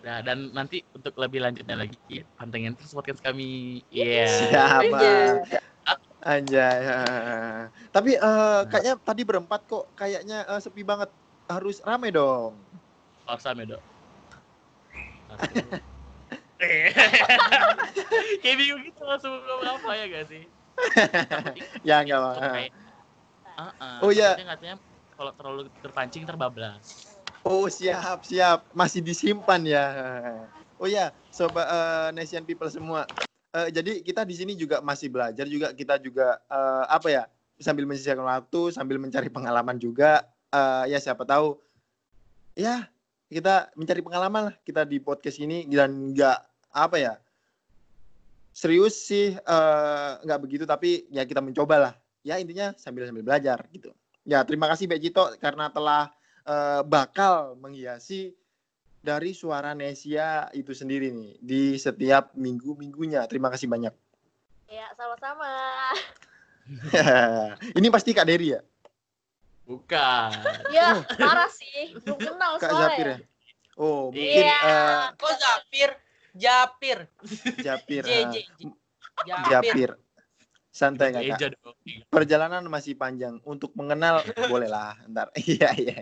Nah, 0.02 0.20
dan 0.26 0.50
nanti 0.50 0.82
untuk 0.98 1.14
lebih 1.22 1.46
lanjutnya 1.46 1.78
lagi, 1.78 2.26
pantengin 2.34 2.74
terus 2.74 2.94
podcast 2.94 3.22
kami. 3.22 3.82
Iya. 3.94 4.50
Siapa? 4.50 4.98
Anjay. 4.98 5.28
Anjay. 6.22 6.80
Tapi 7.96 8.12
eh, 8.18 8.62
kayaknya 8.70 8.94
tadi 9.02 9.22
berempat 9.22 9.62
kok 9.70 9.86
kayaknya 9.94 10.46
eh, 10.50 10.60
sepi 10.62 10.82
banget. 10.82 11.10
Harus 11.50 11.84
rame 11.84 12.10
dong. 12.10 12.56
Awesome 13.28 13.62
ya, 13.62 13.76
Dok. 13.76 13.84
Satu. 15.28 15.56
Kayak 18.42 18.56
bingung 18.56 18.82
gitu 18.86 19.02
langsung 19.04 19.34
apa 19.42 19.90
ya 19.98 20.06
gak 20.08 20.26
sih? 20.32 20.44
Ya 21.88 22.02
enggak 22.02 22.18
apa. 22.24 22.32
Ah, 23.60 23.72
ah, 23.78 23.98
Oh, 24.02 24.10
iya. 24.10 24.34
katanya 24.40 24.80
kalau 25.14 25.32
terlalu 25.36 25.62
terpancing 25.84 26.24
terbablas. 26.24 27.11
Oh 27.41 27.65
siap 27.65 28.21
siap 28.21 28.69
masih 28.69 29.01
disimpan 29.01 29.62
ya. 29.65 29.86
Oh 30.77 30.86
ya 30.86 31.10
sobat 31.34 31.65
eh, 31.65 32.10
Nation 32.13 32.45
People 32.45 32.69
semua. 32.69 33.10
Eh, 33.51 33.73
jadi 33.73 34.06
kita 34.06 34.21
di 34.21 34.36
sini 34.38 34.54
juga 34.54 34.77
masih 34.80 35.10
belajar 35.10 35.49
juga 35.49 35.73
kita 35.73 35.97
juga 35.97 36.38
eh, 36.45 36.86
apa 36.86 37.08
ya 37.10 37.23
sambil 37.58 37.86
menyisihkan 37.89 38.21
waktu 38.21 38.73
sambil 38.77 39.01
mencari 39.01 39.30
pengalaman 39.34 39.82
juga. 39.82 40.21
Eh, 40.54 40.93
ya 40.93 41.01
siapa 41.01 41.25
tahu 41.25 41.58
ya 42.54 42.86
kita 43.32 43.73
mencari 43.73 44.06
pengalaman 44.06 44.41
lah 44.51 44.56
kita 44.62 44.86
di 44.86 45.01
podcast 45.01 45.41
ini 45.41 45.65
dan 45.65 46.13
nggak 46.13 46.39
apa 46.77 46.97
ya 46.99 47.13
serius 48.54 49.01
sih 49.01 49.34
eh, 49.34 50.12
nggak 50.21 50.39
begitu 50.45 50.69
tapi 50.69 51.10
ya 51.10 51.25
kita 51.25 51.41
mencoba 51.41 51.89
lah. 51.89 51.93
Ya 52.21 52.38
intinya 52.38 52.77
sambil 52.77 53.10
sambil 53.10 53.25
belajar 53.25 53.65
gitu. 53.73 53.89
Ya 54.30 54.45
terima 54.45 54.69
kasih 54.69 54.86
Mbak 54.86 55.01
Cito 55.01 55.25
karena 55.41 55.73
telah 55.73 56.13
eh, 56.45 56.82
bakal 56.86 57.58
menghiasi 57.60 58.34
dari 59.01 59.34
suara 59.34 59.73
Nesia 59.73 60.54
itu 60.54 60.77
sendiri 60.77 61.10
nih 61.10 61.32
di 61.41 61.63
setiap 61.82 62.38
minggu-minggunya. 62.38 63.25
Terima 63.25 63.49
kasih 63.49 63.65
banyak. 63.65 63.93
Ya, 64.69 64.88
sama-sama. 64.95 65.49
Ini 67.77 67.88
pasti 67.89 68.13
Kak 68.13 68.30
Dery 68.30 68.56
ya? 68.56 68.62
Bukan. 69.65 70.32
Ya, 70.75 71.04
parah 71.19 71.51
sih. 71.51 71.97
Belum 72.06 72.19
kenal 72.21 72.56
Kak 72.62 72.71
soalnya. 72.71 72.88
Zapir 72.88 73.08
ya? 73.10 73.17
Oh, 73.75 74.13
mungkin 74.13 74.45
Iya. 74.47 74.60
eh, 74.62 75.06
Kok 75.17 75.34
Zapir? 75.36 75.89
Japir. 76.32 76.99
Japir. 77.60 78.04
J, 78.08 78.12
eh, 78.13 78.25
J, 78.32 78.36
J. 78.60 78.62
Japir. 79.27 79.49
Japir. 79.51 79.91
Santai 80.71 81.12
kakak. 81.12 81.60
Perjalanan 82.08 82.63
masih 82.71 82.95
panjang. 82.95 83.43
Untuk 83.43 83.75
mengenal 83.75 84.23
bolehlah. 84.47 84.95
Ntar. 85.12 85.34
Iya 85.36 85.75
iya. 85.75 85.97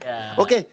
Ya. 0.00 0.36
Oke. 0.40 0.64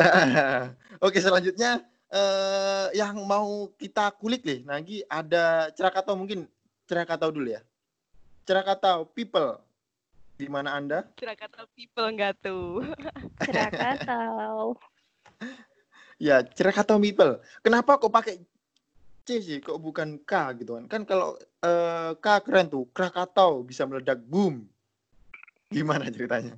Oke 1.06 1.18
selanjutnya 1.22 1.84
eh 2.10 2.86
yang 2.98 3.22
mau 3.22 3.70
kita 3.78 4.10
kulik 4.18 4.42
nih. 4.42 4.66
Nagi 4.66 5.06
ada 5.06 5.70
Cerakatau 5.70 6.18
mungkin 6.18 6.50
Cerakatau 6.90 7.30
dulu 7.30 7.54
ya. 7.54 7.62
Cerakatau 8.46 9.06
people. 9.14 9.62
Di 10.40 10.48
mana 10.48 10.72
Anda? 10.72 11.04
Kira 11.20 11.36
kata 11.36 11.68
people 11.76 12.08
enggak 12.08 12.32
tuh. 12.40 12.80
Krakatau. 13.46 14.72
Ya, 16.16 16.40
Cerakatau 16.40 16.96
people. 16.96 17.44
Kenapa 17.60 18.00
kok 18.00 18.08
pakai 18.08 18.40
C 19.28 19.44
sih? 19.44 19.60
Kok 19.60 19.76
bukan 19.76 20.16
K 20.24 20.56
gitu 20.64 20.80
kan? 20.80 20.84
Kan 20.88 21.02
kalau 21.04 21.36
eh, 21.60 22.16
K 22.16 22.26
keren 22.40 22.72
tuh. 22.72 22.88
Krakatau 22.88 23.62
bisa 23.68 23.84
meledak 23.84 24.18
boom. 24.24 24.64
Gimana 25.68 26.08
ceritanya? 26.08 26.56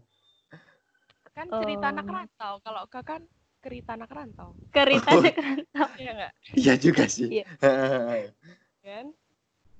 Kan 1.33 1.49
cerita 1.49 1.87
anak 1.89 2.07
Oh. 2.09 2.13
rantau. 2.13 2.55
Kalau 2.61 2.83
Kak 2.89 3.05
kan 3.05 3.23
cerita 3.65 3.97
anak 3.97 4.11
rantau. 4.13 4.53
Keritanya 4.69 5.33
kerantau. 5.33 5.89
Iya 5.97 6.11
enggak? 6.13 6.33
Iya 6.53 6.75
juga 6.77 7.05
sih. 7.09 7.29
Iya. 7.41 7.47
Kan? 8.85 9.07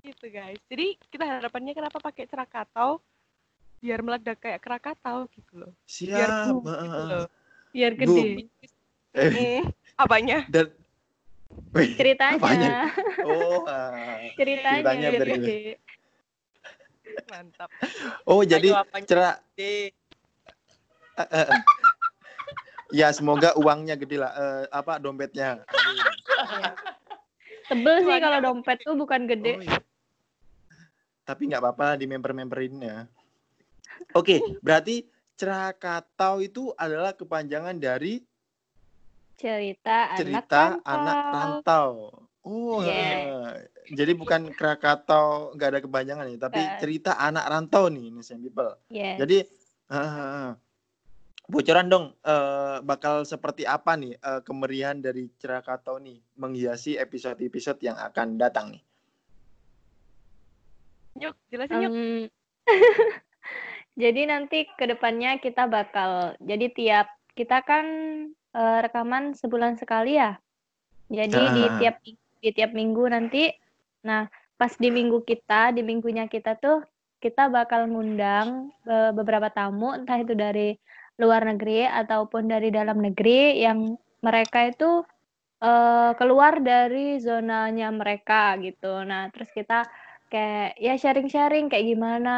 Gitu 0.01 0.25
guys. 0.31 0.59
Jadi 0.67 0.97
kita 1.11 1.23
harapannya 1.27 1.73
kenapa 1.75 1.97
pakai 1.99 2.25
Krakatau? 2.25 2.99
Biar 3.83 3.99
meledak 3.99 4.39
kayak 4.39 4.63
Krakatau 4.63 5.27
gitu 5.35 5.51
loh. 5.59 5.71
Biar 5.99 6.29
Siap. 6.31 6.55
boom 6.55 6.63
gitu 6.63 6.71
heeh. 6.71 7.05
loh. 7.05 7.27
Biar 7.73 7.91
gede. 7.93 8.27
Eh, 9.13 9.29
Hmm, 9.29 9.61
apanya? 9.93 10.39
dan 10.49 10.73
Wih, 11.73 11.89
Ceritanya. 11.97 12.37
apanya? 12.37 12.69
Oh, 13.29 13.65
ah. 13.65 14.17
Ceritanya, 14.35 14.81
Ceritanya 14.81 15.09
biar 15.09 15.21
biar 15.21 15.29
gede. 15.37 15.59
Mantap. 17.29 17.69
oh 18.25 18.41
jadi 18.41 18.73
cerak 19.05 19.41
eh, 19.55 19.63
eh, 19.63 19.87
eh. 19.89 19.89
Ya 22.91 23.09
semoga 23.09 23.53
uangnya 23.57 23.97
gede 23.97 24.17
lah 24.17 24.31
eh, 24.33 24.63
apa 24.69 24.97
dompetnya. 24.97 25.61
Tebel 27.63 27.95
sih 28.03 28.17
kalau 28.19 28.39
dompet 28.43 28.77
tuh 28.83 28.93
bukan 28.93 29.25
gede. 29.25 29.57
Oh, 29.57 29.63
iya. 29.63 29.79
tapi 31.23 31.47
nggak 31.47 31.63
apa-apa 31.63 31.95
di 31.95 32.03
member-memberin 32.03 32.83
ya 32.83 33.07
oke 34.11 34.35
berarti 34.65 35.07
Cerakatau 35.33 36.43
itu 36.43 36.75
adalah 36.75 37.15
kepanjangan 37.15 37.79
dari 37.79 38.19
Cerita, 39.33 40.13
cerita 40.13 40.77
anak 40.83 40.85
anak 40.85 41.17
rantau. 41.31 41.91
oh 42.43 42.83
Yes. 42.83 42.91
eh. 42.91 43.55
jadi 43.95 44.11
bukan 44.13 44.51
Krakatau 44.51 45.55
nggak 45.55 45.69
ada 45.71 45.79
kepanjangan 45.79 46.27
nih 46.27 46.37
tapi 46.37 46.59
cerita 46.83 47.15
anak 47.15 47.47
rantau 47.47 47.87
nih 47.87 48.11
Innocent 48.11 48.43
people 48.43 48.75
Yes. 48.91 49.15
Jadi 49.23 49.37
ah, 49.87 50.53
bocoran 51.47 51.91
dong 51.91 52.05
eh, 52.23 52.77
bakal 52.87 53.27
seperti 53.27 53.67
apa 53.67 53.99
nih 53.99 54.15
eh, 54.15 54.41
kemeriahan 54.47 55.03
dari 55.03 55.27
Cerakatau 55.35 55.99
nih 55.99 56.19
menghiasi 56.39 56.95
episode-episode 56.95 57.83
yang 57.83 57.99
akan 57.99 58.39
datang 58.39 58.71
nih. 58.71 58.83
Yuk, 61.19 61.35
jelasin 61.51 61.77
yuk. 61.83 61.93
Jadi 64.01 64.21
nanti 64.25 64.65
ke 64.73 64.89
depannya 64.89 65.37
kita 65.37 65.69
bakal 65.69 66.33
jadi 66.41 66.65
tiap 66.73 67.07
kita 67.37 67.61
kan 67.61 67.85
eh, 68.33 68.79
rekaman 68.81 69.37
sebulan 69.37 69.77
sekali 69.77 70.17
ya. 70.17 70.39
Jadi 71.11 71.41
di 71.53 71.63
Ah. 71.69 71.77
tiap 71.77 71.95
di 72.41 72.49
tiap 72.49 72.71
minggu 72.73 73.03
nanti 73.11 73.51
nah 74.03 74.27
pas 74.59 74.73
di 74.75 74.91
minggu 74.91 75.23
kita 75.23 75.71
di 75.71 75.79
minggunya 75.79 76.27
kita 76.27 76.59
tuh 76.59 76.83
kita 77.23 77.47
bakal 77.47 77.87
ngundang 77.87 78.67
beberapa 79.15 79.47
tamu 79.47 79.95
entah 79.95 80.19
itu 80.19 80.35
dari 80.35 80.75
luar 81.21 81.45
negeri 81.45 81.85
ataupun 81.85 82.49
dari 82.49 82.73
dalam 82.73 82.97
negeri 82.97 83.61
yang 83.61 83.93
mereka 84.23 84.65
itu 84.65 85.05
eh, 85.61 86.11
keluar 86.17 86.57
dari 86.63 87.19
zonanya 87.21 87.93
mereka 87.93 88.57
gitu. 88.57 89.05
Nah, 89.05 89.29
terus 89.29 89.49
kita 89.53 89.85
kayak 90.33 90.81
ya 90.81 90.93
sharing-sharing 90.97 91.69
kayak 91.69 91.85
gimana 91.85 92.35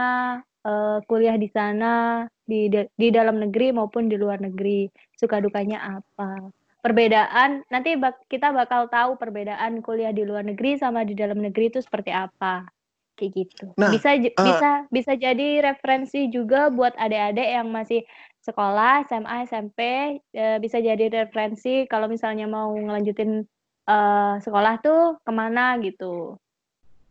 eh, 0.66 0.98
kuliah 1.08 1.40
di 1.40 1.48
sana 1.48 2.26
di 2.46 2.68
di 2.74 3.08
dalam 3.10 3.40
negeri 3.40 3.72
maupun 3.72 4.12
di 4.12 4.20
luar 4.20 4.44
negeri. 4.44 4.92
Suka 5.16 5.40
dukanya 5.40 6.02
apa? 6.02 6.52
Perbedaan 6.86 7.66
nanti 7.74 7.98
bak- 7.98 8.30
kita 8.30 8.54
bakal 8.54 8.86
tahu 8.92 9.18
perbedaan 9.18 9.82
kuliah 9.82 10.14
di 10.14 10.22
luar 10.22 10.46
negeri 10.46 10.78
sama 10.78 11.02
di 11.02 11.18
dalam 11.18 11.42
negeri 11.42 11.72
itu 11.74 11.80
seperti 11.82 12.14
apa. 12.14 12.68
Kayak 13.16 13.32
gitu. 13.32 13.66
Nah, 13.80 13.90
bisa 13.96 14.20
eh, 14.20 14.28
bisa 14.36 14.86
bisa 14.92 15.12
jadi 15.16 15.64
referensi 15.64 16.28
juga 16.28 16.68
buat 16.68 16.94
adik-adik 17.00 17.48
yang 17.48 17.72
masih 17.72 18.04
sekolah 18.46 19.10
SMA 19.10 19.50
SMP 19.50 19.80
eh, 20.22 20.58
bisa 20.62 20.78
jadi 20.78 21.10
referensi 21.10 21.90
kalau 21.90 22.06
misalnya 22.06 22.46
mau 22.46 22.70
ngelanjutin 22.78 23.42
eh, 23.90 24.34
sekolah 24.46 24.74
tuh 24.86 25.18
ke 25.26 25.32
mana 25.34 25.82
gitu 25.82 26.38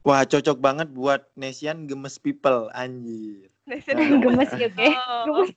Wah 0.05 0.20
cocok 0.29 0.61
banget 0.61 0.88
buat 0.92 1.25
Nesian 1.33 1.88
gemes 1.88 2.20
people 2.20 2.68
anjir. 2.77 3.49
gemes 4.20 4.53
ya 4.53 4.68
oke 4.68 4.88
Oh, 5.33 5.49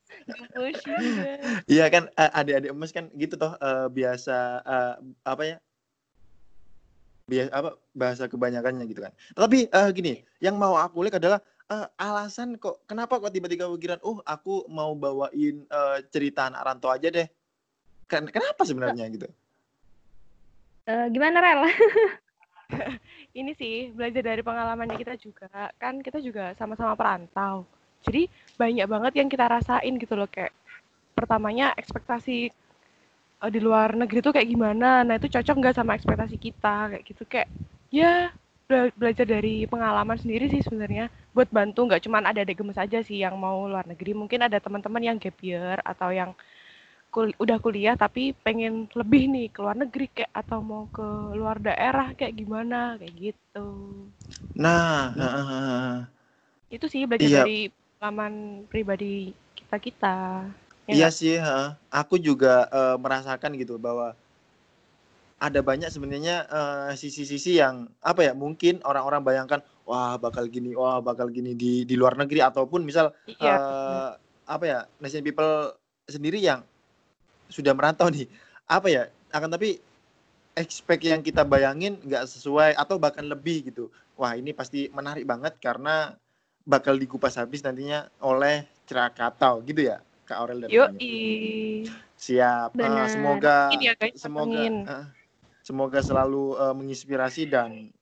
gemes. 0.55 0.79
Iya 1.67 1.85
kan 1.91 2.07
eh, 2.15 2.31
adik-adik 2.31 2.71
emes 2.71 2.91
kan 2.95 3.11
gitu 3.11 3.35
toh 3.35 3.59
eh, 3.59 3.87
biasa 3.91 4.63
eh, 4.63 4.93
apa 5.27 5.43
ya? 5.43 5.57
Biasa 7.27 7.49
apa 7.51 7.69
bahasa 7.91 8.23
kebanyakannya 8.31 8.87
gitu 8.87 9.03
kan. 9.03 9.11
Tapi 9.35 9.67
eh, 9.67 9.89
gini, 9.91 10.23
yang 10.39 10.55
mau 10.55 10.79
aku 10.79 11.03
lihat 11.03 11.19
adalah 11.19 11.43
eh, 11.67 11.87
alasan 11.99 12.55
kok 12.55 12.83
kenapa 12.87 13.19
kok 13.19 13.31
tiba-tiba 13.31 13.67
pikiran, 13.67 13.99
"Oh, 14.03 14.19
aku 14.23 14.67
mau 14.71 14.95
bawain 14.95 15.63
eh, 15.67 15.97
cerita 16.11 16.47
anak 16.47 16.63
rantau 16.63 16.91
aja 16.91 17.11
deh." 17.11 17.27
Ken- 18.07 18.31
Kenapa 18.31 18.63
sebenarnya 18.63 19.03
gitu? 19.11 19.27
Eh, 20.87 21.07
gimana 21.11 21.43
Rel? 21.43 21.67
Ini 23.39 23.51
sih 23.59 23.91
belajar 23.91 24.23
dari 24.23 24.39
pengalamannya 24.39 24.95
kita 24.95 25.19
juga. 25.19 25.51
Kan 25.75 25.99
kita 25.99 26.23
juga 26.23 26.55
sama-sama 26.55 26.95
perantau. 26.95 27.67
Jadi 28.07 28.31
banyak 28.55 28.87
banget 28.87 29.13
yang 29.19 29.27
kita 29.27 29.45
rasain 29.51 29.99
gitu 29.99 30.15
loh 30.15 30.31
kayak 30.31 30.55
pertamanya 31.11 31.75
ekspektasi 31.75 32.47
eh, 33.43 33.49
di 33.51 33.59
luar 33.59 33.99
negeri 33.99 34.23
tuh 34.23 34.31
kayak 34.31 34.47
gimana. 34.47 35.03
Nah, 35.03 35.19
itu 35.19 35.27
cocok 35.27 35.55
nggak 35.59 35.75
sama 35.75 35.99
ekspektasi 35.99 36.39
kita 36.39 36.95
kayak 36.95 37.03
gitu 37.03 37.23
kayak 37.27 37.51
ya 37.91 38.31
bela- 38.67 38.95
belajar 38.95 39.27
dari 39.27 39.67
pengalaman 39.67 40.15
sendiri 40.15 40.47
sih 40.47 40.63
sebenarnya 40.63 41.11
buat 41.37 41.49
bantu 41.57 41.79
nggak 41.87 42.03
cuman 42.05 42.23
ada 42.29 42.39
adik 42.43 42.57
gemes 42.59 42.79
aja 42.85 42.99
sih 43.07 43.17
yang 43.25 43.35
mau 43.45 43.57
luar 43.71 43.85
negeri 43.91 44.11
mungkin 44.21 44.39
ada 44.47 44.57
teman-teman 44.65 45.03
yang 45.07 45.17
gap 45.23 45.37
year 45.49 45.77
atau 45.91 46.09
yang 46.19 46.31
kul- 47.13 47.37
udah 47.43 47.57
kuliah 47.65 47.95
tapi 48.03 48.23
pengen 48.45 48.73
lebih 48.99 49.23
nih 49.33 49.47
ke 49.53 49.59
luar 49.63 49.77
negeri 49.83 50.05
kayak 50.15 50.31
atau 50.41 50.59
mau 50.71 50.83
ke 50.97 51.07
luar 51.39 51.57
daerah 51.67 52.07
kayak 52.19 52.35
gimana 52.41 52.79
kayak 52.99 53.15
gitu 53.25 53.67
Nah, 54.63 55.13
heeh. 55.17 56.07
itu 56.75 56.85
sih 56.91 57.01
belajar 57.07 57.29
Iya. 57.29 57.43
dari 57.43 57.57
pengalaman 57.97 58.33
pribadi 58.71 59.31
kita 59.57 59.77
kita 59.79 60.15
Iya 60.95 61.07
sih, 61.19 61.35
heeh. 61.45 61.69
aku 61.99 62.15
juga 62.27 62.53
eh, 62.79 62.95
merasakan 63.03 63.51
gitu 63.61 63.75
bahwa 63.85 64.07
ada 65.37 65.59
banyak 65.61 65.89
sebenarnya 65.93 66.35
eh, 66.49 66.91
sisi-sisi 66.97 67.61
yang 67.61 67.75
apa 68.01 68.25
ya 68.25 68.33
mungkin 68.33 68.81
orang-orang 68.81 69.21
bayangkan 69.21 69.61
wah 69.87 70.19
bakal 70.19 70.45
gini, 70.51 70.75
wah 70.75 70.99
bakal 70.99 71.31
gini 71.31 71.55
di 71.55 71.87
di 71.87 71.95
luar 71.95 72.19
negeri 72.19 72.43
ataupun 72.43 72.83
misal 72.83 73.15
iya. 73.25 73.55
eh, 73.55 74.09
apa 74.43 74.63
ya 74.67 74.79
nation 74.99 75.23
people 75.23 75.71
sendiri 76.11 76.43
yang 76.43 76.59
sudah 77.47 77.71
merantau 77.71 78.11
nih 78.11 78.27
apa 78.67 78.87
ya 78.91 79.03
akan 79.31 79.55
tapi 79.55 79.79
expect 80.59 81.07
yang 81.07 81.23
kita 81.23 81.47
bayangin 81.47 81.95
nggak 82.03 82.27
sesuai 82.27 82.75
atau 82.75 82.99
bahkan 82.99 83.23
lebih 83.23 83.71
gitu. 83.71 83.87
Wah 84.19 84.35
ini 84.35 84.51
pasti 84.51 84.91
menarik 84.91 85.23
banget 85.23 85.55
karena 85.61 86.17
bakal 86.67 86.99
dikupas 86.99 87.39
habis 87.39 87.63
nantinya 87.63 88.11
oleh 88.19 88.67
Cerakatau 88.89 89.63
gitu 89.63 89.87
ya 89.87 90.03
Kak 90.27 90.37
Aurel 90.43 90.65
dan 90.65 90.67
teman-teman. 90.67 90.99
siap. 92.19 92.69
Benar. 92.75 93.07
semoga 93.07 93.57
ya 93.79 93.93
guys 93.95 94.19
semoga 94.19 94.61
eh, 94.67 95.05
semoga 95.63 95.99
selalu 96.03 96.57
eh, 96.59 96.73
menginspirasi 96.75 97.47
dan 97.47 97.93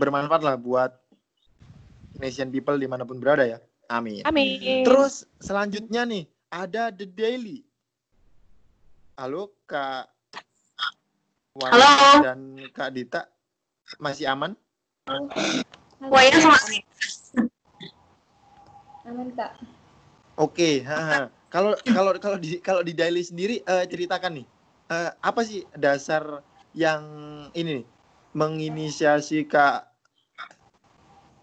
bermanfaat 0.00 0.40
lah 0.40 0.56
buat 0.56 0.96
nation 2.16 2.48
people 2.48 2.80
di 2.80 2.88
mana 2.88 3.04
pun 3.04 3.20
berada 3.20 3.44
ya. 3.44 3.60
Amin. 3.92 4.24
Amin. 4.24 4.88
Terus 4.88 5.28
selanjutnya 5.36 6.08
nih 6.08 6.24
ada 6.48 6.88
The 6.88 7.04
Daily. 7.04 7.60
Halo 9.20 9.52
Kak 9.68 10.08
Wayan 11.60 11.76
Halo. 11.76 12.18
dan 12.24 12.38
Kak 12.72 12.96
Dita 12.96 13.28
masih 14.00 14.32
aman? 14.32 14.56
Waya 16.00 16.32
sama 16.40 16.56
Aman 19.04 19.28
kak. 19.34 19.58
Oke, 20.38 20.86
haha. 20.86 21.28
Kalau 21.50 21.74
kalau 21.82 22.14
kalau 22.22 22.38
di 22.38 22.62
kalau 22.62 22.80
di 22.86 22.94
Daily 22.94 23.26
sendiri 23.26 23.58
eh, 23.66 23.84
ceritakan 23.90 24.38
nih 24.40 24.46
eh, 24.86 25.10
apa 25.18 25.42
sih 25.42 25.66
dasar 25.74 26.46
yang 26.70 27.02
ini 27.58 27.82
nih 27.82 27.86
menginisiasi 28.38 29.50
Kak 29.50 29.89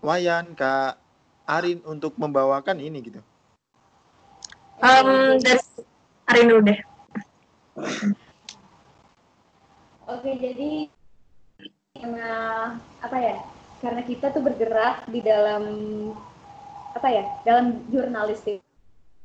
Wayan, 0.06 0.54
Kak 0.54 1.02
Arin 1.48 1.82
untuk 1.88 2.14
membawakan 2.20 2.78
ini 2.78 3.02
gitu. 3.02 3.22
um, 4.84 5.38
dari 5.42 5.62
Arin 6.30 6.46
dulu 6.52 6.62
deh. 6.68 6.80
Oke, 10.08 10.32
jadi 10.40 10.88
karena 11.98 12.32
apa 13.02 13.18
ya? 13.18 13.38
Karena 13.78 14.02
kita 14.06 14.34
tuh 14.34 14.42
bergerak 14.42 15.06
di 15.10 15.20
dalam 15.22 15.64
apa 16.94 17.08
ya? 17.10 17.24
Dalam 17.44 17.86
jurnalistik 17.90 18.62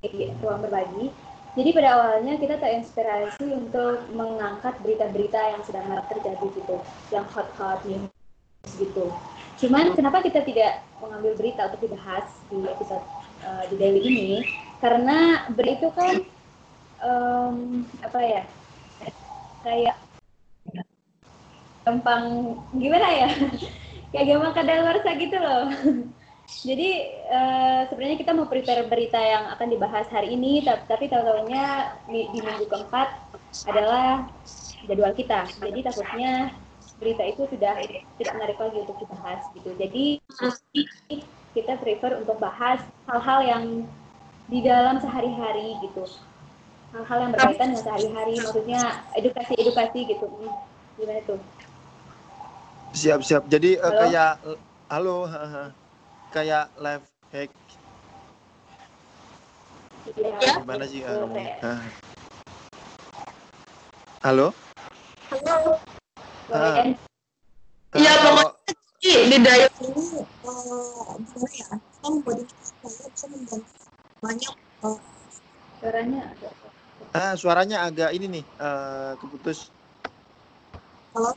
di 0.02 0.30
ruang 0.42 0.62
berbagi. 0.64 1.12
Jadi 1.52 1.68
pada 1.76 1.88
awalnya 2.00 2.40
kita 2.40 2.56
terinspirasi 2.56 3.44
untuk 3.52 4.08
mengangkat 4.16 4.72
berita-berita 4.80 5.52
yang 5.52 5.62
sedang 5.68 5.84
marak 5.84 6.08
terjadi 6.08 6.46
gitu, 6.48 6.76
yang 7.12 7.28
hot-hot 7.28 7.84
news 7.84 8.08
gitu. 8.80 9.12
Cuman 9.62 9.94
kenapa 9.94 10.26
kita 10.26 10.42
tidak 10.42 10.82
mengambil 10.98 11.38
berita 11.38 11.70
untuk 11.70 11.86
dibahas 11.86 12.26
di 12.50 12.66
episode 12.66 13.06
uh, 13.46 13.62
di 13.70 13.78
daily 13.78 14.02
ini? 14.02 14.30
Karena 14.82 15.46
berita 15.54 15.86
itu 15.86 15.88
kan 15.94 16.14
em, 17.06 17.86
apa 18.02 18.18
ya? 18.18 18.42
Kayak 19.62 20.02
gampang 21.82 22.54
gimana 22.78 23.06
ya 23.10 23.28
kayak 24.14 24.26
gampang 24.30 24.54
kadaluarsa 24.54 25.10
gitu 25.18 25.36
loh 25.38 25.66
jadi 26.68 26.90
eh, 27.26 27.80
sebenarnya 27.90 28.18
kita 28.22 28.30
mau 28.34 28.46
prepare 28.46 28.86
berita 28.86 29.18
yang 29.18 29.50
akan 29.54 29.68
dibahas 29.70 30.06
hari 30.10 30.34
ini 30.34 30.62
tapi, 30.62 30.82
tapi 30.86 31.04
tahu-tahunya 31.10 31.64
di, 32.06 32.20
di 32.30 32.38
minggu 32.38 32.66
keempat 32.70 33.08
adalah 33.66 34.26
jadwal 34.86 35.14
kita 35.14 35.46
jadi 35.58 35.80
takutnya 35.90 36.54
berita 37.02 37.26
itu 37.26 37.42
sudah 37.50 37.74
tidak 38.16 38.32
menarik 38.38 38.58
lagi 38.62 38.78
untuk 38.86 38.96
dibahas 39.02 39.42
gitu 39.58 39.74
jadi 39.74 40.04
kita 41.52 41.72
prefer 41.82 42.22
untuk 42.22 42.38
bahas 42.38 42.78
hal-hal 43.10 43.40
yang 43.42 43.64
di 44.46 44.62
dalam 44.62 45.02
sehari-hari 45.02 45.82
gitu 45.82 46.06
hal-hal 46.94 47.18
yang 47.26 47.32
berkaitan 47.34 47.74
dengan 47.74 47.82
sehari-hari 47.82 48.34
maksudnya 48.38 48.80
edukasi-edukasi 49.18 50.00
gitu 50.06 50.26
Hmm, 50.30 50.54
gimana 50.94 51.20
tuh 51.26 51.40
Siap 52.92 53.24
siap. 53.24 53.48
Jadi 53.48 53.80
eh, 53.80 53.82
Halo? 53.88 54.04
kayak 54.04 54.32
halo, 54.92 55.16
kayak 56.28 56.68
live 56.76 57.06
hack 57.32 57.48
Iya. 60.12 60.60
gimana 60.60 60.84
sih 60.84 61.00
ah, 61.06 61.16
Betul, 61.16 61.20
ngomongnya? 61.24 61.56
Haha. 61.64 61.88
Halo? 64.22 64.46
Halo. 65.32 65.91
Wayan. 66.50 66.88
Iya, 67.92 68.12
Eh, 68.12 68.18
pokoknya- 68.24 68.54
Di, 69.02 69.36
daya 69.42 69.66
ini 69.82 70.04
eh, 70.14 71.10
gimana 71.26 71.50
ya? 71.58 71.66
Kita 71.74 72.06
membuat 72.06 72.38
kita 72.46 72.86
bisa 73.10 73.26
membantu 73.26 73.70
banyak 74.22 74.52
eh, 74.54 74.98
suaranya 75.82 76.20
agak- 76.30 76.56
ah, 77.12 77.32
suaranya 77.34 77.76
agak 77.82 78.10
ini 78.14 78.26
nih 78.30 78.44
eh, 78.46 79.12
keputus. 79.18 79.74
Halo? 81.12 81.34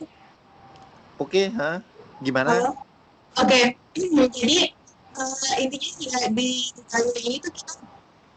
Oke, 1.18 1.50
ha? 1.58 1.82
Gimana? 2.22 2.54
Halo? 2.54 2.70
Oke, 3.36 3.60
jadi 4.38 4.56
eh, 5.10 5.54
intinya 5.58 5.90
ya 6.06 6.30
di 6.30 6.48
kayu 6.86 7.10
ini 7.18 7.36
tuh 7.42 7.50
kita 7.50 7.72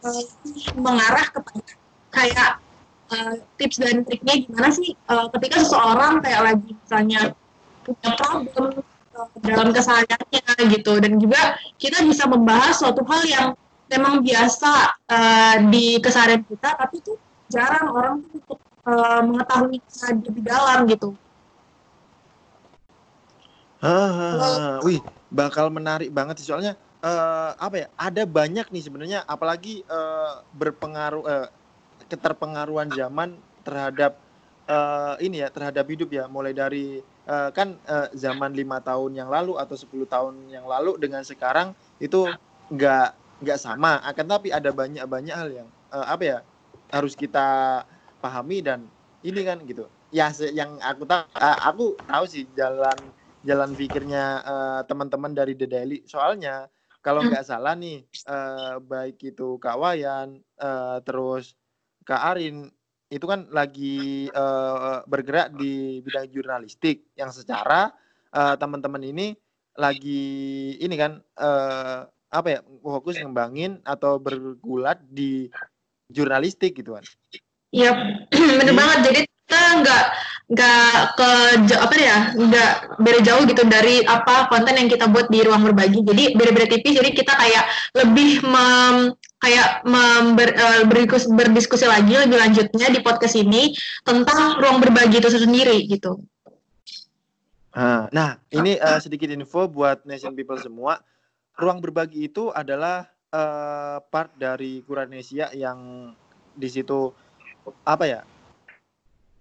eh, 0.10 0.24
mengarah 0.74 1.28
kepada 1.30 1.72
kayak 2.10 2.50
eh, 3.10 3.36
tips 3.58 3.78
dan 3.82 4.06
triknya 4.06 4.46
gimana 4.46 4.70
sih 4.70 4.94
eh, 4.94 5.28
ketika 5.38 5.56
seseorang 5.66 6.22
kayak 6.22 6.42
lagi 6.46 6.70
misalnya 6.74 7.22
punya 7.84 8.10
problem 8.16 8.68
eh, 9.16 9.28
dalam 9.46 9.70
kesehariannya 9.74 10.44
gitu 10.74 10.94
dan 11.02 11.14
juga 11.18 11.58
kita 11.82 12.06
bisa 12.06 12.30
membahas 12.30 12.78
suatu 12.78 13.02
hal 13.06 13.22
yang 13.26 13.48
memang 13.90 14.22
biasa 14.22 14.72
eh, 15.10 15.56
di 15.68 15.98
keseharian 15.98 16.46
kita 16.46 16.78
tapi 16.78 17.02
tuh 17.02 17.18
jarang 17.50 17.90
orang 17.90 18.16
tuh 18.22 18.38
untuk 18.38 18.60
eh, 18.86 19.22
mengetahui 19.26 19.78
lebih 20.30 20.44
dalam 20.46 20.86
gitu. 20.86 21.10
Hahaha. 23.80 24.84
Wih, 24.84 25.00
bakal 25.32 25.72
menarik 25.72 26.12
banget 26.12 26.44
sih 26.44 26.52
soalnya 26.52 26.76
eh, 27.02 27.52
apa 27.58 27.76
ya? 27.76 27.88
Ada 27.98 28.24
banyak 28.30 28.70
nih 28.70 28.84
sebenarnya 28.86 29.20
apalagi 29.26 29.82
eh, 29.88 30.34
berpengaruh 30.54 31.24
eh, 31.26 31.48
keterpengaruhan 32.10 32.90
zaman 32.92 33.38
terhadap 33.64 34.18
eh, 34.68 35.16
ini 35.26 35.46
ya, 35.46 35.50
terhadap 35.54 35.86
hidup 35.90 36.10
ya, 36.14 36.26
mulai 36.30 36.54
dari 36.58 37.00
eh, 37.30 37.50
kan 37.56 37.78
eh, 37.86 38.08
zaman 38.18 38.52
lima 38.58 38.82
tahun 38.84 39.12
yang 39.20 39.30
lalu 39.30 39.56
atau 39.62 39.76
10 39.78 40.06
tahun 40.10 40.50
yang 40.50 40.66
lalu 40.66 40.98
dengan 41.02 41.22
sekarang 41.26 41.74
itu 42.02 42.30
nggak 42.74 43.10
nggak 43.46 43.60
sama. 43.62 44.02
Akan 44.04 44.26
tapi 44.30 44.50
ada 44.54 44.70
banyak 44.74 45.06
banyak 45.06 45.36
hal 45.36 45.50
yang 45.54 45.68
eh, 45.94 46.06
apa 46.10 46.24
ya 46.26 46.38
harus 46.90 47.14
kita 47.14 47.48
pahami 48.20 48.60
dan 48.66 48.90
ini 49.24 49.42
kan 49.46 49.62
gitu. 49.68 49.86
Ya, 50.10 50.34
yang 50.58 50.82
aku 50.82 51.06
tahu, 51.06 51.22
aku 51.38 51.86
tahu 52.10 52.26
sih 52.26 52.50
jalan 52.58 52.98
jalan 53.46 53.72
pikirnya 53.78 54.24
eh, 54.44 54.82
teman-teman 54.90 55.32
dari 55.36 55.54
The 55.56 55.68
Daily. 55.70 55.98
Soalnya 56.10 56.68
kalau 57.00 57.24
nggak 57.24 57.46
salah 57.48 57.74
nih, 57.80 58.04
eh, 58.08 58.76
baik 58.84 59.18
itu 59.36 59.56
Kak 59.62 59.78
Wayan, 59.80 60.40
eh, 60.60 60.98
terus 61.08 61.56
Kak 62.10 62.26
Arin, 62.34 62.66
itu 63.14 63.26
kan 63.30 63.46
lagi 63.54 64.26
eh, 64.34 64.98
bergerak 65.06 65.54
di 65.54 66.02
bidang 66.02 66.26
jurnalistik 66.34 67.14
yang 67.14 67.30
secara 67.30 67.94
eh, 68.34 68.56
teman-teman 68.58 69.06
ini 69.06 69.38
lagi 69.78 70.74
ini 70.82 70.96
kan 70.98 71.22
eh, 71.22 72.00
apa 72.30 72.48
ya 72.50 72.60
fokus 72.82 73.18
ngembangin 73.22 73.82
atau 73.86 74.18
bergulat 74.18 75.02
di 75.06 75.50
jurnalistik 76.10 76.82
gitu 76.82 76.98
kan. 76.98 77.06
Iya, 77.70 77.94
bener 78.62 78.74
banget. 78.74 79.00
Jadi 79.06 79.20
kita 79.30 79.62
nggak 79.82 80.04
nggak 80.50 80.94
ke 81.14 81.30
apa 81.78 81.96
ya, 81.98 82.18
nggak 82.34 82.72
beda 83.02 83.20
jauh 83.22 83.44
gitu 83.46 83.62
dari 83.70 84.02
apa 84.06 84.50
konten 84.50 84.78
yang 84.78 84.90
kita 84.90 85.06
buat 85.10 85.30
di 85.30 85.46
ruang 85.46 85.62
berbagi. 85.66 86.02
Jadi 86.02 86.24
beda-beda 86.34 86.68
tipis. 86.70 86.98
Jadi 86.98 87.10
kita 87.14 87.34
kayak 87.38 87.66
lebih 87.98 88.42
mem, 88.46 89.14
kayak 89.40 89.88
member, 89.88 90.52
eh, 90.52 90.84
berdiskus- 90.84 91.32
berdiskusi 91.32 91.88
lagi 91.88 92.12
lebih 92.12 92.38
lanjutnya 92.38 92.92
di 92.92 93.00
podcast 93.00 93.40
ini 93.40 93.72
tentang 94.04 94.60
ruang 94.60 94.84
berbagi 94.84 95.24
itu 95.24 95.32
sendiri 95.32 95.88
gitu. 95.88 96.20
Ah, 97.72 98.12
Nah, 98.12 98.36
ini 98.52 98.76
eh, 98.76 99.00
sedikit 99.00 99.32
info 99.32 99.70
buat 99.72 100.04
nation 100.04 100.36
people 100.36 100.60
semua. 100.60 101.00
Ruang 101.56 101.80
berbagi 101.80 102.28
itu 102.28 102.52
adalah 102.52 103.08
eh, 103.30 103.98
part 104.10 104.34
dari 104.36 104.82
Kuranesia 104.84 105.54
yang 105.56 106.12
di 106.52 106.68
situ 106.68 107.14
apa 107.86 108.04
ya? 108.10 108.22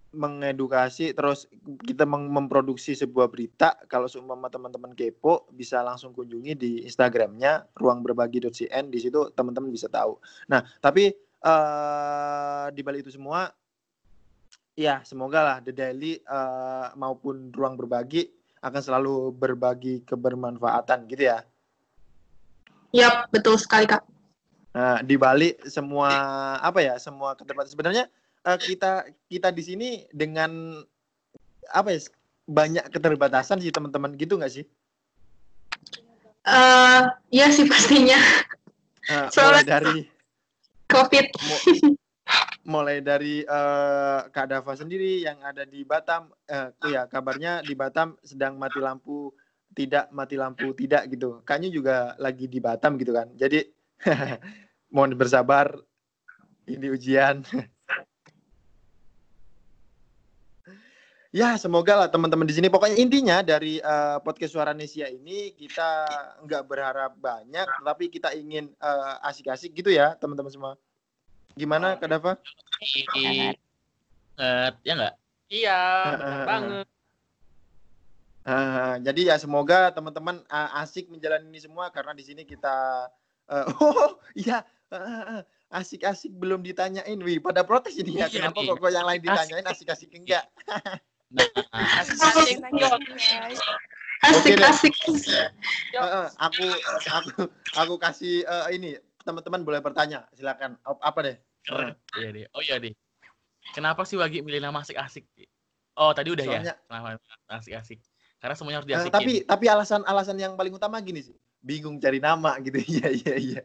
Mengedukasi 0.08 1.12
terus 1.12 1.44
kita 1.84 2.08
memproduksi 2.08 2.96
sebuah 2.96 3.28
berita 3.28 3.76
kalau 3.92 4.08
seumpama 4.08 4.48
teman-teman 4.48 4.96
kepo 4.96 5.44
bisa 5.52 5.84
langsung 5.84 6.16
kunjungi 6.16 6.56
di 6.56 6.70
Instagramnya 6.88 7.68
ruangberbagi.cn 7.76 8.88
di 8.88 8.98
situ 8.98 9.28
teman-teman 9.36 9.68
bisa 9.68 9.92
tahu. 9.92 10.16
Nah 10.48 10.64
tapi 10.80 11.12
eh 11.38 12.66
di 12.72 12.80
balik 12.80 13.04
itu 13.06 13.14
semua 13.14 13.52
ya 14.74 15.04
semoga 15.04 15.44
lah 15.44 15.56
The 15.60 15.76
Daily 15.76 16.18
eh, 16.24 16.86
maupun 16.96 17.52
ruang 17.52 17.76
berbagi 17.76 18.26
akan 18.62 18.80
selalu 18.82 19.34
berbagi 19.34 20.02
kebermanfaatan 20.02 21.06
gitu 21.06 21.30
ya. 21.30 21.44
Yap, 22.96 23.28
betul 23.28 23.60
sekali 23.60 23.84
Kak. 23.84 24.02
Nah, 24.72 25.00
di 25.04 25.18
balik 25.20 25.60
semua 25.68 26.10
apa 26.60 26.80
ya, 26.80 26.94
semua 26.96 27.36
keterbatasan 27.36 27.74
sebenarnya 27.74 28.04
eh, 28.48 28.58
kita 28.58 28.92
kita 29.28 29.48
di 29.52 29.62
sini 29.62 29.88
dengan 30.08 30.80
apa 31.68 31.92
ya 31.92 32.00
banyak 32.48 32.88
keterbatasan 32.88 33.60
sih 33.60 33.68
teman-teman 33.68 34.16
gitu 34.16 34.40
nggak 34.40 34.52
sih? 34.52 34.64
eh 36.48 37.02
ya 37.28 37.52
sih 37.52 37.68
pastinya 37.68 38.16
Eh, 39.08 39.28
mulai 39.40 39.64
dari 39.64 40.04
COVID. 40.84 41.26
mu- 41.48 41.64
mulai 42.68 43.00
dari 43.00 43.40
eh, 43.40 44.20
Kak 44.28 44.46
Dava 44.52 44.72
sendiri 44.76 45.24
yang 45.24 45.40
ada 45.40 45.64
di 45.64 45.80
Batam, 45.80 46.28
oh 46.28 46.88
ya 46.88 47.08
kabarnya 47.08 47.64
di 47.64 47.72
Batam 47.72 48.20
sedang 48.20 48.60
mati 48.60 48.84
lampu 48.84 49.32
tidak 49.72 50.12
mati 50.12 50.36
lampu 50.36 50.76
tidak 50.76 51.08
gitu. 51.08 51.40
Kayaknya 51.48 51.70
juga 51.72 51.96
lagi 52.20 52.52
di 52.52 52.60
Batam 52.60 53.00
gitu 53.00 53.16
kan. 53.16 53.32
Jadi 53.32 53.64
mohon 54.92 55.16
bersabar 55.16 55.72
ini 56.68 56.92
ujian. 56.92 57.40
Ya 61.34 61.54
semoga 61.60 62.04
lah 62.04 62.08
teman-teman 62.08 62.48
di 62.48 62.54
sini. 62.56 62.68
Pokoknya 62.72 62.96
intinya 62.96 63.44
dari 63.44 63.78
uh, 63.80 64.18
podcast 64.24 64.52
Suara 64.56 64.72
Nesia 64.72 65.08
ini 65.12 65.52
kita 65.52 66.08
nggak 66.44 66.62
berharap 66.64 67.12
banyak, 67.20 67.66
tapi 67.84 68.08
kita 68.08 68.32
ingin 68.32 68.72
uh, 68.80 69.20
asik-asik 69.28 69.76
gitu 69.76 69.92
ya 69.92 70.16
teman-teman 70.16 70.52
semua. 70.52 70.72
Gimana 71.58 71.98
Kak 71.98 72.08
Dava? 72.08 72.32
Inget, 73.18 73.58
ya 74.86 74.92
nggak? 74.94 75.14
Iya, 75.48 75.80
heeh. 76.12 76.44
banget. 76.44 76.86
Ah, 78.48 78.96
jadi 79.04 79.28
ya 79.28 79.36
semoga 79.36 79.92
teman-teman 79.92 80.40
ah, 80.48 80.80
asik 80.80 81.12
menjalani 81.12 81.52
ini 81.52 81.60
semua 81.60 81.92
karena 81.92 82.16
di 82.16 82.24
sini 82.24 82.48
kita 82.48 83.04
eh, 83.44 83.66
oh 83.84 84.16
iya 84.32 84.64
ah, 84.88 85.44
asik-asik 85.68 86.32
belum 86.32 86.64
ditanyain 86.64 87.20
wih 87.20 87.44
pada 87.44 87.60
protes 87.60 88.00
ini 88.00 88.16
ya 88.16 88.24
Iya 88.24 88.48
kenapa 88.48 88.64
nih. 88.64 88.72
kok 88.72 88.76
kok 88.80 88.88
yang 88.88 89.04
lain 89.04 89.20
ditanyain 89.20 89.66
asik-asik 89.68 90.08
enggak 90.16 90.48
Nah, 91.28 91.44
Asik, 92.00 92.16
asik. 94.58 94.90
Eh, 95.28 96.00
eh, 96.00 96.26
aku 96.40 96.66
aku 97.06 97.30
aku 97.76 97.94
kasih 97.96 98.42
eh, 98.42 98.66
ini 98.74 98.90
teman-teman 99.22 99.62
boleh 99.62 99.78
bertanya 99.78 100.26
silakan 100.32 100.74
Ap- 100.82 101.04
apa 101.04 101.18
deh 101.22 101.36
keren. 101.62 101.92
Iya 102.16 102.28
deh. 102.32 102.44
Oh 102.52 102.60
iya 102.60 102.76
deh. 102.80 102.92
Kenapa 103.70 104.02
sih 104.02 104.16
Wagi 104.16 104.40
milih 104.40 104.58
nama 104.58 104.80
asik-asik? 104.80 105.28
Oh 105.94 106.10
tadi 106.10 106.32
udah 106.32 106.44
Soalnya- 106.44 106.74
ya. 106.74 106.84
Kenapa 106.88 107.08
asik-asik? 107.52 108.00
Karena 108.38 108.54
semuanya 108.54 108.78
harus 108.80 108.88
Eh, 108.88 108.92
diasikin. 108.94 109.14
tapi 109.14 109.32
tapi 109.44 109.64
alasan-alasan 109.66 110.36
yang 110.38 110.52
paling 110.54 110.70
utama 110.72 110.98
gini 110.98 111.20
sih 111.20 111.34
bingung 111.58 111.98
cari 111.98 112.18
nama 112.18 112.54
gitu 112.62 112.78
iya 112.88 113.08
iya 113.10 113.34
iya 113.34 113.62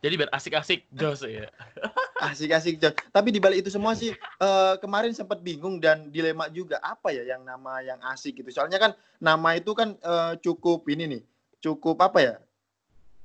Jadi 0.00 0.14
biar 0.16 0.30
asik-asik 0.30 0.86
jos 0.94 1.26
ya. 1.26 1.50
asik-asik 2.30 2.78
John. 2.78 2.94
Tapi 3.10 3.28
di 3.34 3.42
balik 3.42 3.66
itu 3.66 3.70
semua 3.74 3.92
sih 3.98 4.14
eh, 4.14 4.74
kemarin 4.78 5.12
sempat 5.12 5.42
bingung 5.42 5.82
dan 5.82 6.08
dilema 6.14 6.46
juga 6.48 6.78
apa 6.80 7.10
ya 7.10 7.26
yang 7.26 7.42
nama 7.42 7.82
yang 7.82 7.98
asik 8.14 8.40
gitu. 8.40 8.50
Soalnya 8.54 8.78
kan 8.78 8.92
nama 9.18 9.58
itu 9.58 9.74
kan 9.74 9.98
eh, 9.98 10.32
cukup 10.40 10.86
ini 10.88 11.18
nih, 11.18 11.22
cukup 11.60 12.00
apa 12.00 12.18
ya? 12.22 12.34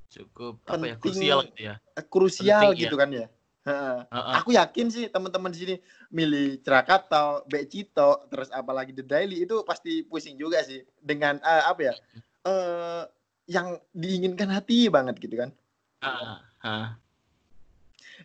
Cukup 0.09 0.57
apa 0.65 0.83
ya 0.89 0.97
Penting. 0.97 1.01
krusial 1.01 1.39
gitu 1.45 1.61
ya. 1.61 1.75
eh, 1.77 2.05
Krusial 2.05 2.61
Penting, 2.73 2.81
gitu 2.81 2.95
kan 2.97 3.09
ya. 3.13 3.27
Heeh. 3.69 3.97
Aku 4.41 4.49
yakin 4.55 4.87
sih 4.89 5.05
teman-teman 5.13 5.53
di 5.53 5.59
sini 5.61 5.75
milih 6.09 6.63
Krakatau, 6.65 7.45
Becito, 7.45 8.25
terus 8.33 8.49
apalagi 8.49 8.95
The 8.95 9.05
Daily 9.05 9.45
itu 9.45 9.61
pasti 9.61 10.01
pusing 10.01 10.39
juga 10.39 10.65
sih 10.65 10.81
dengan 10.97 11.37
eh, 11.43 11.63
apa 11.69 11.81
ya? 11.85 11.93
eh 12.49 13.03
yang 13.49 13.77
diinginkan 13.93 14.49
hati 14.49 14.89
banget 14.89 15.21
gitu 15.21 15.37
kan. 15.37 15.53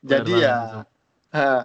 Jadi 0.04 0.32
Bener 0.32 0.44
ya 0.44 0.56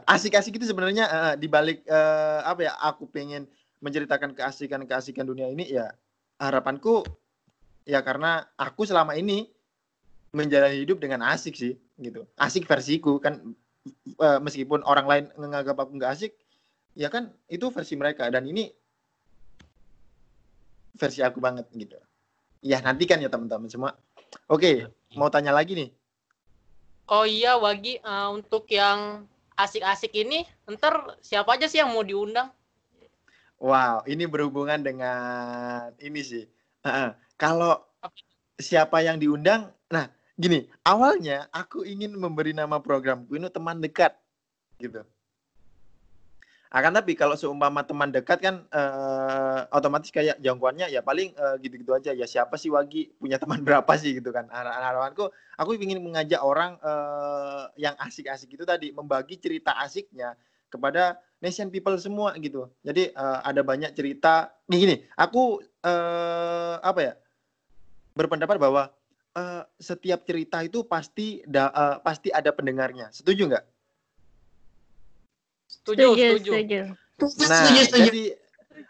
asik-asik 0.09 0.57
itu 0.57 0.65
sebenarnya 0.65 1.05
eh, 1.05 1.35
di 1.37 1.45
balik 1.45 1.85
eh, 1.85 2.41
apa 2.41 2.65
ya 2.65 2.73
aku 2.81 3.05
pengen 3.05 3.45
menceritakan 3.85 4.33
keasikan-keasikan 4.33 5.23
dunia 5.23 5.45
ini 5.45 5.69
ya 5.69 5.93
harapanku 6.41 7.05
ya 7.85 8.01
karena 8.01 8.49
aku 8.57 8.89
selama 8.89 9.13
ini 9.13 9.45
menjalani 10.33 10.81
hidup 10.81 10.97
dengan 10.97 11.21
asik 11.29 11.53
sih 11.53 11.77
gitu. 12.01 12.25
Asik 12.41 12.65
versiku 12.65 13.21
kan 13.21 13.53
eh, 14.17 14.39
meskipun 14.41 14.81
orang 14.89 15.05
lain 15.05 15.25
menganggap 15.37 15.77
aku 15.77 16.01
nggak 16.01 16.13
asik 16.17 16.33
ya 16.97 17.13
kan 17.13 17.29
itu 17.45 17.69
versi 17.69 17.93
mereka 17.93 18.25
dan 18.33 18.49
ini 18.49 18.73
versi 20.97 21.21
aku 21.21 21.37
banget 21.37 21.69
gitu. 21.77 21.95
Ya 22.65 22.81
nantikan 22.81 23.21
ya 23.21 23.29
teman-teman 23.29 23.69
semua. 23.69 23.93
Oke, 24.49 24.89
mau 25.15 25.29
tanya 25.29 25.53
lagi 25.53 25.77
nih. 25.77 25.89
Oh 27.09 27.25
iya, 27.25 27.57
Wagi, 27.57 27.97
eh, 27.97 28.27
untuk 28.29 28.69
yang 28.69 29.25
asik-asik 29.57 30.13
ini, 30.13 30.45
ntar 30.69 31.17
siapa 31.25 31.57
aja 31.57 31.65
sih 31.65 31.81
yang 31.81 31.89
mau 31.89 32.05
diundang? 32.05 32.53
Wow, 33.57 34.05
ini 34.05 34.29
berhubungan 34.29 34.79
dengan 34.79 35.91
ini 35.99 36.21
sih. 36.21 36.45
Heeh. 36.85 37.11
Kalau 37.35 37.81
siapa 38.61 39.01
yang 39.03 39.17
diundang, 39.17 39.73
nah 39.91 40.07
gini, 40.37 40.69
awalnya 40.85 41.49
aku 41.51 41.83
ingin 41.83 42.13
memberi 42.15 42.53
nama 42.53 42.79
programku 42.79 43.35
ini 43.35 43.49
teman 43.51 43.81
dekat, 43.81 44.15
gitu. 44.79 45.03
Akan 46.69 46.93
tapi 46.93 47.17
kalau 47.17 47.33
seumpama 47.33 47.81
teman 47.81 48.13
dekat 48.13 48.37
kan 48.37 48.61
eh, 48.69 49.59
otomatis 49.73 50.13
kayak 50.13 50.37
jangkauannya 50.37 50.93
ya 50.93 51.01
paling 51.01 51.33
eh, 51.33 51.55
gitu-gitu 51.65 51.97
aja. 51.97 52.13
Ya 52.13 52.29
siapa 52.29 52.61
sih 52.61 52.69
Wagi 52.69 53.09
punya 53.17 53.41
teman 53.41 53.57
berapa 53.67 53.89
sih 53.97 54.13
gitu 54.21 54.29
kan? 54.29 54.45
Har- 54.53 54.69
Harapanku, 54.69 55.33
aku 55.57 55.73
ingin 55.75 55.97
mengajak 55.97 56.37
orang 56.39 56.77
eh, 56.77 57.63
yang 57.81 57.97
asik-asik 57.97 58.53
itu 58.53 58.69
tadi 58.69 58.93
membagi 58.93 59.41
cerita 59.41 59.73
asiknya 59.81 60.37
kepada 60.69 61.17
nation 61.41 61.73
people 61.73 61.97
semua 61.97 62.37
gitu. 62.37 62.69
Jadi 62.85 63.17
eh, 63.17 63.39
ada 63.41 63.65
banyak 63.65 63.89
cerita. 63.97 64.53
Nih 64.69 64.77
gini, 64.85 64.95
aku 65.17 65.65
eh, 65.81 66.75
apa 66.85 66.99
ya 67.01 67.13
berpendapat 68.13 68.61
bahwa 68.61 68.93
eh, 69.33 69.63
setiap 69.81 70.21
cerita 70.21 70.61
itu 70.61 70.85
pasti 70.85 71.41
da- 71.49 71.73
eh, 71.73 71.97
pasti 72.05 72.29
ada 72.29 72.53
pendengarnya. 72.53 73.09
Setuju 73.09 73.49
nggak? 73.49 73.65
Setuju, 75.89 76.07
Setuju, 76.13 76.51
setuju. 76.51 76.51
setuju. 76.53 76.79
Nah, 77.19 77.47
setuju, 77.49 77.81
setuju. 77.85 78.03
jadi 78.05 78.23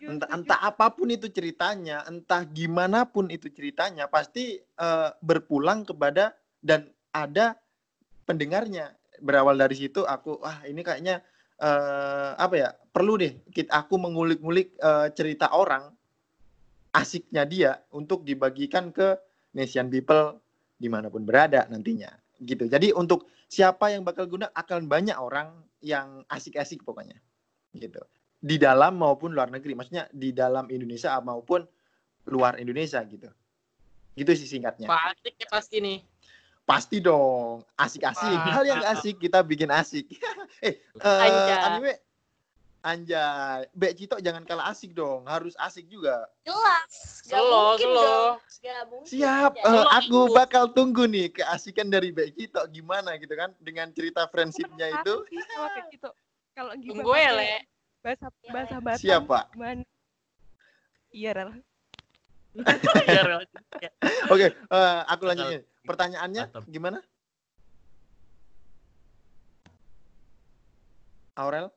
entah, 0.06 0.30
entah 0.32 0.60
apa 0.62 0.86
pun 0.93 1.08
itu 1.10 1.28
ceritanya, 1.32 2.06
entah 2.06 2.41
gimana 2.45 3.08
pun 3.08 3.28
itu 3.32 3.50
ceritanya, 3.50 4.06
pasti 4.06 4.60
eh, 4.60 5.10
berpulang 5.24 5.88
kepada 5.88 6.36
dan 6.62 6.89
ada 7.16 7.58
pendengarnya. 8.28 8.93
Berawal 9.20 9.60
dari 9.60 9.76
situ 9.76 10.08
aku, 10.08 10.39
wah 10.39 10.64
ini 10.64 10.80
kayaknya 10.84 11.20
eh, 11.60 12.32
apa 12.38 12.56
ya? 12.56 12.70
Perlu 12.89 13.22
deh 13.22 13.34
kita 13.52 13.86
aku 13.86 13.95
mengulik-ngulik 14.00 14.76
eh, 14.80 15.08
cerita 15.16 15.52
orang 15.56 15.91
asiknya 16.89 17.45
dia 17.45 17.72
untuk 17.93 18.26
dibagikan 18.26 18.89
ke 18.89 19.14
nation 19.54 19.89
people 19.93 20.41
di 20.80 20.88
mana 20.89 21.12
pun 21.12 21.22
berada 21.28 21.68
nantinya 21.70 22.10
gitu. 22.41 22.66
Jadi 22.66 22.95
untuk 22.95 23.28
siapa 23.52 23.91
yang 23.91 24.08
bakal 24.08 24.26
guna 24.26 24.47
akan 24.56 24.88
banyak 24.88 25.18
orang 25.18 25.52
yang 25.80 26.24
asik-asik 26.28 26.84
pokoknya 26.84 27.18
gitu. 27.76 28.00
Di 28.40 28.56
dalam 28.56 28.96
maupun 29.00 29.36
luar 29.36 29.52
negeri 29.52 29.76
maksudnya 29.76 30.08
di 30.16 30.32
dalam 30.32 30.68
Indonesia 30.72 31.16
maupun 31.20 31.64
luar 32.28 32.60
Indonesia 32.60 33.04
gitu. 33.04 33.28
Gitu 34.16 34.32
sih 34.36 34.48
singkatnya. 34.48 34.88
Pak 34.88 35.16
Asik 35.16 35.36
ya 35.40 35.48
pasti 35.52 35.78
nih. 35.80 36.00
pasti 36.70 37.02
dong 37.02 37.66
asik-asik. 37.82 38.40
Hal 38.46 38.62
yang 38.62 38.84
asik 38.86 39.18
kita 39.18 39.42
bikin 39.42 39.74
asik. 39.74 40.06
Eh 40.66 40.78
Anjay. 41.02 41.58
anime 41.66 41.94
anjay 42.82 43.68
Bek 43.72 43.94
Cito 43.94 44.16
jangan 44.18 44.44
kalah 44.44 44.70
asik 44.70 44.92
dong 44.92 45.26
harus 45.26 45.52
asik 45.58 45.86
juga 45.86 46.24
Jelas. 46.42 46.92
Gak 47.24 47.38
Selo, 47.38 47.60
mungkin 47.70 47.86
selo. 47.86 48.02
dong. 48.02 48.34
Gak 48.60 48.82
mungkin. 48.88 49.08
siap 49.08 49.52
eh, 49.54 49.64
Selo 49.64 49.84
aku 49.92 50.20
ikut. 50.26 50.36
bakal 50.36 50.64
tunggu 50.72 51.04
nih 51.06 51.28
keasikan 51.30 51.88
dari 51.88 52.10
Bek 52.10 52.34
Cito 52.34 52.64
gimana 52.68 53.16
gitu 53.16 53.34
kan 53.34 53.52
dengan 53.60 53.92
cerita 53.92 54.26
friendshipnya 54.26 54.88
itu 54.96 55.14
gitu? 55.90 56.10
Kalau 56.54 56.74
gimana? 56.76 57.04
Tunggu 57.06 57.14
ya, 57.16 57.32
Le. 57.32 57.54
Bahasa 58.00 58.28
Ya, 58.42 58.52
bahasa 58.52 58.76
Le. 58.76 58.82
Batam. 58.82 59.00
siap 59.00 59.22
pak? 59.26 59.44
Iya, 61.10 61.32
Rel. 61.34 61.52
Biar 62.50 63.28
oke 64.34 64.48
eh, 64.50 65.00
aku 65.06 65.24
lanjutin 65.24 65.62
pertanyaannya 65.86 66.44
gimana 66.66 66.98
Aurel 71.38 71.70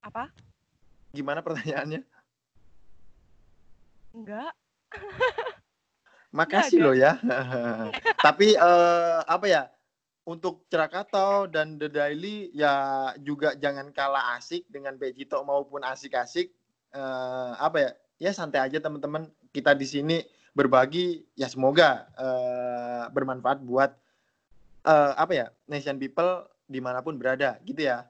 Apa? 0.00 0.32
gimana 1.10 1.42
pertanyaannya 1.42 2.06
Enggak. 4.10 4.52
Makasih 6.36 6.78
Nggak 6.82 6.86
loh 6.86 6.94
ya. 6.98 7.12
Tapi 8.26 8.58
eh, 8.58 9.20
apa 9.22 9.46
ya? 9.46 9.62
Untuk 10.26 10.66
Krakatau 10.70 11.50
dan 11.50 11.78
The 11.78 11.90
Daily 11.90 12.54
ya 12.54 13.10
juga 13.18 13.54
jangan 13.58 13.90
kalah 13.90 14.38
asik 14.38 14.66
dengan 14.70 14.94
Becito 14.98 15.38
maupun 15.46 15.82
asik-asik. 15.82 16.50
Eh, 16.90 17.52
apa 17.54 17.76
ya? 17.78 17.90
Ya 18.18 18.30
santai 18.34 18.66
aja 18.66 18.82
teman-teman. 18.82 19.30
Kita 19.50 19.74
di 19.74 19.86
sini 19.86 20.18
berbagi 20.54 21.22
ya 21.38 21.46
semoga 21.46 22.10
eh, 22.18 23.04
bermanfaat 23.14 23.62
buat 23.62 23.90
eh, 24.86 25.12
apa 25.14 25.32
ya? 25.34 25.46
Nation 25.70 25.98
people 26.02 26.46
di 26.66 26.78
mana 26.82 27.02
pun 27.02 27.14
berada 27.14 27.58
gitu 27.62 27.86
ya. 27.86 28.09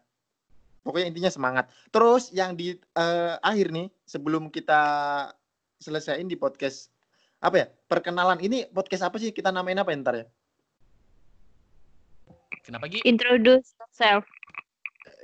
Pokoknya 0.80 1.12
intinya 1.12 1.28
semangat. 1.28 1.64
Terus 1.88 2.32
yang 2.32 2.56
di 2.56 2.72
eh, 2.74 3.34
akhir 3.40 3.68
nih 3.68 3.86
sebelum 4.04 4.48
kita 4.48 4.80
selesaiin 5.78 6.24
di 6.24 6.36
podcast 6.36 6.88
apa 7.40 7.56
ya 7.56 7.66
perkenalan 7.88 8.36
ini 8.38 8.68
podcast 8.68 9.00
apa 9.02 9.16
sih 9.16 9.32
kita 9.32 9.48
namain 9.48 9.76
apa 9.76 9.88
ya 9.88 9.96
ntar 10.00 10.14
ya 10.14 10.26
Kenapa 12.60 12.84
Gi? 12.86 13.00
Introduce 13.02 13.72
yourself. 13.80 14.24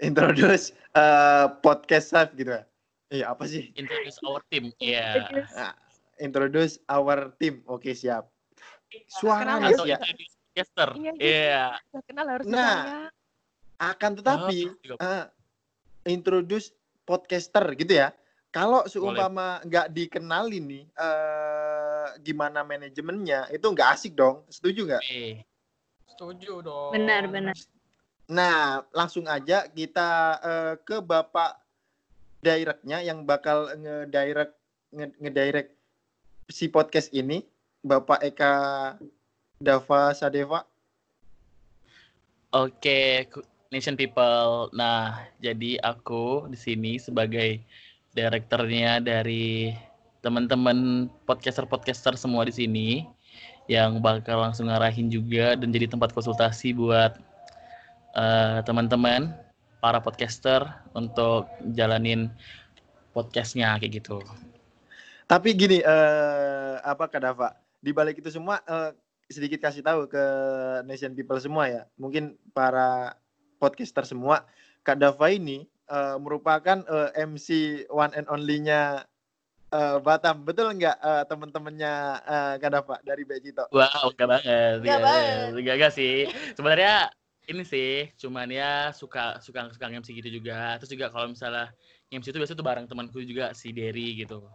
introduce 0.00 0.72
eh, 0.92 1.46
podcast 1.61 2.12
self 2.12 2.32
gitu 2.32 2.52
ya 2.52 2.64
iya 3.09 3.24
apa 3.32 3.44
sih 3.44 3.68
Introduce 3.76 4.16
our 4.24 4.40
team. 4.48 4.72
Iya. 4.76 5.20
Introduce 5.20 5.52
Nah, 5.52 5.72
introduce 6.18 6.74
our 6.88 7.18
team. 7.36 7.61
Oke, 7.64 7.92
siap. 7.92 8.28
Suara 9.07 9.61
Kenapa? 9.61 9.72
Atau 9.72 9.84
introduce 9.86 10.32
podcaster. 10.32 10.88
Iya. 11.20 11.64
Udah 11.92 12.02
kenal 12.04 12.26
harus 12.28 12.44
Nah. 12.48 13.09
Akan 13.76 14.16
tetapi 14.16 14.72
Oh, 14.72 14.80
juga. 14.80 15.28
Introduce 16.07 16.70
podcaster 17.04 17.62
gitu 17.74 17.98
ya. 17.98 18.14
Kalau 18.54 18.88
seumpama 18.88 19.61
nggak 19.68 19.92
dikenalin 19.92 20.64
nih, 20.64 20.84
eh, 20.88 22.07
gimana 22.24 22.64
manajemennya, 22.64 23.52
itu 23.52 23.66
nggak 23.68 23.90
asik 23.92 24.16
dong. 24.16 24.46
Setuju 24.48 24.88
nggak? 24.88 25.02
Eh, 25.12 25.44
Setuju 26.16 26.64
dong. 26.64 26.90
Benar, 26.96 27.28
benar. 27.28 27.52
Nah, 28.26 28.80
langsung 28.96 29.28
aja 29.28 29.68
kita 29.68 30.11
eh, 30.40 30.74
ke 30.80 31.04
Bapak 31.04 31.61
directnya 32.40 33.04
yang 33.04 33.28
bakal 33.28 33.68
nge-direct 33.76 34.54
nge- 34.94 35.16
nge-direct 35.20 35.70
si 36.48 36.70
podcast 36.72 37.12
ini, 37.12 37.44
Bapak 37.84 38.24
Eka 38.24 38.54
Dava 39.61 40.14
Sadeva. 40.16 40.64
Oke, 42.57 43.28
Nation 43.71 43.99
People. 43.99 44.71
Nah, 44.75 45.27
jadi 45.43 45.81
aku 45.83 46.47
di 46.51 46.59
sini 46.59 46.93
sebagai 47.03 47.62
direkturnya 48.17 49.03
dari 49.03 49.75
teman-teman 50.25 51.07
podcaster-podcaster 51.29 52.19
semua 52.19 52.49
di 52.49 52.55
sini 52.55 52.89
yang 53.67 53.99
bakal 54.03 54.43
langsung 54.43 54.71
ngarahin 54.71 55.11
juga 55.11 55.59
dan 55.59 55.71
jadi 55.75 55.91
tempat 55.91 56.14
konsultasi 56.14 56.75
buat 56.75 57.19
eh, 58.17 58.59
teman-teman 58.64 59.35
para 59.83 60.01
podcaster 60.03 60.67
untuk 60.97 61.47
jalanin 61.77 62.33
podcastnya 63.14 63.77
kayak 63.79 64.03
gitu. 64.03 64.19
Tapi 65.27 65.55
gini, 65.55 65.83
eh, 65.83 66.75
apa 66.83 67.11
Kak 67.11 67.23
Dava? 67.23 67.51
Di 67.83 67.91
balik 67.91 68.23
itu 68.23 68.31
semua 68.31 68.62
eh, 68.62 68.95
sedikit 69.27 69.59
kasih 69.59 69.83
tahu 69.83 70.07
ke 70.07 70.25
Nation 70.87 71.12
People 71.14 71.39
semua 71.43 71.67
ya. 71.67 71.83
Mungkin 71.99 72.39
para 72.55 73.19
podcaster 73.67 74.07
semua, 74.07 74.47
Kak 74.87 75.03
Dava 75.03 75.27
ini 75.35 75.67
eh, 75.91 76.17
merupakan 76.23 76.79
eh, 76.87 77.11
MC 77.27 77.83
one 77.91 78.14
and 78.14 78.31
only-nya 78.31 79.03
eh, 79.75 79.99
Batam. 79.99 80.47
Betul 80.47 80.79
nggak 80.79 80.97
eh, 81.03 81.25
teman-temannya 81.27 81.95
eh, 82.23 82.55
Kak 82.62 82.71
Dava 82.71 82.97
dari 83.03 83.27
Becito? 83.27 83.67
Wow, 83.75 84.14
enggak 84.14 84.29
banget. 84.39 84.75
Enggak 84.79 84.87
Iya, 84.87 85.03
banget. 85.03 85.51
Enggak, 85.59 85.75
enggak 85.83 85.93
sih. 85.99 86.14
Sebenarnya 86.55 87.11
ini 87.51 87.62
sih, 87.67 88.11
cuman 88.23 88.47
ya 88.55 88.95
suka 88.95 89.43
suka 89.43 89.71
suka 89.75 89.91
MC 89.91 90.14
gitu 90.14 90.31
juga. 90.31 90.79
Terus 90.79 90.91
juga 90.95 91.11
kalau 91.11 91.27
misalnya 91.35 91.75
MC 92.14 92.31
itu 92.31 92.39
biasanya 92.39 92.59
tuh 92.62 92.67
bareng 92.67 92.87
temanku 92.87 93.19
juga 93.27 93.51
si 93.51 93.75
Derry 93.75 94.23
gitu. 94.23 94.47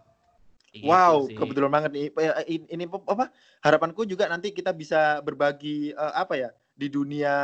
Gitu 0.72 0.88
Wow, 0.88 1.28
sih. 1.28 1.36
kebetulan 1.36 1.68
banget 1.68 1.92
nih. 1.92 2.06
Ini, 2.48 2.68
ini 2.72 2.84
apa? 2.88 3.28
Harapanku 3.60 4.08
juga 4.08 4.32
nanti 4.32 4.56
kita 4.56 4.72
bisa 4.72 5.20
berbagi 5.20 5.92
eh, 5.92 6.14
apa 6.16 6.40
ya 6.40 6.50
di 6.72 6.88
dunia 6.88 7.36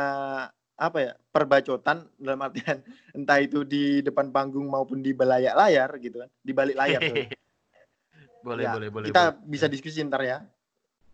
apa 0.78 0.98
ya 1.02 1.12
perbacotan 1.34 2.06
dalam 2.16 2.38
artian 2.46 2.78
entah 3.18 3.38
itu 3.42 3.66
di 3.66 3.98
depan 4.00 4.30
panggung 4.30 4.70
maupun 4.70 5.02
di 5.02 5.10
belayak 5.10 5.54
layar 5.58 5.90
gitu 5.98 6.22
kan, 6.22 6.30
di 6.38 6.52
balik 6.54 6.76
layar. 6.78 7.02
sorry. 7.02 7.26
boleh, 8.46 8.64
Ya, 8.64 8.72
boleh, 8.72 8.88
boleh. 8.88 9.06
Kita 9.10 9.34
boleh. 9.34 9.50
bisa 9.50 9.66
diskusi 9.66 9.98
ntar 10.06 10.22
ya. 10.22 10.38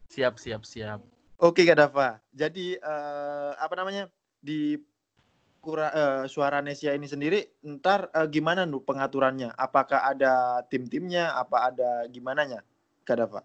siap, 0.07 0.37
siap, 0.37 0.62
siap. 0.62 1.01
Oke 1.41 1.65
Kak 1.67 1.77
Dava. 1.81 2.21
Jadi 2.31 2.77
eh, 2.77 3.51
apa 3.59 3.75
namanya 3.75 4.07
di 4.39 4.77
kura, 5.59 5.89
eh, 5.91 6.23
suara 6.29 6.61
Nesia 6.61 6.93
ini 6.93 7.09
sendiri 7.09 7.41
ntar 7.65 8.12
eh, 8.12 8.29
gimana 8.29 8.69
nu 8.69 8.85
pengaturannya? 8.85 9.51
Apakah 9.57 10.12
ada 10.12 10.61
tim-timnya? 10.69 11.35
Apa 11.35 11.73
ada 11.73 12.05
gimananya 12.12 12.61
Kak 13.03 13.17
Dava? 13.19 13.41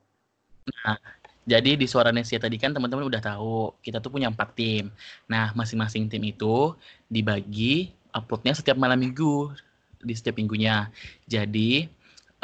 Jadi 1.49 1.81
di 1.81 1.89
Suara 1.89 2.13
Nesia 2.13 2.37
tadi 2.37 2.61
kan 2.61 2.69
teman-teman 2.77 3.09
udah 3.09 3.21
tahu 3.25 3.73
kita 3.81 3.97
tuh 3.97 4.13
punya 4.13 4.29
empat 4.29 4.53
tim. 4.53 4.93
Nah, 5.25 5.49
masing-masing 5.57 6.05
tim 6.05 6.21
itu 6.21 6.77
dibagi 7.09 7.89
uploadnya 8.13 8.53
setiap 8.53 8.77
malam 8.77 9.01
minggu 9.01 9.49
di 9.97 10.13
setiap 10.13 10.37
minggunya. 10.37 10.93
Jadi 11.25 11.89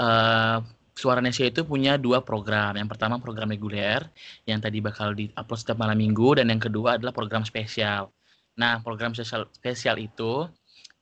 eh 0.02 0.58
Suara 0.96 1.20
Nesia 1.20 1.52
itu 1.52 1.68
punya 1.68 2.00
dua 2.00 2.24
program. 2.24 2.80
Yang 2.80 2.96
pertama 2.96 3.20
program 3.20 3.52
reguler 3.52 4.00
yang 4.48 4.64
tadi 4.64 4.80
bakal 4.80 5.12
di-upload 5.12 5.60
setiap 5.60 5.76
malam 5.76 6.00
minggu 6.00 6.40
dan 6.40 6.48
yang 6.48 6.64
kedua 6.64 6.96
adalah 6.96 7.12
program 7.12 7.44
spesial. 7.44 8.16
Nah, 8.56 8.80
program 8.80 9.12
spesial 9.12 9.44
spesial 9.52 10.00
itu 10.00 10.48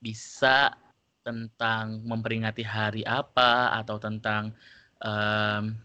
bisa 0.01 0.73
tentang 1.21 2.01
memperingati 2.03 2.65
hari 2.65 3.05
apa 3.05 3.77
atau 3.79 4.01
tentang 4.01 4.51
em, 4.97 5.77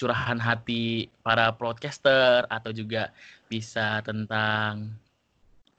curahan 0.00 0.40
hati 0.40 1.12
para 1.20 1.52
podcaster 1.52 2.48
atau 2.48 2.72
juga 2.72 3.12
bisa 3.52 4.00
tentang 4.00 4.96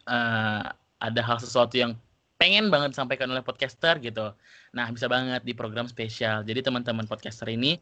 eh, 0.06 0.66
ada 1.02 1.22
hal 1.26 1.42
sesuatu 1.42 1.74
yang 1.74 1.98
pengen 2.38 2.70
banget 2.70 2.94
disampaikan 2.94 3.30
oleh 3.34 3.42
podcaster 3.42 3.98
gitu. 4.02 4.34
Nah, 4.74 4.86
bisa 4.94 5.10
banget 5.10 5.42
di 5.42 5.54
program 5.58 5.90
spesial. 5.90 6.46
Jadi 6.46 6.62
teman-teman 6.62 7.10
podcaster 7.10 7.50
ini 7.50 7.82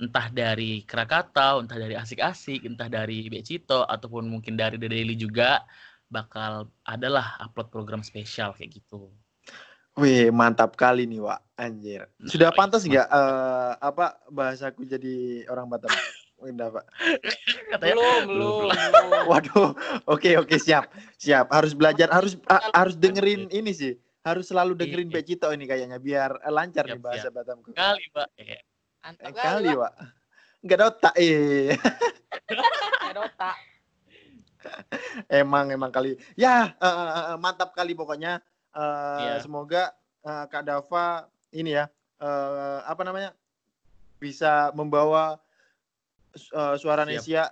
entah 0.00 0.28
dari 0.32 0.84
Krakatau, 0.84 1.64
entah 1.64 1.76
dari 1.76 1.96
Asik-Asik, 1.96 2.64
entah 2.64 2.88
dari 2.88 3.28
Becito 3.28 3.84
ataupun 3.84 4.28
mungkin 4.28 4.56
dari 4.56 4.76
The 4.80 4.88
Daily 4.88 5.16
juga 5.16 5.64
bakal 6.08 6.68
adalah 6.88 7.36
upload 7.44 7.68
program 7.68 8.00
spesial 8.04 8.56
kayak 8.56 8.80
gitu. 8.80 9.12
Wih, 9.98 10.30
mantap 10.30 10.78
kali 10.78 11.04
nih, 11.04 11.18
Wak. 11.18 11.42
Anjir. 11.58 12.06
Sudah 12.22 12.54
pantas 12.54 12.86
iya. 12.86 13.02
nggak 13.02 13.08
eh, 13.10 13.72
apa 13.82 14.06
bahasaku 14.30 14.86
jadi 14.86 15.42
orang 15.50 15.66
Batam? 15.66 15.90
Udah, 16.38 16.70
Pak. 16.70 16.84
Katanya 17.74 17.94
Belum, 17.98 18.20
belum, 18.30 18.52
belum. 18.62 18.76
belum. 18.94 19.26
Waduh. 19.34 19.70
Oke, 20.06 20.38
oke, 20.38 20.54
siap. 20.54 20.86
Siap. 21.18 21.50
Harus 21.50 21.74
belajar, 21.74 22.06
harus 22.14 22.38
a- 22.46 22.70
harus 22.70 22.94
dengerin 22.94 23.50
ini 23.50 23.74
sih. 23.74 23.98
Harus 24.22 24.46
selalu 24.46 24.78
dengerin 24.78 25.10
Iya. 25.10 25.14
Becito 25.18 25.50
ini 25.50 25.66
kayaknya 25.66 25.98
biar 25.98 26.38
eh, 26.38 26.52
lancar 26.54 26.86
nih 26.86 26.94
Siap, 26.94 27.02
bahasa 27.02 27.28
Batamku. 27.34 27.74
kali, 27.74 28.06
Pak. 28.14 28.28
Eh, 28.38 28.62
Mantap 29.02 29.26
Eh, 29.26 29.32
kali, 29.34 29.42
kali, 29.42 29.68
Pak. 29.68 29.78
Wak. 29.82 29.92
Enggak 30.58 30.76
ada 30.78 30.86
otak. 30.86 31.14
Eh. 31.18 31.74
Dota. 33.10 33.52
emang 35.42 35.66
emang 35.70 35.90
kali. 35.90 36.14
Ya, 36.34 36.70
eh, 36.72 36.86
eh, 36.86 37.10
eh, 37.34 37.36
mantap 37.36 37.74
kali 37.74 37.94
pokoknya. 37.94 38.38
Eh, 38.70 39.18
Iya. 39.20 39.34
Semoga 39.40 39.82
eh, 40.20 40.44
Kak 40.46 40.62
Dava 40.62 41.26
ini 41.50 41.72
ya 41.72 41.88
eh, 42.18 42.78
apa 42.82 43.02
namanya 43.02 43.32
bisa 44.18 44.68
membawa 44.72 45.38
eh, 46.34 46.74
suara 46.76 47.02
Siap. 47.02 47.10
Nesia 47.10 47.44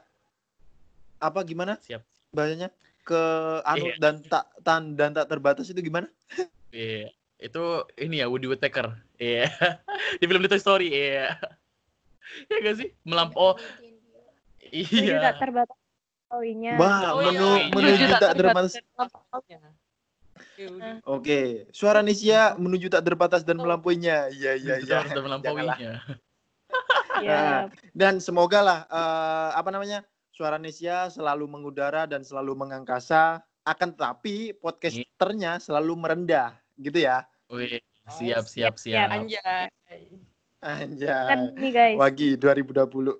apa 1.16 1.40
gimana 1.42 1.80
Siap. 1.80 2.04
bahasanya 2.30 2.68
ke 3.00 3.22
anu 3.64 3.86
Iya. 3.86 3.96
dan 3.96 4.14
tak 4.20 4.44
tan 4.60 4.82
dan 4.94 5.14
tak 5.14 5.26
terbatas 5.26 5.66
itu 5.66 5.80
gimana? 5.80 6.10
Iya, 6.76 7.08
itu 7.38 7.62
ini 7.96 8.20
ya 8.20 8.28
Woody 8.28 8.44
Woodpecker. 8.46 8.92
Iya. 9.16 9.48
Di 10.20 10.28
film 10.28 10.44
Toy 10.44 10.60
Story, 10.60 10.92
iya. 10.92 11.32
Iya 12.50 12.56
gak 12.60 12.76
sih? 12.76 12.88
Melampau. 13.02 13.56
Tujuh 14.60 14.84
Iya. 15.08 15.22
tak 15.24 15.40
terbatas 15.40 15.78
tahuinya. 16.26 16.74
Wah, 16.76 17.14
Oh, 17.14 17.22
menu 17.22 17.48
iya. 17.54 17.70
menuju 17.70 18.04
tak 18.12 18.34
terbatas. 18.34 18.72
Oke. 20.56 20.88
Oke, 21.04 21.40
suara 21.70 22.00
Nesia 22.00 22.56
menuju 22.56 22.88
tak 22.88 23.04
terbatas 23.04 23.44
dan 23.44 23.60
melampauinya. 23.60 24.32
Iya 24.32 24.56
iya 24.56 24.74
iya. 24.80 24.98
udah 25.04 25.22
melampauinya. 25.24 26.00
Ya. 27.24 27.72
Dan 27.96 28.20
semoga 28.20 28.60
lah 28.60 28.78
eh, 28.92 29.50
apa 29.56 29.72
namanya 29.72 30.04
suara 30.36 30.60
Nesia 30.60 31.08
selalu 31.08 31.48
mengudara 31.48 32.04
dan 32.04 32.20
selalu 32.20 32.52
mengangkasa. 32.52 33.40
Akan 33.64 33.96
tetapi 33.96 34.52
podcasternya 34.60 35.56
selalu 35.58 35.96
merendah, 35.96 36.54
gitu 36.76 37.02
ya. 37.02 37.24
Wih, 37.48 37.80
siap, 38.12 38.44
Siap, 38.44 38.44
siap, 38.46 38.74
siap. 38.76 39.08
siap. 39.08 39.08
Anjay. 39.16 39.66
Kan 40.60 40.92
Anjay. 40.92 41.56
nih 41.56 41.70
guys. 41.72 41.96
Wagi 41.96 42.36
2020. 42.36 43.16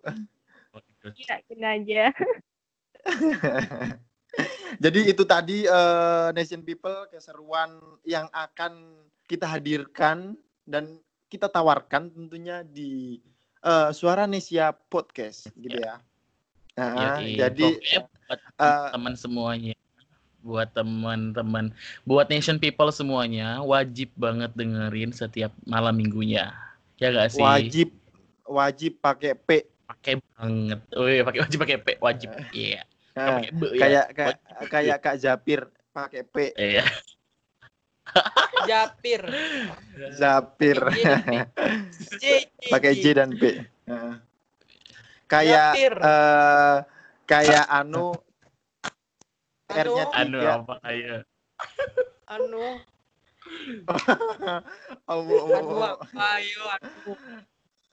Yakin 1.17 1.61
aja. 1.65 2.05
Jadi 4.83 5.01
itu 5.11 5.23
tadi 5.23 5.67
eh, 5.67 6.29
Nation 6.35 6.63
People 6.63 7.07
keseruan 7.11 7.79
yang 8.03 8.27
akan 8.35 8.99
kita 9.27 9.47
hadirkan 9.47 10.35
dan 10.67 10.99
kita 11.31 11.51
tawarkan 11.51 12.11
tentunya 12.11 12.63
di 12.67 13.23
eh, 13.63 13.91
Suara 13.95 14.27
Nesia 14.27 14.75
Podcast 14.75 15.51
gitu 15.59 15.79
ya. 15.79 16.03
Nah, 16.77 17.17
Yoi. 17.17 17.41
jadi 17.41 17.69
buat 18.29 18.41
eh, 18.61 18.89
teman 18.93 19.15
semuanya, 19.17 19.73
buat 20.45 20.69
teman-teman, 20.77 21.73
buat 22.05 22.29
nation 22.29 22.61
people 22.61 22.93
semuanya 22.93 23.65
wajib 23.65 24.13
banget 24.15 24.53
dengerin 24.53 25.11
setiap 25.11 25.51
malam 25.65 25.97
minggunya. 25.97 26.53
Ya 27.01 27.13
gak 27.13 27.33
sih? 27.33 27.43
wajib 27.43 27.89
wajib 28.47 28.93
pakai 29.03 29.33
P. 29.37 29.49
pakai 29.87 30.19
banget. 30.19 30.81
Wih, 30.99 31.23
pakai 31.23 31.41
wajib 31.47 31.59
pakai 31.63 31.79
P, 31.79 31.87
wajib. 32.03 32.29
Iya. 32.51 32.83
Nah, 33.17 33.41
B 33.49 33.61
ya. 33.73 33.81
kayak 33.81 34.07
kayak 34.13 34.37
kayak 34.69 34.99
Kak 35.01 35.17
Zapir 35.17 35.61
pakai 35.97 36.21
P. 36.29 36.53
Iya. 36.53 36.85
Japir. 38.69 39.23
Zapir. 40.13 40.79
J 40.93 41.01
dan 41.03 41.25
B. 41.25 41.43
J, 42.21 42.25
J, 42.45 42.69
Pakai 42.69 42.93
J 42.93 43.05
dan. 43.17 43.31
Heeh. 43.89 44.15
Kayak 45.27 45.73
eh 45.81 46.77
kayak 47.27 47.65
anu 47.67 48.15
R-nya 49.67 50.05
Anu, 50.15 50.15
Anu 50.15 50.39
tiga. 50.39 50.53
apa 50.63 50.75
kayak 50.85 51.21
anu, 52.31 52.67
Oh, 55.07 55.23
oh, 55.23 55.23
anu 55.23 55.35
oh, 55.35 55.63
oh. 55.71 55.83
apa, 56.03 56.07
ayo, 56.39 56.63
anu. 56.67 57.13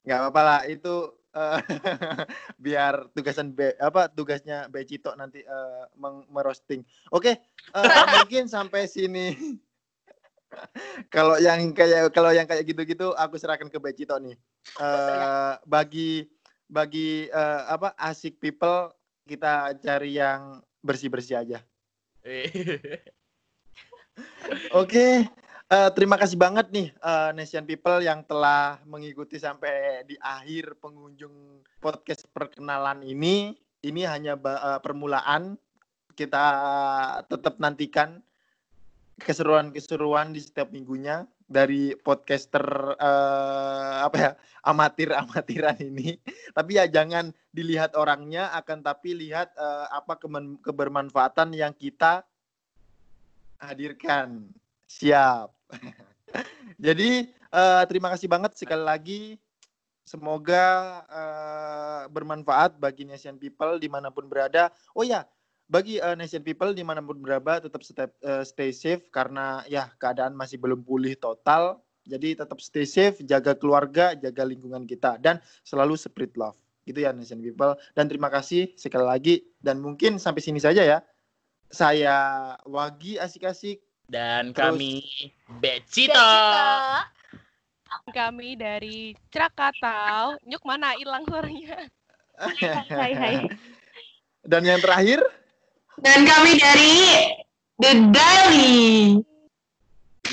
nggak 0.06 0.18
apa-apa 0.20 0.42
lah 0.42 0.60
itu 0.66 1.14
biar 2.64 3.10
tugasan 3.18 3.52
B 3.52 3.74
apa 3.82 4.06
tugasnya 4.10 4.70
B 4.70 4.86
Cito 4.86 5.14
nanti 5.18 5.42
meng- 5.98 6.30
merosting. 6.30 6.86
Oke, 7.10 7.42
eh, 7.74 7.84
mungkin 8.14 8.46
sampai 8.46 8.86
sini. 8.86 9.58
kalau 11.14 11.42
yang 11.42 11.74
kayak 11.74 12.14
kalau 12.14 12.30
yang 12.30 12.46
kayak 12.46 12.64
gitu-gitu 12.70 13.18
aku 13.18 13.42
serahkan 13.42 13.70
ke 13.70 13.78
B 13.82 13.90
Cito 13.98 14.16
nih. 14.22 14.38
Eh, 14.78 15.54
bagi 15.66 16.30
bagi 16.70 17.28
eh, 17.30 17.62
apa 17.70 17.98
asik 17.98 18.38
people 18.38 18.94
kita 19.26 19.74
cari 19.82 20.20
yang 20.20 20.62
bersih-bersih 20.84 21.40
aja. 21.40 21.60
Oke, 24.70 25.26
eh, 25.74 25.90
terima 25.98 26.16
kasih 26.22 26.38
banget 26.38 26.70
nih 26.70 26.88
eh, 26.94 27.30
Nation 27.34 27.66
People 27.66 28.06
yang 28.06 28.22
telah 28.30 28.78
mengikuti 28.86 29.42
sampai 29.42 30.06
di 30.06 30.14
akhir 30.22 30.78
pengunjung 30.78 31.66
podcast 31.82 32.30
perkenalan 32.30 33.02
ini. 33.02 33.58
Ini 33.84 34.02
hanya 34.08 34.38
eh, 34.38 34.80
permulaan. 34.80 35.58
Kita 36.14 36.46
tetap 37.26 37.58
nantikan 37.58 38.22
keseruan-keseruan 39.18 40.30
di 40.30 40.46
setiap 40.46 40.70
minggunya 40.70 41.26
dari 41.50 41.98
podcaster 41.98 42.96
eh, 42.98 43.98
apa 44.06 44.18
ya 44.18 44.32
amatir-amatiran 44.70 45.82
ini. 45.82 46.22
Tapi 46.54 46.72
ya 46.78 46.86
jangan 46.86 47.34
dilihat 47.50 47.98
orangnya, 47.98 48.54
akan 48.54 48.86
tapi 48.86 49.18
lihat 49.18 49.58
eh, 49.58 49.88
apa 49.90 50.22
kebermanfaatan 50.62 51.58
yang 51.58 51.74
kita 51.74 52.22
hadirkan. 53.58 54.54
Siap. 54.88 55.50
Jadi 56.86 57.30
eh, 57.32 57.84
terima 57.90 58.10
kasih 58.12 58.28
banget 58.28 58.58
sekali 58.58 58.84
lagi. 58.84 59.22
Semoga 60.04 61.00
eh, 61.08 62.04
bermanfaat 62.12 62.76
bagi 62.76 63.08
Nation 63.08 63.40
People 63.40 63.80
di 63.80 63.88
mana 63.88 64.12
pun 64.12 64.28
berada. 64.28 64.68
Oh 64.92 65.08
ya, 65.08 65.24
bagi 65.72 65.98
eh, 65.98 66.16
Nation 66.20 66.44
People 66.44 66.76
di 66.76 66.84
mana 66.84 67.00
pun 67.00 67.24
berada 67.24 67.64
tetap 67.64 67.82
stay, 67.82 68.06
eh, 68.06 68.44
stay 68.44 68.70
safe 68.76 69.08
karena 69.10 69.64
ya 69.72 69.88
keadaan 69.96 70.36
masih 70.36 70.60
belum 70.60 70.84
pulih 70.84 71.16
total. 71.16 71.80
Jadi 72.04 72.36
tetap 72.36 72.60
stay 72.60 72.84
safe, 72.84 73.24
jaga 73.24 73.56
keluarga, 73.56 74.12
jaga 74.12 74.44
lingkungan 74.44 74.84
kita 74.84 75.16
dan 75.24 75.40
selalu 75.64 75.96
spread 75.96 76.36
love. 76.36 76.60
Gitu 76.84 77.00
ya 77.00 77.16
Nation 77.16 77.40
People. 77.40 77.80
Dan 77.96 78.12
terima 78.12 78.28
kasih 78.28 78.76
sekali 78.76 79.08
lagi 79.08 79.36
dan 79.64 79.80
mungkin 79.80 80.20
sampai 80.20 80.44
sini 80.44 80.60
saja 80.60 80.84
ya. 80.84 81.00
Saya 81.74 82.54
Wagi 82.68 83.18
asik-asik 83.18 83.82
Dan 84.06 84.52
Terus- 84.52 84.60
kami 84.60 84.94
Becito. 85.60 86.32
Kami 88.10 88.58
dari 88.58 89.14
Krakatau. 89.30 90.36
Nyuk 90.44 90.64
mana 90.66 90.98
hilang 90.98 91.24
suaranya? 91.24 91.88
Hai 92.90 93.14
hai. 93.14 93.36
Dan 94.44 94.66
yang 94.66 94.82
terakhir, 94.82 95.22
Dan 96.02 96.26
kami 96.26 96.58
dari 96.58 96.94
The 97.78 97.92
Daily. 98.10 99.22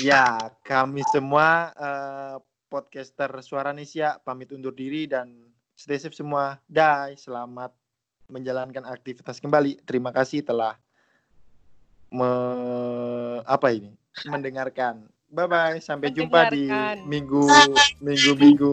ya 0.01 0.49
kami 0.65 1.05
semua 1.13 1.69
eh, 1.77 2.35
podcaster 2.65 3.29
Suara 3.45 3.69
Nesia 3.69 4.17
pamit 4.25 4.49
undur 4.49 4.73
diri 4.73 5.05
dan 5.05 5.31
stay 5.77 6.01
safe 6.01 6.17
semua. 6.17 6.57
Bye, 6.65 7.15
selamat 7.15 7.71
menjalankan 8.27 8.83
aktivitas 8.83 9.37
kembali. 9.37 9.79
Terima 9.85 10.09
kasih 10.09 10.41
telah 10.41 10.75
me, 12.11 12.29
apa 13.47 13.67
ini 13.71 13.91
mendengarkan. 14.27 15.07
Bye 15.31 15.47
bye, 15.47 15.79
sampai 15.79 16.11
jumpa 16.11 16.51
di 16.51 16.67
minggu 17.07 17.47
minggu 18.03 18.31
minggu 18.35 18.71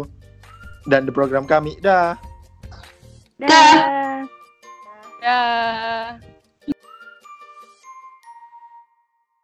dan 0.90 1.06
di 1.06 1.14
program 1.14 1.46
kami. 1.46 1.78
Dah. 1.78 2.18
Dah. 3.38 4.26
Dah. 5.22 6.18